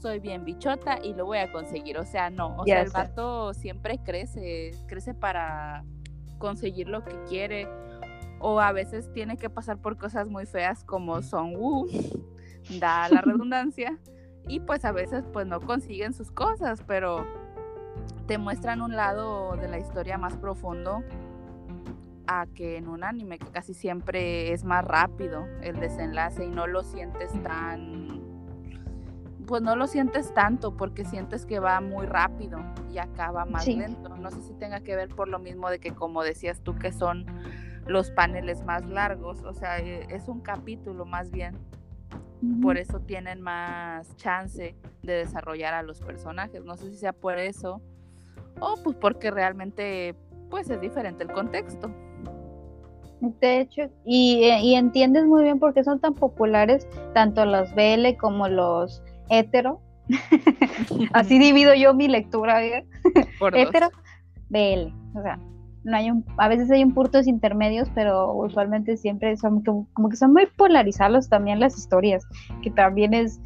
[0.00, 1.98] soy bien bichota y lo voy a conseguir.
[1.98, 5.84] O sea, no, o sea, el vato siempre crece, crece para
[6.38, 7.68] conseguir lo que quiere.
[8.38, 11.88] O a veces tiene que pasar por cosas muy feas como Son Wu,
[12.80, 13.98] da la redundancia.
[14.48, 17.26] Y pues a veces pues no consiguen sus cosas, pero
[18.26, 21.02] te muestran un lado de la historia más profundo
[22.26, 26.66] a que en un anime que casi siempre es más rápido el desenlace y no
[26.66, 28.25] lo sientes tan
[29.46, 32.58] pues no lo sientes tanto porque sientes que va muy rápido
[32.92, 34.16] y acaba más lento.
[34.16, 36.92] No sé si tenga que ver por lo mismo de que como decías tú que
[36.92, 37.26] son
[37.86, 41.56] los paneles más largos, o sea, e, es un capítulo más bien.
[42.60, 46.64] Por eso tienen más chance de desarrollar a los personajes.
[46.64, 47.80] No sé si sea por eso
[48.60, 50.14] o pues porque realmente
[50.50, 51.90] pues es diferente el contexto.
[53.20, 57.74] De hecho, y, eh, y entiendes muy bien por qué son tan populares tanto los
[57.74, 59.80] BL como los hetero.
[61.12, 63.90] Así divido yo mi lectura, hetero,
[64.48, 64.92] BL.
[65.14, 65.38] O sea,
[65.86, 70.16] no hay un, a veces hay un puntos intermedios, pero usualmente siempre son como, que
[70.16, 72.26] son muy polarizados también las historias,
[72.62, 73.40] que también es,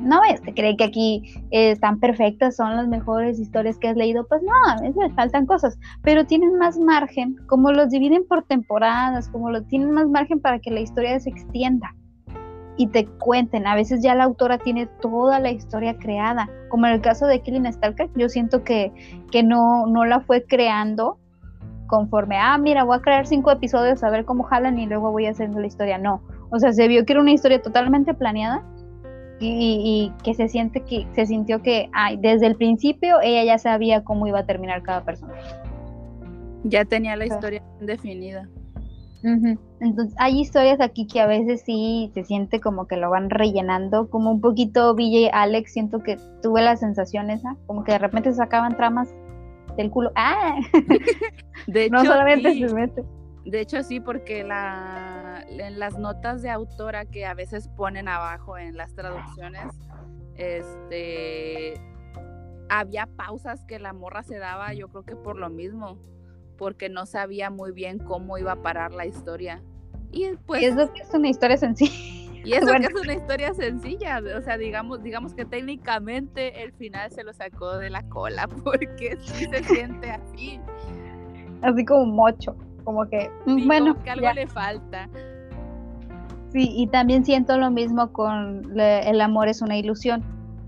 [0.00, 4.26] no es, te cree que aquí están perfectas, son las mejores historias que has leído,
[4.26, 9.28] pues no, a veces faltan cosas, pero tienen más margen, como los dividen por temporadas,
[9.28, 11.94] como lo tienen más margen para que la historia se extienda
[12.76, 13.66] y te cuenten.
[13.66, 17.40] A veces ya la autora tiene toda la historia creada, como en el caso de
[17.40, 18.92] Killing Stalker, yo siento que,
[19.30, 21.18] que no, no la fue creando
[21.90, 25.26] conforme, ah, mira, voy a crear cinco episodios a ver cómo jalan y luego voy
[25.26, 25.98] a hacer la historia.
[25.98, 28.62] No, o sea, se vio que era una historia totalmente planeada
[29.40, 34.04] y, que se siente que se sintió que ay, desde el principio ella ya sabía
[34.04, 35.42] cómo iba a terminar cada personaje.
[36.64, 38.48] Ya tenía la historia definida.
[39.22, 44.08] Entonces, hay historias aquí que a veces sí se siente como que lo van rellenando,
[44.08, 48.32] como un poquito VJ Alex, siento que tuve la sensación esa, como que de repente
[48.32, 49.14] sacaban tramas
[49.76, 50.12] del culo.
[50.16, 50.56] ¡Ah!
[51.66, 53.04] De hecho, no solamente se mete.
[53.44, 58.58] De hecho, sí, porque la, en las notas de autora que a veces ponen abajo
[58.58, 59.66] en las traducciones,
[60.36, 61.74] este
[62.68, 65.98] había pausas que la morra se daba, yo creo que por lo mismo
[66.60, 69.62] porque no sabía muy bien cómo iba a parar la historia.
[70.12, 70.62] Y pues...
[70.62, 71.94] Es que es una historia sencilla.
[72.44, 77.10] Y eso que es una historia sencilla, o sea, digamos, digamos que técnicamente el final
[77.12, 80.60] se lo sacó de la cola, porque sí se siente así.
[81.62, 82.54] Así como mocho,
[82.84, 85.08] como que, mm, bueno, que algo le falta.
[86.52, 90.22] Sí, y también siento lo mismo con El amor es una ilusión,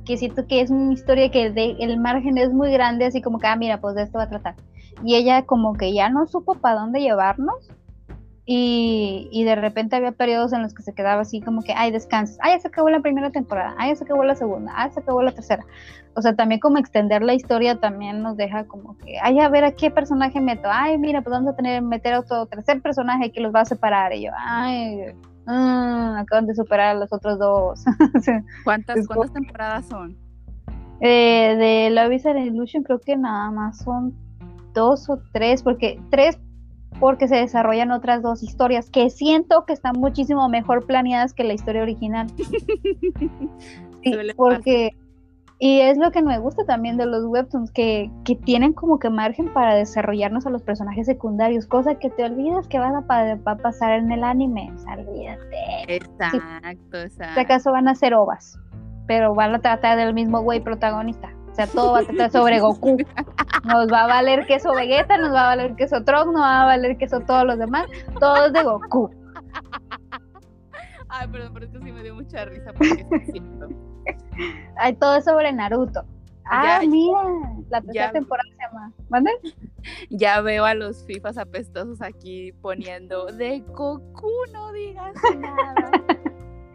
[0.04, 1.46] que siento que es una historia que
[1.78, 4.28] el margen es muy grande, así como que, ah, mira, pues de esto va a
[4.28, 4.56] tratar.
[5.04, 7.70] Y ella como que ya no supo para dónde llevarnos
[8.44, 11.92] y, y, de repente había periodos en los que se quedaba así como que, ay,
[11.92, 14.98] descansa, ay, se acabó la primera temporada, ay, ya se acabó la segunda, ay, se
[14.98, 15.64] acabó la tercera.
[16.14, 19.64] O sea, también como extender la historia también nos deja como que, ay, a ver
[19.64, 23.40] a qué personaje meto, ay, mira, pues vamos a tener, meter otro tercer personaje que
[23.40, 24.12] los va a separar.
[24.12, 25.14] Y yo, ay,
[25.46, 27.84] mmm, acaban de superar a los otros dos.
[28.64, 30.16] ¿Cuántas, ¿cuántas temporadas son?
[31.00, 34.14] Eh, de Love is an Illusion creo que nada más son
[34.72, 36.38] dos o tres, porque tres
[37.00, 41.54] porque se desarrollan otras dos historias que siento que están muchísimo mejor planeadas que la
[41.54, 42.28] historia original.
[44.04, 44.94] sí, porque
[45.64, 49.10] y es lo que me gusta también de los webtoons, que, que, tienen como que
[49.10, 53.52] margen para desarrollarnos a los personajes secundarios, cosa que te olvidas que van a, va
[53.52, 54.72] a pasar en el anime.
[54.74, 55.84] O sea, olvídate.
[55.86, 57.22] Exacto, exacto.
[57.22, 58.58] En este caso van a ser ovas,
[59.06, 61.32] pero van a tratar del mismo güey protagonista.
[61.52, 62.96] O sea, todo va a tratar sobre Goku.
[63.64, 66.66] Nos va a valer queso Vegeta, nos va a valer queso Trunks, nos va a
[66.66, 67.86] valer queso todos los demás.
[68.18, 69.10] Todo es de Goku.
[71.08, 73.91] Ay, perdón, pero esto sí me dio mucha risa porque es cierto.
[74.76, 76.04] Ay, todo es sobre Naruto.
[76.44, 77.22] Ah, mira,
[77.70, 78.92] la tercera temporada se llama.
[79.08, 79.30] ¿Mande?
[80.10, 85.90] Ya veo a los FIFAs apestosos aquí poniendo de Goku, no digas nada.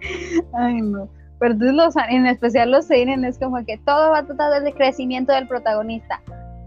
[0.54, 1.10] Ay, no.
[1.40, 4.74] Pero entonces los, en especial los seinen es como que todo va a tratar del
[4.74, 6.22] crecimiento del protagonista.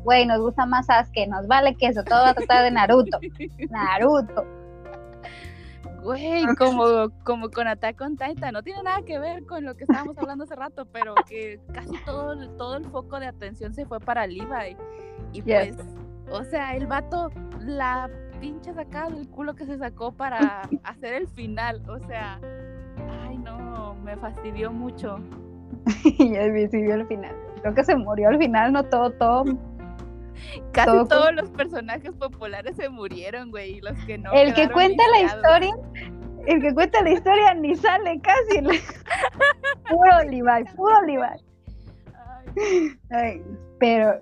[0.04, 3.18] Güey, nos gusta más Sasuke, nos vale que eso, todo va a tratar de Naruto.
[3.70, 4.46] Naruto.
[6.02, 9.84] Güey, como, como con Attack on Titan, no tiene nada que ver con lo que
[9.84, 14.00] estábamos hablando hace rato, pero que casi todo, todo el foco de atención se fue
[14.00, 14.76] para Levi.
[15.32, 15.76] Y pues,
[16.30, 18.08] o sea, el vato, la
[18.40, 22.40] pinche sacada del culo que se sacó para hacer el final, o sea,
[23.22, 25.18] ay no, me fastidió mucho.
[26.70, 27.34] siguió al final.
[27.60, 29.44] Creo que se murió al final, no todo, todo.
[30.72, 34.32] Casi todos los personajes populares se murieron, güey, y los que no.
[34.32, 35.76] El que cuenta la historia,
[36.46, 38.62] el que cuenta la historia ni sale casi.
[39.88, 41.22] puro Levi, puro Levi.
[43.10, 43.42] Ay.
[43.78, 44.20] pero,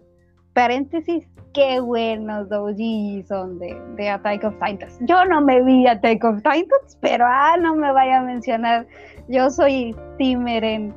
[0.53, 4.99] paréntesis, qué buenos Doji son de, de Attack of Titans.
[5.01, 8.87] Yo no me vi Attack of Titans, pero ah, no me vaya a mencionar.
[9.29, 10.95] Yo soy Timeren.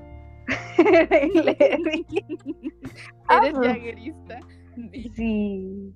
[3.31, 3.77] Eres pues.
[5.15, 5.93] Sí.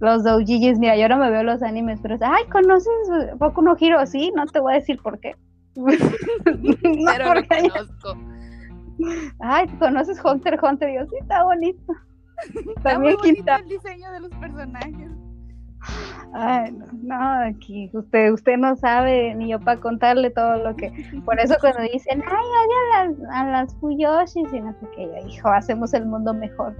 [0.00, 2.92] Los doujijis, mira, yo no me veo los animes, pero ay, ¿conoces
[3.38, 4.04] Boku no Hiro?
[4.06, 5.34] Sí, no te voy a decir por qué.
[5.74, 8.16] pero lo conozco.
[9.40, 10.92] Ay, ¿conoces Hunter Hunter?
[10.94, 11.92] Yo sí, está bonito.
[12.82, 15.10] También está el diseño de los personajes.
[16.32, 16.70] Ay,
[17.02, 20.92] no, aquí usted, usted no sabe ni yo para contarle todo lo que.
[21.24, 25.08] Por eso cuando dicen, ay, oye a las, a las Fuyoshis y no sé qué,
[25.28, 26.76] hijo, hacemos el mundo mejor.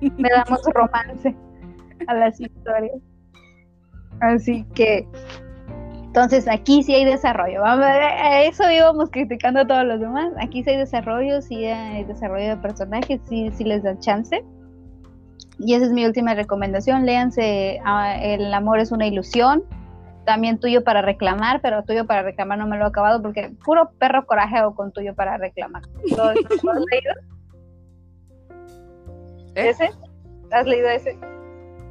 [0.00, 1.34] Le damos romance
[2.06, 3.00] a las historias.
[4.20, 5.08] Así que,
[6.04, 7.62] entonces aquí sí hay desarrollo.
[7.62, 10.32] Vamos, a eso íbamos criticando a todos los demás.
[10.40, 14.44] Aquí sí hay desarrollo, sí hay desarrollo de personajes, sí, sí les dan chance.
[15.58, 17.06] Y esa es mi última recomendación.
[17.06, 19.64] Léanse ah, El amor es una ilusión.
[20.24, 23.90] También tuyo para reclamar, pero tuyo para reclamar no me lo he acabado porque puro
[23.98, 25.82] perro coraje o con tuyo para reclamar.
[26.16, 27.14] ¿Lo, has leído?
[29.54, 29.70] ¿Eh?
[29.70, 29.90] ¿Ese?
[30.52, 31.18] ¿Has leído ese?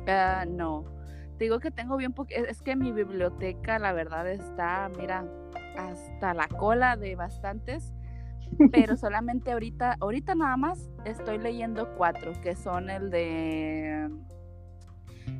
[0.07, 0.85] Ah, no.
[1.37, 5.25] digo que tengo bien porque es que mi biblioteca, la verdad, está, mira,
[5.77, 7.93] hasta la cola de bastantes
[8.71, 14.09] pero solamente ahorita, ahorita nada más estoy leyendo cuatro, que son el de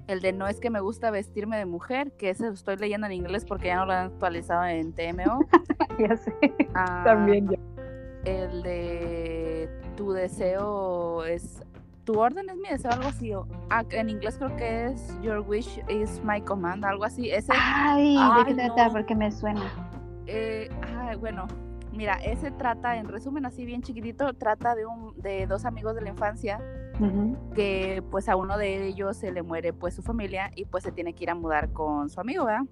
[0.08, 3.14] el de no es que me gusta vestirme de mujer, que ese estoy leyendo en
[3.14, 5.46] inglés porque ya no lo han actualizado en TMO.
[6.00, 6.34] ya sé.
[6.74, 7.58] Ah, También ya.
[8.26, 11.64] El de tu deseo es
[12.04, 13.32] tu orden es mi deseo, algo así.
[13.70, 17.30] Ah, en inglés creo que es Your wish is my command, algo así.
[17.32, 18.90] Ese, ay, ay ¿de qué trata?
[18.90, 19.62] Porque me suena.
[20.26, 21.48] Eh, ay, bueno,
[21.92, 26.02] Mira, ese trata, en resumen así bien chiquitito, trata de, un, de dos amigos de
[26.02, 26.60] la infancia
[27.56, 30.92] que pues a uno de ellos se le muere pues su familia y pues se
[30.92, 32.66] tiene que ir a mudar con su amigo, ¿verdad?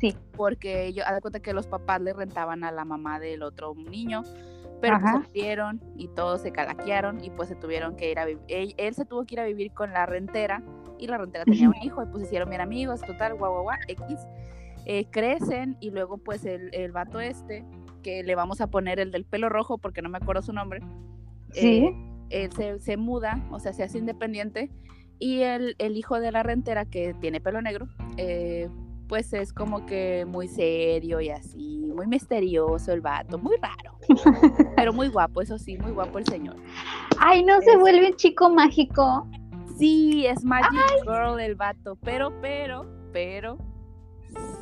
[0.00, 0.16] Sí.
[0.36, 4.24] Porque ellos, a cuenta que los papás le rentaban a la mamá del otro niño,
[4.80, 5.58] pero pues, se
[5.96, 9.24] y todos se calaquearon y pues se tuvieron que ir a vivir, él, se tuvo
[9.24, 10.62] que ir a vivir con la rentera
[10.98, 13.78] y la rentera tenía un hijo y pues hicieron bien amigos, total, guau, guau, guau,
[13.86, 14.26] X.
[14.84, 17.64] Eh, crecen y luego pues el, el vato este
[18.08, 20.80] que le vamos a poner el del pelo rojo porque no me acuerdo su nombre.
[21.52, 21.84] Sí.
[22.30, 24.70] Eh, él se, se muda, o sea, se hace independiente
[25.18, 27.86] y el, el hijo de la rentera que tiene pelo negro,
[28.16, 28.68] eh,
[29.08, 33.98] pues es como que muy serio y así, muy misterioso el vato, muy raro,
[34.76, 36.56] pero muy guapo, eso sí, muy guapo el señor.
[37.18, 39.26] Ay, no se Es- vuelve un chico mágico.
[39.78, 40.70] Sí, es Magic
[41.04, 43.58] Girl el vato, pero, pero, pero,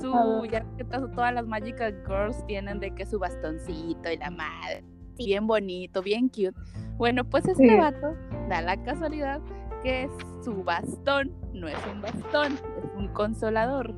[0.01, 4.31] su, ya que to- todas las Magical Girls tienen de que su bastoncito y la
[4.31, 4.85] madre,
[5.16, 6.53] bien bonito, bien cute.
[6.97, 7.74] Bueno, pues este Sí.
[7.77, 8.15] vato
[8.48, 9.40] da la casualidad
[9.82, 10.09] que
[10.43, 13.94] su bastón no es un bastón, es un consolador.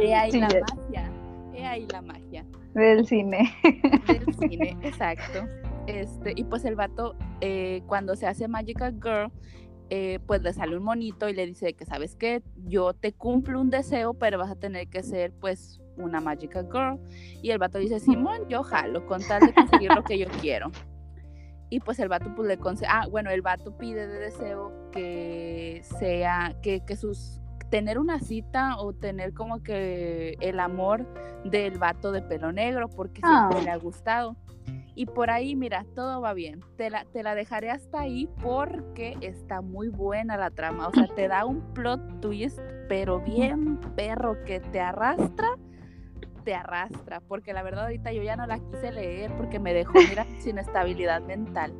[0.00, 1.10] He ahí sí, la magia,
[1.54, 2.44] he ahí la magia
[2.74, 3.50] Del cine.
[4.06, 5.46] del cine, exacto.
[5.86, 9.32] Este, y pues el vato, eh, cuando se hace Magical Girl,
[9.94, 12.42] eh, pues le sale un monito y le dice que, ¿sabes qué?
[12.64, 16.98] Yo te cumplo un deseo, pero vas a tener que ser, pues, una Magical Girl.
[17.42, 20.70] Y el vato dice, Simón, yo jalo, con tal de conseguir lo que yo quiero.
[21.68, 25.82] Y pues el vato, pues le concede, ah, bueno, el vato pide de deseo que
[25.98, 31.06] sea, que, que sus, tener una cita o tener como que el amor
[31.44, 33.62] del vato de pelo negro, porque siempre Ah.
[33.64, 34.36] le ha gustado.
[34.94, 36.60] Y por ahí, mira, todo va bien.
[36.76, 40.88] Te la, te la dejaré hasta ahí porque está muy buena la trama.
[40.88, 45.48] O sea, te da un plot twist, pero bien perro que te arrastra,
[46.44, 47.20] te arrastra.
[47.20, 50.58] Porque la verdad ahorita yo ya no la quise leer porque me dejó, mira, sin
[50.58, 51.72] estabilidad mental.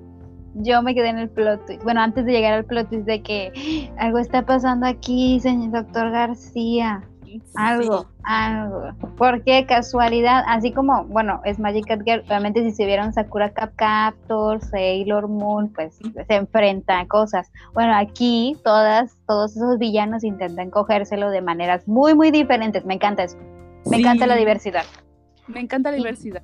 [0.55, 1.83] Yo me quedé en el plot twist.
[1.83, 6.11] Bueno, antes de llegar al plot twist de que algo está pasando aquí, señor doctor
[6.11, 7.07] García.
[7.55, 8.07] Algo, Sí.
[8.25, 8.83] algo.
[9.17, 13.73] Porque casualidad, así como, bueno, es Magic Cat Girl, obviamente si se vieron Sakura Cap
[13.77, 15.97] Captor, Sailor Moon, pues
[16.27, 17.51] se enfrentan a cosas.
[17.75, 22.85] Bueno, aquí todas, todos esos villanos intentan cogérselo de maneras muy, muy diferentes.
[22.85, 23.39] Me encanta eso.
[23.91, 24.85] Me encanta la diversidad.
[25.49, 26.43] Me encanta la diversidad.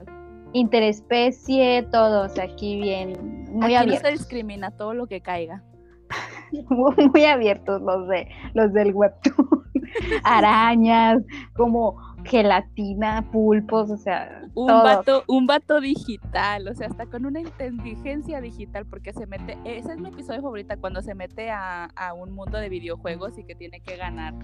[0.53, 4.13] Interespecie, todos aquí bien, muy Aquí no se abiertos.
[4.13, 5.63] discrimina todo lo que caiga.
[6.69, 9.58] muy, muy abiertos los de los del webtoon.
[10.25, 11.23] Arañas,
[11.55, 14.83] como gelatina, pulpos, o sea, Un todo.
[14.83, 19.93] vato, un vato digital, o sea, hasta con una inteligencia digital, porque se mete, ese
[19.93, 23.55] es mi episodio favorita, cuando se mete a, a un mundo de videojuegos y que
[23.55, 24.35] tiene que ganar.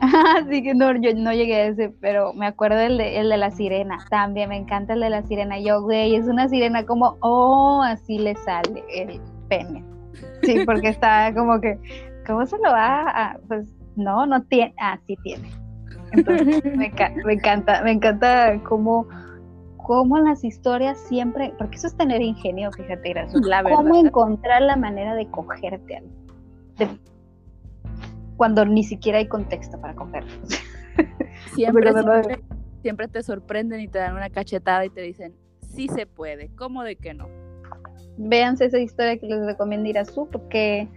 [0.38, 3.36] Así que no, yo no llegué a ese, pero me acuerdo el de, el de
[3.36, 3.98] la sirena.
[4.10, 5.58] También me encanta el de la sirena.
[5.58, 9.84] Yo, güey, es una sirena como, oh, así le sale el pene.
[10.42, 11.78] Sí, porque está como que,
[12.26, 13.38] ¿cómo se lo va a...?
[13.48, 13.66] Pues
[13.98, 15.50] no, no tiene, ah, sí tiene.
[16.12, 16.46] Entonces,
[16.76, 19.06] me, enca- me encanta, me encanta cómo,
[19.76, 23.46] cómo las historias siempre, porque eso es tener ingenio, fíjate, Graciela.
[23.46, 24.06] La Cómo verdad.
[24.06, 26.04] encontrar la manera de cogerte al-
[26.78, 26.98] de-
[28.36, 29.94] cuando ni siquiera hay contexto para.
[31.54, 32.40] Siempre, lo- siempre,
[32.82, 36.84] siempre te sorprenden y te dan una cachetada y te dicen, sí se puede, ¿cómo
[36.84, 37.26] de que no?
[38.16, 40.88] Véanse esa historia que les recomiendo ir a su, porque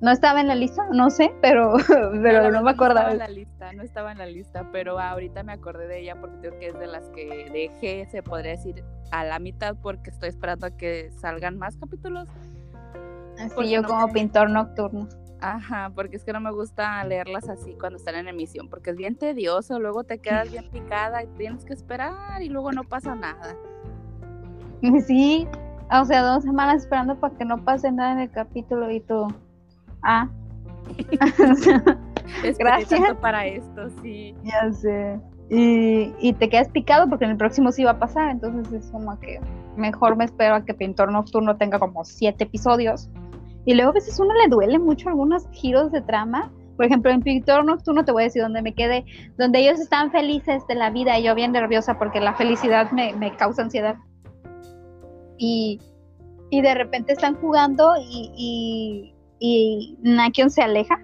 [0.00, 1.74] no estaba en la lista, no sé, pero,
[2.22, 3.12] pero no, me estaba acordaba.
[3.12, 6.38] en la lista, no estaba en la lista, pero ahorita me acordé de ella porque
[6.38, 10.28] creo que es de las que dejé, se podría decir, a la mitad porque estoy
[10.28, 12.28] esperando a que salgan más capítulos.
[13.38, 15.08] Así yo no como me- pintor nocturno.
[15.40, 18.96] Ajá, porque es que no me gusta leerlas así cuando están en emisión, porque es
[18.96, 23.14] bien tedioso, luego te quedas bien picada y tienes que esperar y luego no pasa
[23.14, 23.54] nada.
[25.06, 25.46] Sí,
[25.90, 29.26] o sea, dos semanas esperando para que no pase nada en el capítulo y tú.
[30.02, 30.28] Ah.
[32.58, 32.88] Gracias.
[32.88, 34.34] tanto para esto, sí.
[34.44, 35.20] ya sé.
[35.50, 38.90] Y, y te quedas picado porque en el próximo sí va a pasar, entonces es
[38.90, 39.40] como que
[39.76, 43.08] mejor me espero a que Pintor Nocturno tenga como siete episodios.
[43.64, 46.50] Y luego a veces uno le duele mucho algunos giros de trama.
[46.76, 49.04] Por ejemplo, en Pintor Nocturno te voy a decir donde me quedé,
[49.36, 53.14] donde ellos están felices de la vida y yo bien nerviosa porque la felicidad me,
[53.14, 53.96] me causa ansiedad.
[55.38, 55.80] Y,
[56.50, 61.00] y de repente están jugando y, y, y Nakion se aleja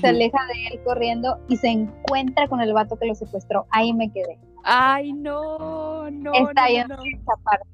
[0.00, 3.66] se aleja de él corriendo y se encuentra con el vato que lo secuestró.
[3.70, 4.38] Ahí me quedé.
[4.62, 7.02] Ay, no, no, Está no, bien no, no.
[7.04, 7.66] esa parte.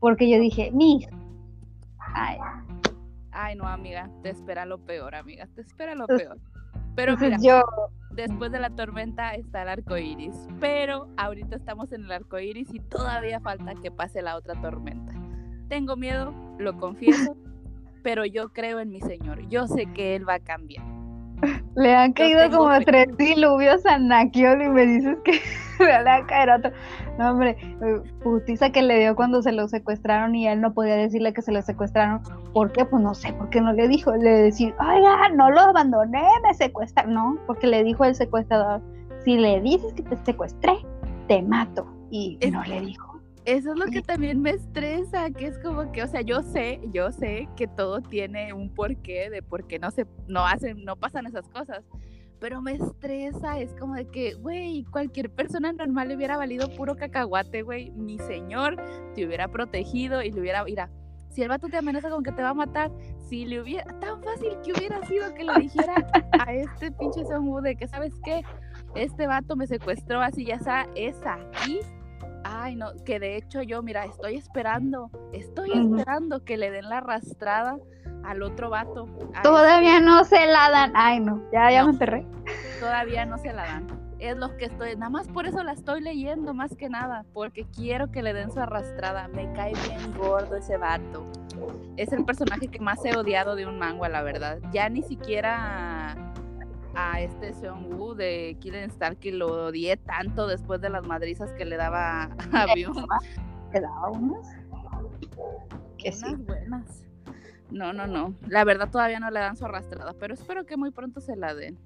[0.00, 1.06] Porque yo dije, mi.
[2.12, 2.38] Ay,
[3.32, 6.38] Ay, no, amiga, te espera lo peor, amiga, te espera lo peor.
[6.96, 7.62] Pero mira, yo,
[8.10, 12.74] después de la tormenta está el arco iris, pero ahorita estamos en el arco iris
[12.74, 15.14] y todavía falta que pase la otra tormenta.
[15.68, 17.36] Tengo miedo, lo confieso,
[18.02, 19.48] pero yo creo en mi Señor.
[19.48, 20.84] Yo sé que Él va a cambiar.
[21.76, 22.84] le han caído como fe.
[22.84, 25.32] tres diluvios a Nakiol y me dices que
[25.84, 26.70] le va a caer otro.
[27.18, 30.96] No, hombre, eh, putiza que le dio cuando se lo secuestraron y él no podía
[30.96, 32.22] decirle que se lo secuestraron.
[32.52, 32.84] ¿Por qué?
[32.84, 34.14] Pues no sé, ¿por qué no le dijo?
[34.16, 37.14] Le decir, oiga, no lo abandoné, me secuestraron.
[37.14, 38.80] No, porque le dijo el secuestrador,
[39.24, 40.74] si le dices que te secuestré,
[41.28, 41.86] te mato.
[42.10, 43.09] y no le dijo.
[43.46, 46.80] Eso es lo que también me estresa, que es como que, o sea, yo sé,
[46.92, 50.96] yo sé que todo tiene un porqué de por qué no se, no hacen, no
[50.96, 51.82] pasan esas cosas,
[52.38, 56.96] pero me estresa, es como de que, güey, cualquier persona normal le hubiera valido puro
[56.96, 58.76] cacahuate, güey, mi señor
[59.14, 60.90] te hubiera protegido y le hubiera, mira,
[61.30, 62.90] si el vato te amenaza con que te va a matar,
[63.28, 65.94] si le hubiera, tan fácil que hubiera sido que le dijera
[66.32, 68.42] a este pinche Son de que, ¿sabes qué?
[68.94, 71.80] Este vato me secuestró así, ya está, es aquí
[72.44, 76.98] Ay, no, que de hecho yo, mira, estoy esperando, estoy esperando que le den la
[76.98, 77.76] arrastrada
[78.24, 79.06] al otro vato.
[79.42, 80.92] Todavía no se la dan.
[80.94, 82.26] Ay, no, ya, ya me enterré.
[82.78, 83.86] Todavía no se la dan.
[84.18, 87.66] Es lo que estoy, nada más por eso la estoy leyendo, más que nada, porque
[87.74, 89.28] quiero que le den su arrastrada.
[89.28, 91.26] Me cae bien gordo ese vato.
[91.96, 94.58] Es el personaje que más he odiado de un manga, la verdad.
[94.72, 96.29] Ya ni siquiera
[96.94, 101.52] a este Seon Woo de Killing Star que lo odié tanto después de las madrizas
[101.52, 103.06] que le daba a Byung.
[103.72, 104.48] ¿Te daba unas?
[105.98, 106.34] Que sí.
[106.34, 107.04] buenas.
[107.70, 108.34] No, no, no.
[108.48, 111.54] La verdad todavía no le dan su arrastrada, pero espero que muy pronto se la
[111.54, 111.78] den.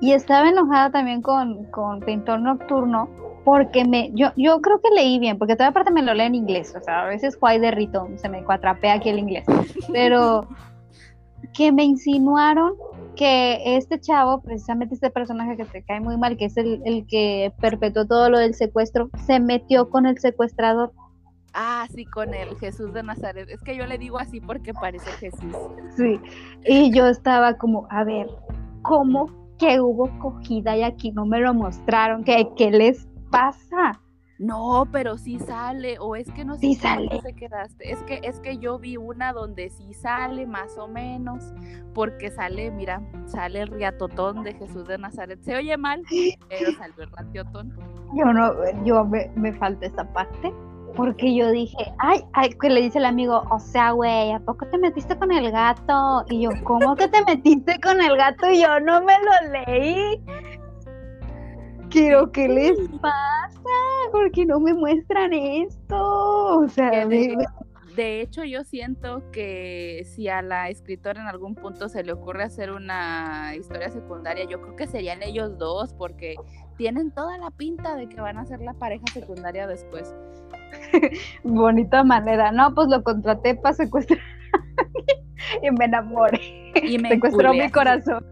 [0.00, 3.08] Y estaba enojada también con, con Pintor Nocturno
[3.44, 6.34] porque me, yo, yo creo que leí bien, porque toda parte me lo lee en
[6.34, 9.44] inglés, o sea, a veces Juay de Rito se me cuatrapea aquí el inglés,
[9.92, 10.46] pero
[11.54, 12.74] que me insinuaron
[13.16, 17.52] que este chavo, precisamente este personaje que te cae muy mal, que es el, que
[17.60, 20.92] perpetuó todo lo del secuestro, se metió con el secuestrador.
[21.54, 23.48] Ah, sí, con el Jesús de Nazaret.
[23.50, 25.54] Es que yo le digo así porque parece Jesús.
[25.96, 26.18] Sí,
[26.64, 28.28] y yo estaba como, a ver,
[28.82, 29.26] ¿cómo
[29.58, 32.24] que hubo cogida y aquí no me lo mostraron?
[32.24, 34.00] ¿Qué, qué les pasa?
[34.42, 37.20] No, pero sí sale, o es que no sé sí sale.
[37.22, 37.92] se quedaste.
[37.92, 41.44] Es que, es que yo vi una donde sí sale, más o menos,
[41.94, 45.40] porque sale, mira, sale el riatotón de Jesús de Nazaret.
[45.44, 46.02] Se oye mal,
[46.48, 47.72] pero salió el riatotón.
[48.14, 48.52] Yo no,
[48.84, 50.52] yo me, me falta esa parte.
[50.96, 54.66] Porque yo dije, ay, ay, que le dice el amigo, o sea, güey, ¿a poco
[54.66, 56.24] te metiste con el gato?
[56.28, 58.50] Y yo, ¿cómo que te metiste con el gato?
[58.50, 60.20] Y yo no me lo leí
[61.92, 63.60] quiero, ¿qué les pasa?
[64.10, 66.58] ¿Por qué no me muestran esto?
[66.58, 72.02] O sea, de, hecho yo siento que si a la escritora en algún punto se
[72.02, 76.36] le ocurre hacer una historia secundaria, yo creo que serían ellos dos, porque
[76.78, 80.14] tienen toda la pinta de que van a ser la pareja secundaria después.
[81.44, 84.18] Bonita manera, no, pues lo contraté para secuestrar
[85.62, 86.72] y me enamoré.
[86.82, 88.24] Y me secuestró mi corazón.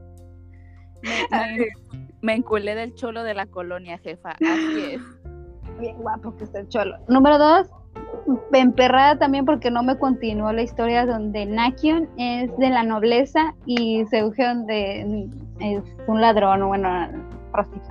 [1.02, 1.68] Me
[2.28, 4.30] enculé del cholo de la colonia, jefa.
[4.30, 5.00] Así es.
[5.78, 6.96] Bien guapo que está el cholo.
[7.08, 7.68] Número dos,
[8.52, 14.04] emperrada también porque no me continuó la historia donde Nakion es de la nobleza y
[14.06, 15.28] Seugeon de,
[15.60, 17.08] es un ladrón, bueno,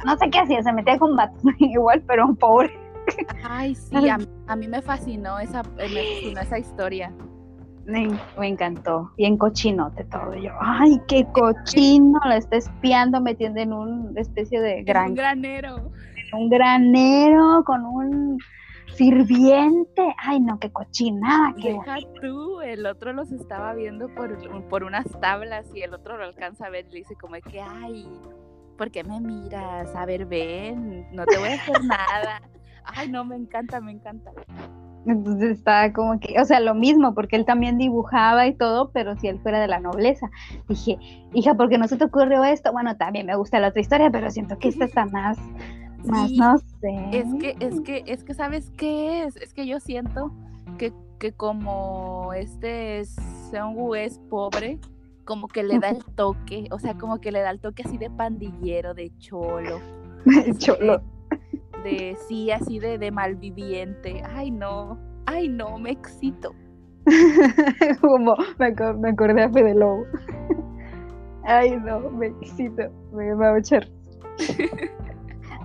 [0.05, 2.71] No sé qué hacía, se metía con vatos igual, pero un pobre.
[3.43, 4.07] Ay, sí,
[4.47, 7.11] a, mí me fascinó esa, me fascinó esa historia.
[7.89, 9.11] Me, encantó.
[9.17, 10.35] Bien cochinote todo.
[10.35, 15.09] Yo, ay, qué cochino, la está espiando, metiendo en una especie de gran...
[15.09, 15.91] Un granero.
[16.33, 18.37] Un granero con un
[18.93, 20.13] sirviente.
[20.19, 21.55] Ay, no, qué cochinada.
[21.59, 24.37] Qué Deja tú, el otro los estaba viendo por,
[24.69, 27.59] por unas tablas y el otro lo alcanza a ver y le dice como que,
[27.59, 28.07] ay,
[28.77, 29.95] ¿por qué me miras?
[29.95, 32.41] A ver, ven, no te voy a hacer nada.
[32.83, 34.31] Ay, no, me encanta, me encanta.
[35.05, 39.15] Entonces estaba como que, o sea, lo mismo, porque él también dibujaba y todo, pero
[39.17, 40.29] si él fuera de la nobleza.
[40.67, 40.97] Dije,
[41.33, 42.71] hija, ¿por qué no se te ocurrió esto?
[42.71, 45.37] Bueno, también me gusta la otra historia, pero siento que esta está más,
[46.05, 47.09] más, no sé.
[47.11, 49.35] Es que, es que, es que, ¿sabes qué es?
[49.37, 50.31] Es que yo siento
[50.77, 53.05] que, que como este
[53.49, 54.79] Seongu es pobre,
[55.23, 57.97] como que le da el toque, o sea, como que le da el toque así
[57.97, 59.79] de pandillero, de cholo.
[60.25, 61.01] De cholo
[61.79, 64.21] de sí, así de, de malviviente.
[64.35, 66.53] Ay, no, ay, no, me excito.
[68.01, 70.05] Como me, me, acordé a Fede Lobo.
[71.43, 72.83] ay, no, me excito,
[73.13, 73.87] me, va a echar.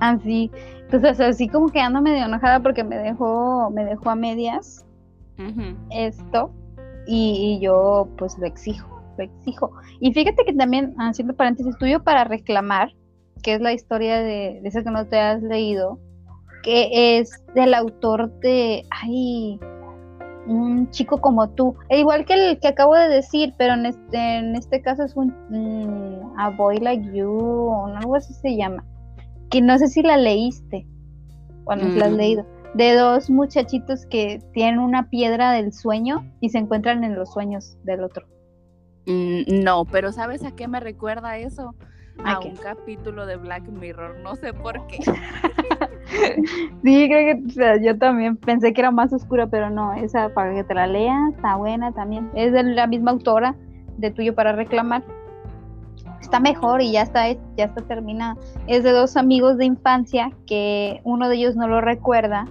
[0.01, 0.51] así,
[0.83, 4.85] entonces así como que ando medio enojada porque me dejó, me dejó a medias
[5.91, 6.53] esto
[7.07, 9.73] y, y, yo pues lo exijo, lo exijo.
[10.01, 12.93] Y fíjate que también, haciendo paréntesis tuyo, para reclamar,
[13.45, 16.01] que es la historia de, de esa que no te has leído,
[16.63, 19.61] que es del autor de, ay,
[20.47, 24.39] un chico como tú, e igual que el que acabo de decir, pero en este,
[24.39, 28.83] en este caso es un mm, A Boy Like You o algo así se llama,
[29.51, 30.87] que no sé si la leíste,
[31.65, 32.17] cuando la has mm.
[32.17, 37.31] leído, de dos muchachitos que tienen una piedra del sueño y se encuentran en los
[37.33, 38.27] sueños del otro.
[39.07, 41.75] Mm, no, pero ¿sabes a qué me recuerda eso?
[42.23, 44.99] A un capítulo de Black Mirror, no sé por qué.
[46.83, 50.63] Sí, creo que yo también pensé que era más oscura, pero no, esa para que
[50.63, 52.31] te la lea está buena también.
[52.35, 53.57] Es de la misma autora
[53.97, 55.03] de Tuyo para reclamar.
[56.21, 58.37] Está mejor y ya está, ya está terminada.
[58.67, 62.47] Es de dos amigos de infancia que uno de ellos no lo recuerda.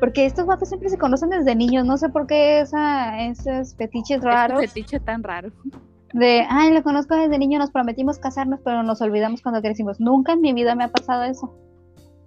[0.00, 4.22] Porque estos vatos siempre se conocen desde niños, no sé por qué esa, esos fetiches
[4.22, 4.62] raros.
[4.62, 5.50] Ese fetiche tan raro.
[6.12, 10.00] De, ay, lo conozco desde niño, nos prometimos casarnos, pero nos olvidamos cuando crecimos.
[10.00, 11.54] Nunca en mi vida me ha pasado eso.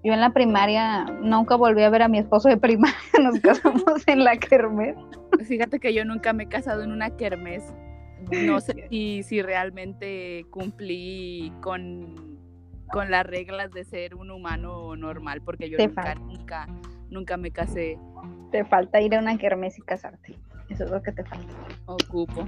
[0.03, 4.07] Yo en la primaria nunca volví a ver a mi esposo de primaria, nos casamos
[4.07, 4.95] en la kermés.
[5.45, 7.63] Fíjate que yo nunca me he casado en una kermés.
[8.31, 12.39] No sé si, si realmente cumplí con,
[12.91, 16.67] con las reglas de ser un humano normal, porque yo nunca, nunca,
[17.09, 17.99] nunca me casé.
[18.51, 20.35] Te falta ir a una kermés y casarte.
[20.69, 21.53] Eso es lo que te falta.
[21.85, 22.45] Ocupo.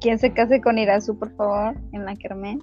[0.00, 2.58] ¿Quién se case con Irazu, por favor, en la kermés?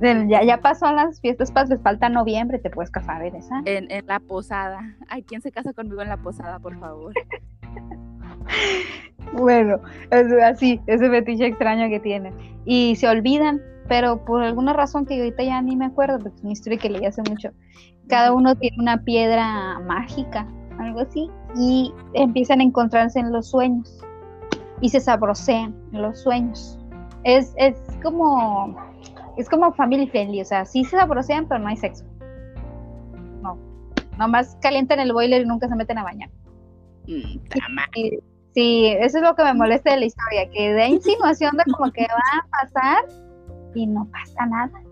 [0.00, 3.62] Ya, ya pasó las fiestas les falta noviembre, te puedes casar en esa.
[3.64, 4.96] En, en la posada.
[5.08, 7.12] Ay, ¿quién se casa conmigo en la posada, por favor?
[9.32, 9.80] bueno,
[10.10, 12.32] es así, ese fetiche extraño que tienen.
[12.64, 16.44] Y se olvidan, pero por alguna razón que ahorita ya ni me acuerdo, porque es
[16.44, 17.50] una historia que leí hace mucho.
[18.08, 20.46] Cada uno tiene una piedra mágica,
[20.78, 23.97] algo así, y empiezan a encontrarse en los sueños
[24.80, 26.78] y se sabrosean en los sueños.
[27.24, 28.76] Es, es como
[29.38, 32.04] es como family friendly, o sea, sí se sabrosean, pero no hay sexo.
[33.40, 33.56] No.
[34.18, 36.28] Nomás calientan el boiler y nunca se meten a bañar.
[37.06, 37.38] Mm,
[38.52, 41.92] sí, eso es lo que me molesta de la historia, que da insinuación de como
[41.92, 43.04] que va a pasar
[43.76, 44.82] y no pasa nada.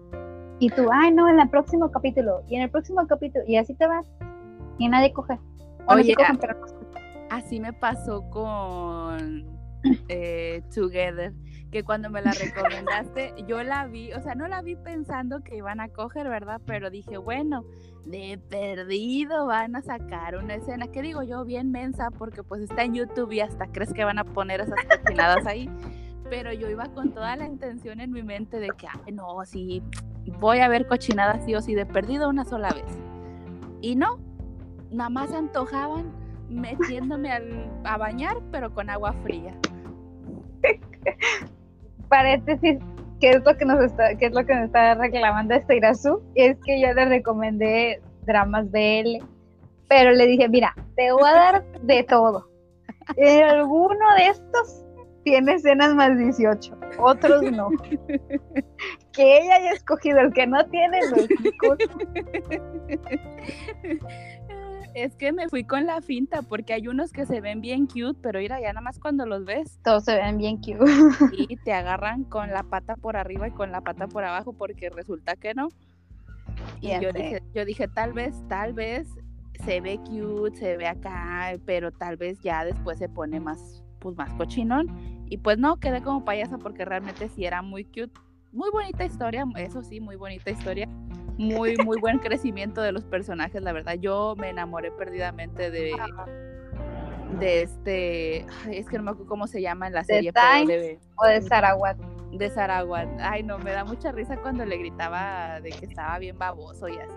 [0.61, 3.75] Y tú, ay, no, en el próximo capítulo, y en el próximo capítulo, y así
[3.75, 4.07] te vas,
[4.79, 5.41] y nadie coge.
[5.89, 6.15] Oye,
[7.31, 9.56] así me pasó con
[10.09, 11.33] eh, Together
[11.71, 15.57] que cuando me la recomendaste, yo la vi, o sea, no la vi pensando que
[15.57, 16.61] iban a coger, ¿verdad?
[16.65, 17.65] Pero dije, bueno,
[18.05, 22.85] de perdido van a sacar una escena, que digo yo, bien mensa, porque pues está
[22.85, 25.69] en YouTube y hasta crees que van a poner esas cochinadas ahí.
[26.31, 29.83] Pero yo iba con toda la intención en mi mente de que, ay, no, sí,
[30.41, 32.99] voy a ver cochinadas sí o sí, de perdido una sola vez.
[33.81, 34.19] Y no,
[34.91, 36.11] nada más antojaban
[36.49, 37.31] metiéndome
[37.85, 39.57] a bañar, pero con agua fría
[42.09, 42.79] paréntesis,
[43.21, 46.21] ¿qué es lo que nos está, qué es lo que nos está reclamando este Irazu?
[46.35, 49.23] Es que yo le recomendé dramas de él,
[49.89, 52.49] pero le dije, mira, te voy a dar de todo.
[53.49, 54.85] alguno de estos
[55.25, 57.69] tiene escenas más 18, otros no.
[59.13, 61.27] que ella haya escogido el que no tiene, los
[64.97, 68.19] es que me fui con la finta porque hay unos que se ven bien cute,
[68.23, 69.79] pero mira, ya nada más cuando los ves.
[69.85, 70.91] Todos se ven bien cute.
[71.37, 74.89] y te agarran con la pata por arriba y con la pata por abajo porque
[74.89, 75.69] resulta que no.
[76.81, 79.07] Y yo dije, yo dije, tal vez, tal vez
[79.67, 84.17] se ve cute, se ve acá, pero tal vez ya después se pone más, pues
[84.17, 84.89] más cochinón.
[85.29, 88.13] Y pues no, quedé como payasa porque realmente sí era muy cute.
[88.57, 90.89] Muy bonita historia, eso sí, muy bonita historia
[91.39, 93.95] muy, muy buen crecimiento de los personajes, la verdad.
[93.95, 95.93] Yo me enamoré perdidamente de,
[97.39, 100.33] de este, es que no me acuerdo cómo se llama en la serie.
[100.33, 101.99] de, o de Sarawat.
[102.33, 103.09] De Sarawat.
[103.21, 106.97] Ay, no, me da mucha risa cuando le gritaba de que estaba bien baboso y
[106.97, 107.17] así.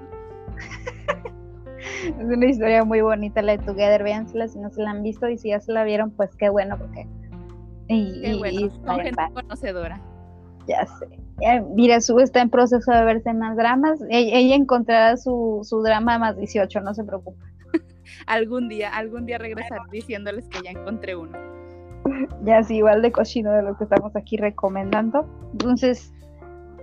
[2.08, 5.30] es una historia muy bonita la de Together, véansela si no se la han visto
[5.30, 7.08] y si ya se la vieron, pues qué bueno, porque...
[7.92, 8.70] Y, qué bueno,
[9.02, 10.00] gente conocedora.
[10.70, 11.08] Ya sé.
[11.76, 14.00] Mira, su está en proceso de verse más dramas.
[14.10, 17.44] E-, ella, encontrará su, su, drama más 18, no se preocupe.
[18.28, 21.38] algún día, algún día regresar diciéndoles que ya encontré uno.
[22.44, 25.28] Ya sí, igual de cochino de lo que estamos aquí recomendando.
[25.52, 26.14] Entonces,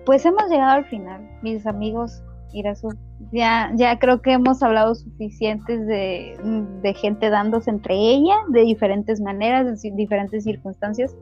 [0.05, 2.23] pues hemos llegado al final, mis amigos.
[2.53, 2.89] Irasu.
[3.33, 6.39] Ya, ya creo que hemos hablado suficientes de,
[6.81, 11.15] de gente dándose entre ella, de diferentes maneras, de diferentes circunstancias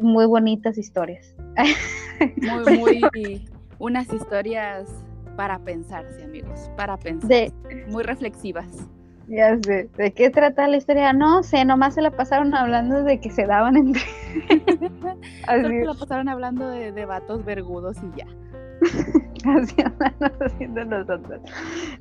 [0.00, 1.34] muy bonitas historias.
[2.64, 2.78] Muy,
[3.12, 3.48] muy,
[3.78, 4.88] unas historias
[5.36, 7.48] para pensarse, amigos, para pensar.
[7.88, 8.66] muy reflexivas.
[9.28, 11.12] Ya sé, ¿de qué trata la historia?
[11.12, 14.02] No sé, nomás se la pasaron hablando de que se daban entre.
[15.48, 15.66] Así.
[15.66, 18.26] se la pasaron hablando de, de vatos vergudos y ya.
[19.56, 21.40] Así andamos haciendo nosotros.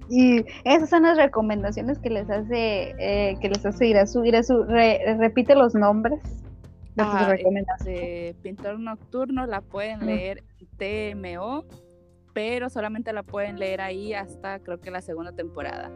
[0.09, 4.23] Y esas son las recomendaciones que les hace, eh, que les hace Irasu.
[4.23, 6.19] Irasu, repite los nombres
[6.97, 10.43] Ah, este, Pintor Nocturno la pueden leer
[10.77, 11.65] TMO,
[12.33, 15.91] pero solamente la pueden leer ahí hasta creo que la segunda temporada.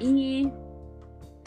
[0.00, 0.52] Y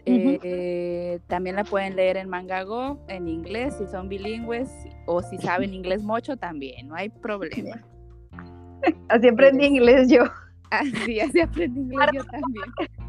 [0.06, 4.70] eh, también la pueden leer en Mangago, en inglés, si son bilingües,
[5.06, 7.82] o si saben inglés mucho también, no hay problema.
[9.10, 10.24] Así aprendí inglés yo.
[10.70, 12.66] Así, así aprendí inglés yo también.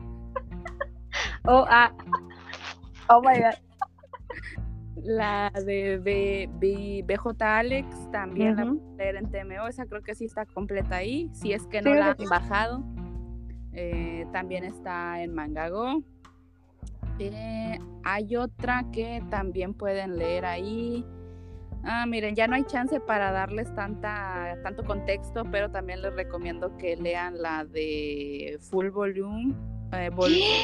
[1.48, 1.93] Oh, ah.
[3.09, 3.55] Oh my god.
[5.02, 6.48] La de B,
[7.05, 11.31] BJ Alex también la pueden leer en TMO, esa creo que sí está completa ahí,
[11.32, 12.82] si es que no la han bajado.
[13.73, 16.02] Eh, también está en Mangago.
[17.18, 21.05] Eh, hay otra que también pueden leer ahí.
[21.85, 26.77] Ah, miren, ya no hay chance para darles tanta, tanto contexto, pero también les recomiendo
[26.78, 29.55] que lean la de Full Volume.
[29.93, 30.10] Eh,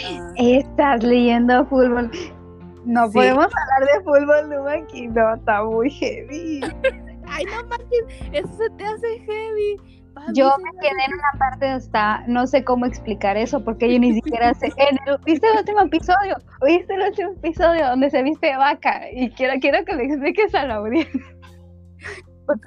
[0.07, 0.33] ah.
[0.37, 2.42] Estás leyendo Full Volume.
[2.85, 6.61] No podemos hablar de Full Volume aquí, no, está muy heavy.
[7.27, 10.03] Ay, no manches, eso se te hace heavy.
[10.35, 14.13] Yo me quedé en una parte hasta, no sé cómo explicar eso, porque yo ni
[14.15, 14.73] siquiera sé.
[15.25, 16.37] ¿Viste el último episodio?
[16.65, 19.11] ¿Viste el último episodio donde se viste vaca?
[19.11, 20.83] Y quiero, quiero que le expliques a la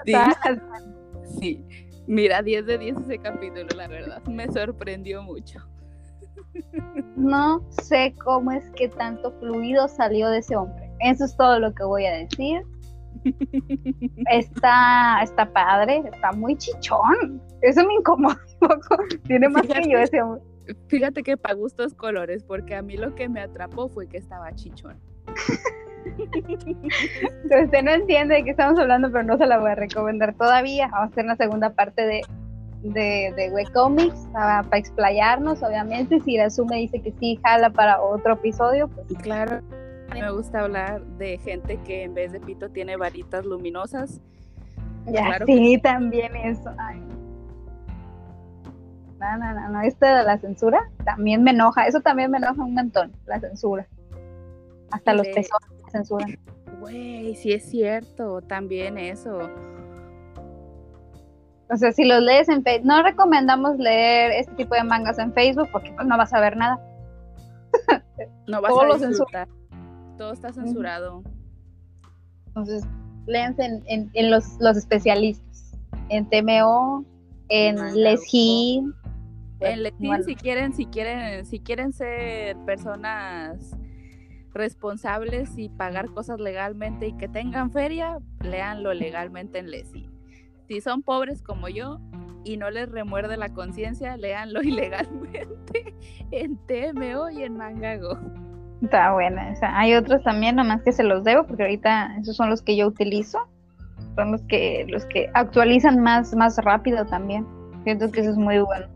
[0.05, 0.13] Sí.
[1.39, 1.65] sí.
[2.07, 4.23] Mira, 10 de 10 ese capítulo, la verdad.
[4.25, 5.59] Me sorprendió mucho.
[7.15, 10.91] No sé cómo es que tanto fluido salió de ese hombre.
[10.99, 12.61] Eso es todo lo que voy a decir.
[14.29, 17.41] Está, está padre, está muy chichón.
[17.61, 18.97] Eso me incomoda un poco.
[19.23, 20.43] Tiene más que yo ese hombre.
[20.87, 24.53] Fíjate que para gustos colores, porque a mí lo que me atrapó fue que estaba
[24.53, 24.99] chichón.
[27.63, 30.87] usted no entiende de qué estamos hablando, pero no se la voy a recomendar todavía.
[30.91, 32.21] Vamos a hacer una segunda parte de,
[32.93, 36.19] de, de webcomics para, para explayarnos, obviamente.
[36.21, 39.61] Si la me dice que sí, jala para otro episodio, pues claro.
[40.09, 44.21] A mí me gusta hablar de gente que en vez de pito tiene varitas luminosas.
[45.07, 46.71] Ya, sí, también eso.
[49.19, 52.61] No, no, no, no, esto de la censura también me enoja, eso también me enoja
[52.63, 53.87] un montón, la censura.
[54.91, 56.37] Hasta los tesoros censuran.
[56.79, 59.49] Güey, sí es cierto, también eso.
[61.69, 65.33] O sea, si los lees en Facebook, no recomendamos leer este tipo de mangas en
[65.33, 66.79] Facebook porque pues, no vas a ver nada.
[68.47, 68.71] No vas
[69.01, 69.47] a disfrutar
[70.17, 71.23] todo está censurado.
[72.47, 72.83] Entonces,
[73.27, 74.45] léanse en, los,
[74.77, 75.77] especialistas,
[76.09, 77.05] en TMO,
[77.49, 78.93] en Leshin.
[79.59, 83.75] En Leshin, si quieren, si quieren, si quieren ser personas
[84.53, 90.14] responsables y pagar cosas legalmente y que tengan feria, léanlo legalmente en Leshin.
[90.67, 91.99] Si son pobres como yo
[92.43, 95.93] y no les remuerde la conciencia, léanlo ilegalmente
[96.31, 98.17] en TMO y en Mangago.
[98.81, 99.53] Está buena.
[99.61, 102.87] hay otros también, nomás que se los debo, porque ahorita esos son los que yo
[102.87, 103.39] utilizo.
[104.15, 107.45] Son los que, los que actualizan más, más rápido también.
[107.83, 108.87] Siento que eso es muy bueno.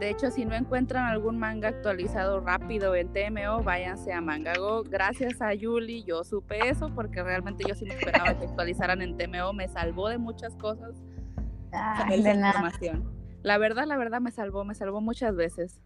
[0.00, 4.82] De hecho, si no encuentran algún manga actualizado rápido en TMO, váyanse a Mangago.
[4.82, 9.18] Gracias a Yuli, yo supe eso porque realmente yo sí me esperaba que actualizaran en
[9.18, 9.52] TMO.
[9.52, 10.94] Me salvó de muchas cosas.
[11.70, 13.12] de información.
[13.42, 15.78] La verdad, la verdad me salvó, me salvó muchas veces.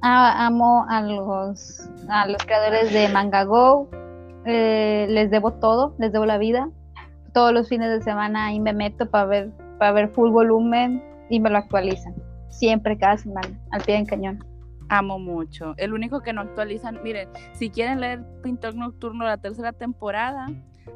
[0.00, 3.90] Ah, amo a los, a los creadores de Manga Go.
[4.44, 6.70] Eh, les debo todo, les debo la vida.
[7.34, 9.50] Todos los fines de semana ahí me meto para ver,
[9.80, 12.27] para ver full volumen y me lo actualizan.
[12.50, 14.44] Siempre, cada semana, al pie del cañón.
[14.88, 15.74] Amo mucho.
[15.76, 20.48] El único que no actualizan, miren, si quieren leer Pintor Nocturno la tercera temporada,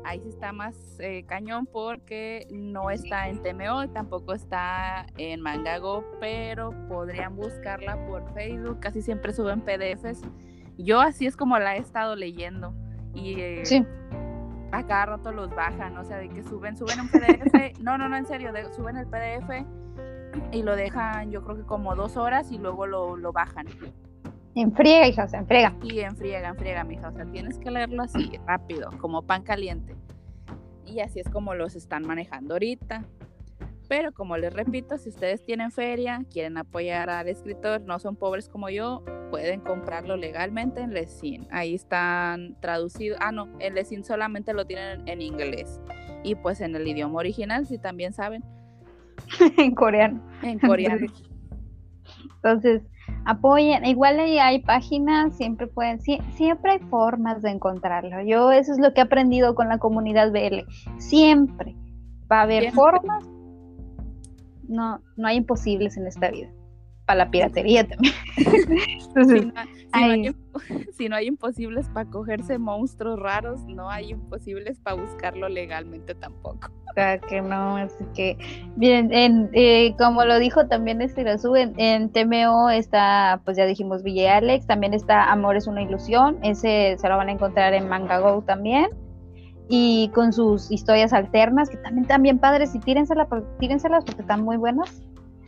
[0.05, 6.05] ahí sí está más eh, cañón porque no está en TMO, tampoco está en Mangago,
[6.21, 10.23] pero podrían buscarla por Facebook, casi siempre suben PDFs.
[10.79, 12.75] Yo así es como la he estado leyendo
[13.15, 13.87] y eh,
[14.73, 18.09] a cada rato los bajan, o sea, de que suben, suben un PDF, no, no,
[18.09, 19.67] no, en serio, suben el PDF
[20.53, 23.67] y lo dejan yo creo que como dos horas y luego lo, lo bajan.
[24.55, 25.75] Enfriega, hija, se enfriega.
[25.83, 27.09] Y enfriega, enfriega, mija.
[27.09, 29.97] O sea, tienes que leerlo así, rápido, como pan caliente.
[30.85, 33.05] Y así es como los están manejando ahorita.
[33.89, 38.49] Pero como les repito, si ustedes tienen feria, quieren apoyar al escritor, no son pobres
[38.49, 41.47] como yo, pueden comprarlo legalmente en Lesin.
[41.51, 43.19] Ahí están traducidos.
[43.21, 45.81] Ah, no, en Lesin solamente lo tienen en inglés.
[46.23, 48.45] Y pues en el idioma original, si también saben.
[49.59, 50.21] en coreano.
[50.43, 51.07] En coreano.
[52.37, 52.83] Entonces,
[53.25, 53.85] apoyen.
[53.85, 58.23] Igual ahí hay páginas, siempre pueden, siempre hay formas de encontrarlo.
[58.23, 60.67] Yo eso es lo que he aprendido con la comunidad BL.
[60.99, 61.77] Siempre
[62.31, 63.25] va a haber formas.
[64.69, 66.49] No, no hay imposibles en esta vida.
[67.13, 68.15] Para la piratería también.
[70.97, 76.71] si, no hay, imposibles para cogerse monstruos raros, no hay imposibles para buscarlo legalmente tampoco.
[77.29, 78.39] que no, así que,
[78.77, 84.03] bien, en, eh, como lo dijo también este en, en TMO está, pues ya dijimos
[84.03, 87.91] Ville Alex, también está Amor es una ilusión, ese se lo van a encontrar en
[87.91, 88.89] Manga Go también,
[89.69, 93.29] y con sus historias alternas, que también están bien padres, y tírenselas,
[93.59, 95.03] tírenselas porque están muy buenas.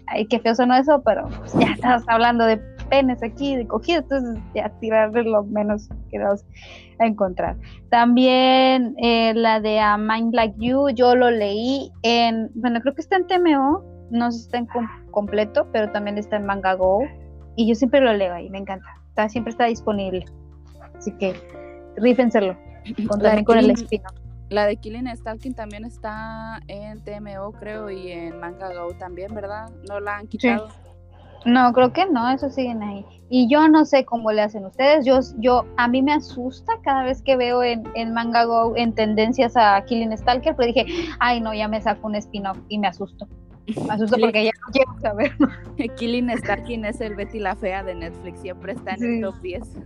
[0.06, 2.56] Ay, qué feo sonó eso, pero pues, ya estamos hablando de
[2.88, 6.44] penes aquí, de cogido, entonces ya tirarle lo menos que vamos
[6.98, 7.56] a encontrar.
[7.90, 13.00] También eh, la de A Mind Like You, yo lo leí en, bueno, creo que
[13.00, 14.68] está en TMO, no sé si está en
[15.10, 17.00] completo, pero también está en Manga Go,
[17.56, 20.24] y yo siempre lo leo ahí, me encanta, está, siempre está disponible,
[20.96, 21.34] así que
[21.96, 22.56] rífenselo,
[23.08, 24.08] con, con el espino.
[24.54, 29.68] La de Killing Stalking también está en TMO, creo, y en Manga Go también, ¿verdad?
[29.88, 30.68] ¿No la han quitado?
[31.44, 33.04] No, creo que no, eso siguen ahí.
[33.28, 35.04] Y yo no sé cómo le hacen ustedes.
[35.04, 38.94] Yo, yo, a mí me asusta cada vez que veo en, en Manga Go en
[38.94, 40.86] tendencias a Killing Stalker, pero dije,
[41.18, 43.26] ay no, ya me saco un spin-off y me asusto.
[43.66, 45.32] Me asusto porque ya no quiero saber.
[45.96, 49.78] Killing Stalking es el Betty la Fea de Netflix, siempre está en el top 10.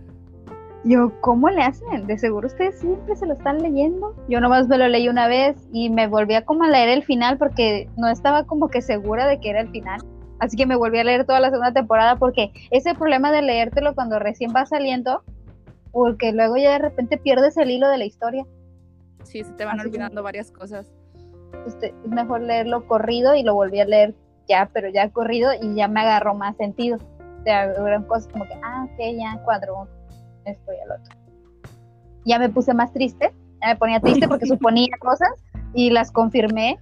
[0.85, 2.07] Yo, ¿cómo le hacen?
[2.07, 4.15] De seguro ustedes siempre se lo están leyendo.
[4.29, 7.03] Yo nomás me lo leí una vez y me volví a como a leer el
[7.03, 9.99] final porque no estaba como que segura de que era el final.
[10.39, 13.93] Así que me volví a leer toda la segunda temporada porque ese problema de leértelo
[13.93, 15.21] cuando recién va saliendo,
[15.91, 18.45] porque luego ya de repente pierdes el hilo de la historia.
[19.23, 20.89] Sí, se te van olvidando varias cosas.
[21.67, 24.15] Este, es mejor leerlo corrido y lo volví a leer
[24.47, 26.99] ya, pero ya corrido y ya me agarró más sentido.
[27.41, 29.87] O sea, eran cosas como que, ah, ok, ya cuadro
[30.49, 31.15] esto y el otro.
[32.25, 35.29] Ya me puse más triste, ya me ponía triste porque suponía cosas
[35.73, 36.79] y las confirmé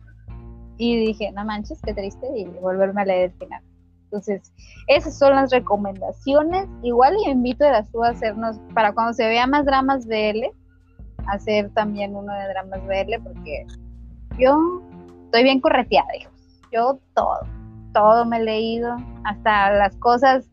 [0.78, 3.62] y dije, no manches, qué triste, y volverme a leer el final.
[4.06, 4.54] Entonces,
[4.88, 6.68] esas son las recomendaciones.
[6.84, 10.46] Igual y invito a las a hacernos, para cuando se vea más dramas BL,
[11.28, 13.66] hacer también uno de dramas BL, porque
[14.40, 14.82] yo
[15.26, 16.34] estoy bien correteada, hijos.
[16.72, 17.40] Yo todo,
[17.94, 18.96] todo me he leído,
[19.26, 20.50] hasta las cosas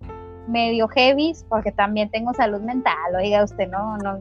[0.48, 4.18] medio heavy, porque también tengo salud mental, oiga usted, no, no,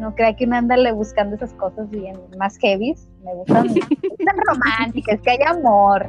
[0.00, 3.68] no crea que uno anda buscando esas cosas bien más heavy, me gustan,
[4.46, 6.06] románticas, que haya amor,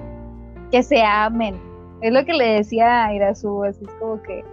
[0.72, 1.56] que se amen.
[2.02, 4.44] Es lo que le decía a Irazu, así es como que,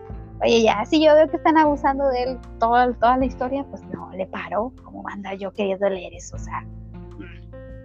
[0.42, 3.82] oye, ya, si yo veo que están abusando de él toda, toda la historia, pues
[3.92, 6.64] no, le paro, como manda yo queriendo leer eso, o sea,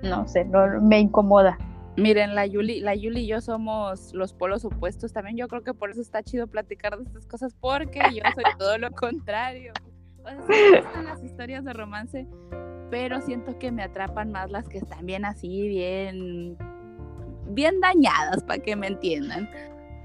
[0.04, 1.58] no sé, no, me incomoda.
[2.00, 5.38] Miren, la Yuli, la Yuli y yo somos los polos opuestos también.
[5.38, 8.78] Yo creo que por eso está chido platicar de estas cosas, porque yo soy todo
[8.78, 9.74] lo contrario.
[10.20, 12.28] O sea, me gustan las historias de romance,
[12.90, 16.58] pero siento que me atrapan más las que están bien así, bien,
[17.50, 19.50] bien dañadas, para que me entiendan.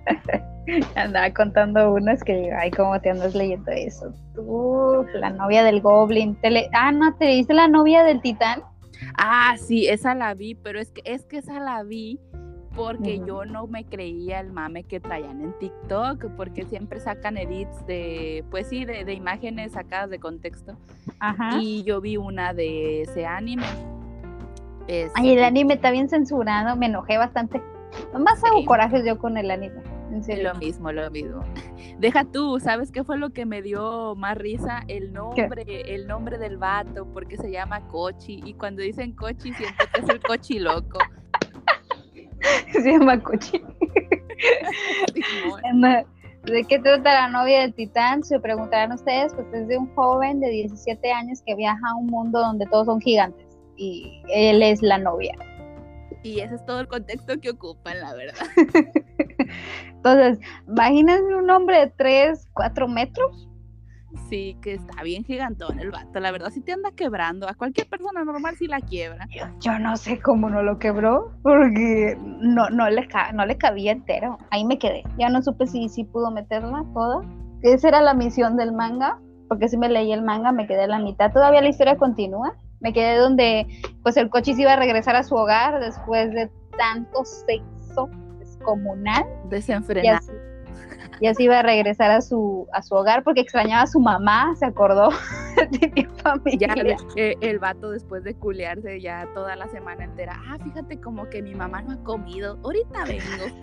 [0.97, 4.12] Andaba contando unas que, ay, ¿cómo te andas leyendo eso?
[4.35, 6.37] Tú, la novia del Goblin.
[6.73, 8.62] Ah, no, ¿te dice la novia del Titán?
[9.17, 12.21] Ah, sí, esa la vi, pero es que, es que esa la vi
[12.75, 17.87] porque yo no me creía el mame que traían en TikTok, porque siempre sacan edits
[17.87, 20.77] de, pues sí, de, imágenes sacadas de contexto.
[21.21, 21.59] Ajá.
[21.61, 23.67] Y yo vi una de ese anime.
[25.15, 27.63] Ay, el anime está bien censurado, me enojé bastante.
[28.19, 29.81] Más hago corajes yo con el anime.
[30.43, 31.43] Lo mismo, lo mismo.
[31.99, 34.85] Deja tú, ¿sabes qué fue lo que me dio más risa?
[34.89, 35.65] El nombre,
[35.95, 38.41] el nombre del vato, porque se llama Cochi.
[38.45, 40.99] Y cuando dicen Cochi, siento que es el Cochi loco.
[42.73, 43.62] se llama Cochi.
[46.45, 48.23] ¿De qué trata la novia del titán?
[48.23, 52.07] Se preguntarán ustedes, pues es de un joven de 17 años que viaja a un
[52.07, 53.47] mundo donde todos son gigantes
[53.77, 55.35] y él es la novia.
[56.23, 58.47] Y ese es todo el contexto que ocupan, la verdad.
[60.05, 63.49] Entonces, imagínense un hombre de 3, 4 metros.
[64.29, 66.21] Sí, que está bien gigantón el vato.
[66.21, 67.49] La verdad, sí te anda quebrando.
[67.49, 69.27] A cualquier persona normal sí la quiebra.
[69.61, 74.39] Yo, no sé cómo no lo quebró, porque no, no, le, no le cabía entero.
[74.51, 75.03] Ahí me quedé.
[75.19, 77.23] Ya no supe si, si pudo meterla toda.
[77.63, 79.19] Esa era la misión del manga,
[79.49, 81.33] porque si me leí el manga, me quedé en la mitad.
[81.33, 83.67] Todavía la historia continúa me quedé donde
[84.03, 88.11] pues el coche se iba a regresar a su hogar después de tanto sexo
[88.65, 89.24] descomunal.
[89.49, 90.32] Desenfrenado.
[91.20, 94.55] Y así, iba a regresar a su, a su hogar porque extrañaba a su mamá,
[94.57, 95.11] se acordó.
[96.59, 96.74] ya
[97.16, 101.41] eh, el vato después de culearse ya toda la semana entera, ah, fíjate como que
[101.41, 103.57] mi mamá no ha comido, ahorita vengo.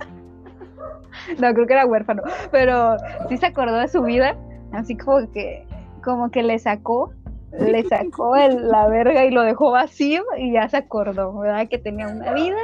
[1.39, 2.95] no, creo que era huérfano, pero
[3.27, 4.37] sí se acordó de su vida,
[4.71, 5.67] así como que,
[6.03, 7.11] como que le sacó
[7.51, 11.67] le sacó la verga y lo dejó vacío y ya se acordó, ¿verdad?
[11.67, 12.55] Que tenía una vida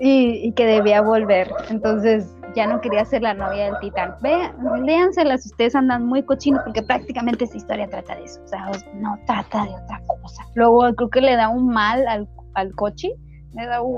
[0.00, 1.50] y, que debía volver.
[1.70, 4.14] Entonces ya no quería ser la novia del titán.
[4.20, 4.54] Vean,
[4.84, 8.40] léanselas ustedes andan muy cochinos porque prácticamente esa historia trata de eso.
[8.44, 10.42] O sea, no trata de otra cosa.
[10.54, 13.12] Luego creo que le da un mal al, al coche.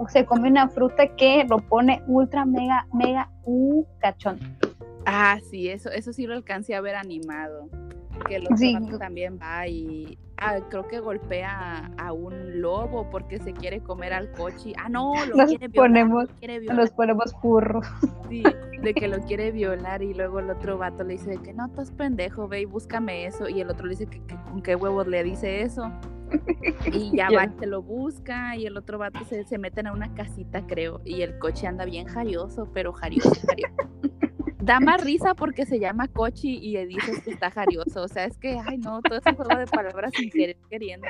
[0.08, 4.38] se come una fruta que lo pone ultra, mega, mega, un cachón.
[5.06, 7.68] Ah, sí, eso, eso sí lo alcancé a ver animado.
[8.20, 13.52] Que el otro también va y ah, creo que golpea a un lobo porque se
[13.52, 14.72] quiere comer al coche.
[14.76, 16.28] Ah, no, lo nos quiere violar, ponemos,
[16.72, 17.80] Nos ponemos furro.
[18.28, 18.42] Sí,
[18.82, 21.90] de que lo quiere violar y luego el otro vato le dice que no, estás
[21.90, 23.48] pendejo, ve y búscame eso.
[23.48, 24.20] Y el otro le dice que,
[24.50, 25.90] con qué huevos le dice eso.
[26.92, 30.14] Y ya va, se lo busca y el otro vato se, se meten a una
[30.14, 31.00] casita, creo.
[31.04, 33.74] Y el coche anda bien jarioso, pero jarioso, jarioso
[34.64, 38.02] da más risa porque se llama Cochi y dices que está jarioso.
[38.02, 41.06] O sea, es que, ay, no, todo ese juego de palabras sin querer queriendo.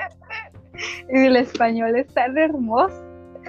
[1.09, 3.01] Y el español es tan hermoso.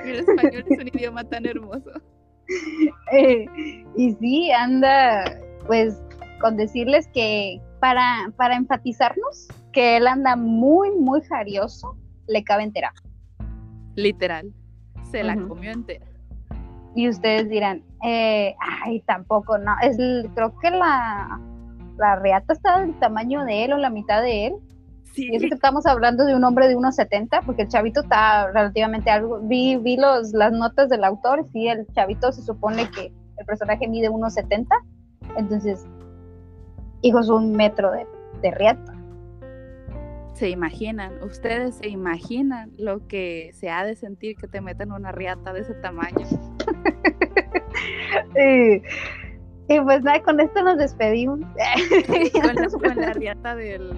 [0.05, 1.91] Y el español es un idioma tan hermoso.
[3.12, 3.45] Eh,
[3.97, 5.24] y sí, anda,
[5.66, 6.01] pues,
[6.41, 11.97] con decirles que para, para enfatizarnos, que él anda muy, muy jarioso,
[12.28, 12.93] le cabe entera.
[13.97, 14.53] Literal,
[15.11, 16.07] se la comió entera.
[16.97, 19.97] Y ustedes dirán, eh, ay, tampoco, no, es,
[20.35, 21.40] creo que la,
[21.98, 24.55] la reata está del tamaño de él o la mitad de él.
[25.12, 25.28] Sí.
[25.31, 28.48] Y eso que estamos hablando de un hombre de unos 70, porque el chavito está
[28.48, 29.40] relativamente algo.
[29.43, 33.86] Vi, vi los, las notas del autor, sí, el chavito se supone que el personaje
[33.86, 34.74] mide unos 70,
[35.36, 35.86] entonces,
[37.02, 38.06] hijos, un metro de,
[38.40, 38.95] de riata
[40.36, 45.10] se imaginan, ustedes se imaginan lo que se ha de sentir que te meten una
[45.10, 46.26] riata de ese tamaño.
[49.68, 51.40] y, pues nada, con esto nos despedimos.
[52.80, 53.94] con, la, riata del,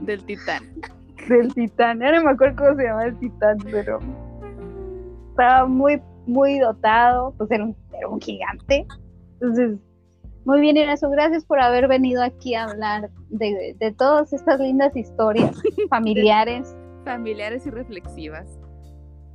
[0.00, 0.64] del titán.
[1.28, 4.00] Del titán, ya no me acuerdo cómo se llama el titán, pero
[5.30, 8.84] estaba muy, muy dotado, pues era un, era un gigante.
[9.34, 9.78] Entonces,
[10.48, 14.96] muy bien, Irazo, gracias por haber venido aquí a hablar de, de todas estas lindas
[14.96, 15.54] historias
[15.90, 16.74] familiares.
[17.04, 18.58] familiares y reflexivas.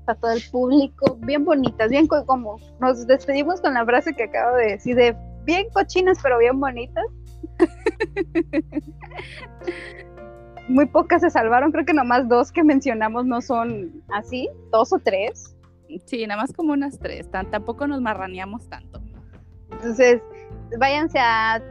[0.08, 4.58] A todo el público, bien bonitas, bien como nos despedimos con la frase que acabo
[4.58, 7.06] de decir, de bien cochinas, pero bien bonitas.
[10.68, 14.98] Muy pocas se salvaron, creo que nomás dos que mencionamos no son así, dos o
[14.98, 15.56] tres.
[16.08, 19.00] Sí, nada más como unas tres, tampoco nos marraneamos tanto.
[19.74, 20.22] Entonces,
[20.78, 21.62] váyanse a,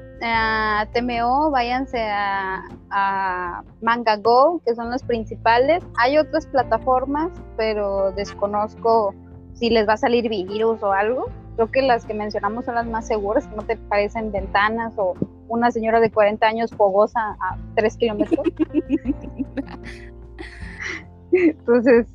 [0.92, 5.82] TMO, váyanse a, a Manga Go, que son las principales.
[5.98, 9.14] Hay otras plataformas, pero desconozco
[9.54, 11.26] si les va a salir virus o algo.
[11.56, 15.14] Creo que las que mencionamos son las más seguras, que no te parecen ventanas o
[15.48, 18.46] una señora de 40 años fogosa a 3 kilómetros.
[21.32, 22.06] Entonces,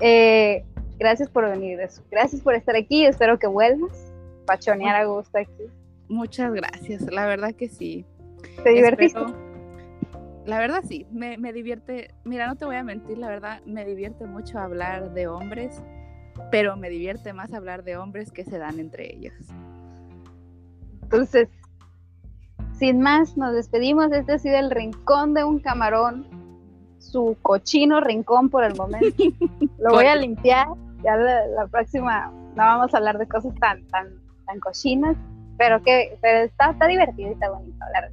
[0.00, 0.64] eh,
[0.98, 1.78] gracias por venir,
[2.10, 4.12] gracias por estar aquí, espero que vuelvas,
[4.46, 5.70] pachonear a gusto aquí.
[6.08, 8.06] Muchas gracias, la verdad que sí.
[8.62, 9.20] ¿Te divertiste?
[10.46, 14.26] la verdad sí, me, divierte, mira, no te voy a mentir, la verdad me divierte
[14.26, 15.82] mucho hablar de hombres,
[16.52, 19.34] pero me divierte más hablar de hombres que se dan entre ellos.
[21.02, 21.48] Entonces,
[22.72, 24.12] sin más, nos despedimos.
[24.12, 26.26] Este ha sido el rincón de un camarón,
[26.98, 29.16] su cochino rincón por el momento.
[29.78, 30.68] Lo voy a limpiar.
[31.02, 35.16] Ya la, próxima no vamos a hablar de cosas tan, tan, tan cochinas
[35.58, 38.10] pero que pero está, está divertido y está bonito hablar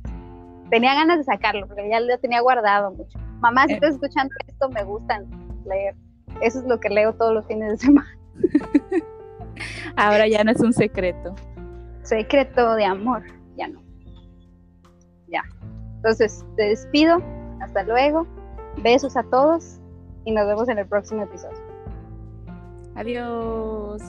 [0.69, 3.19] Tenía ganas de sacarlo porque ya lo tenía guardado mucho.
[3.41, 3.75] Mamá, si eh.
[3.75, 5.27] estás escuchando esto, me gustan
[5.65, 5.95] leer.
[6.41, 8.17] Eso es lo que leo todos los fines de semana.
[9.97, 11.35] Ahora ya no es un secreto.
[12.01, 13.23] Secreto de amor,
[13.55, 13.83] ya no.
[15.27, 15.43] Ya.
[15.97, 17.21] Entonces, te despido.
[17.61, 18.25] Hasta luego.
[18.77, 19.79] Besos a todos
[20.25, 21.61] y nos vemos en el próximo episodio.
[22.95, 24.01] Adiós.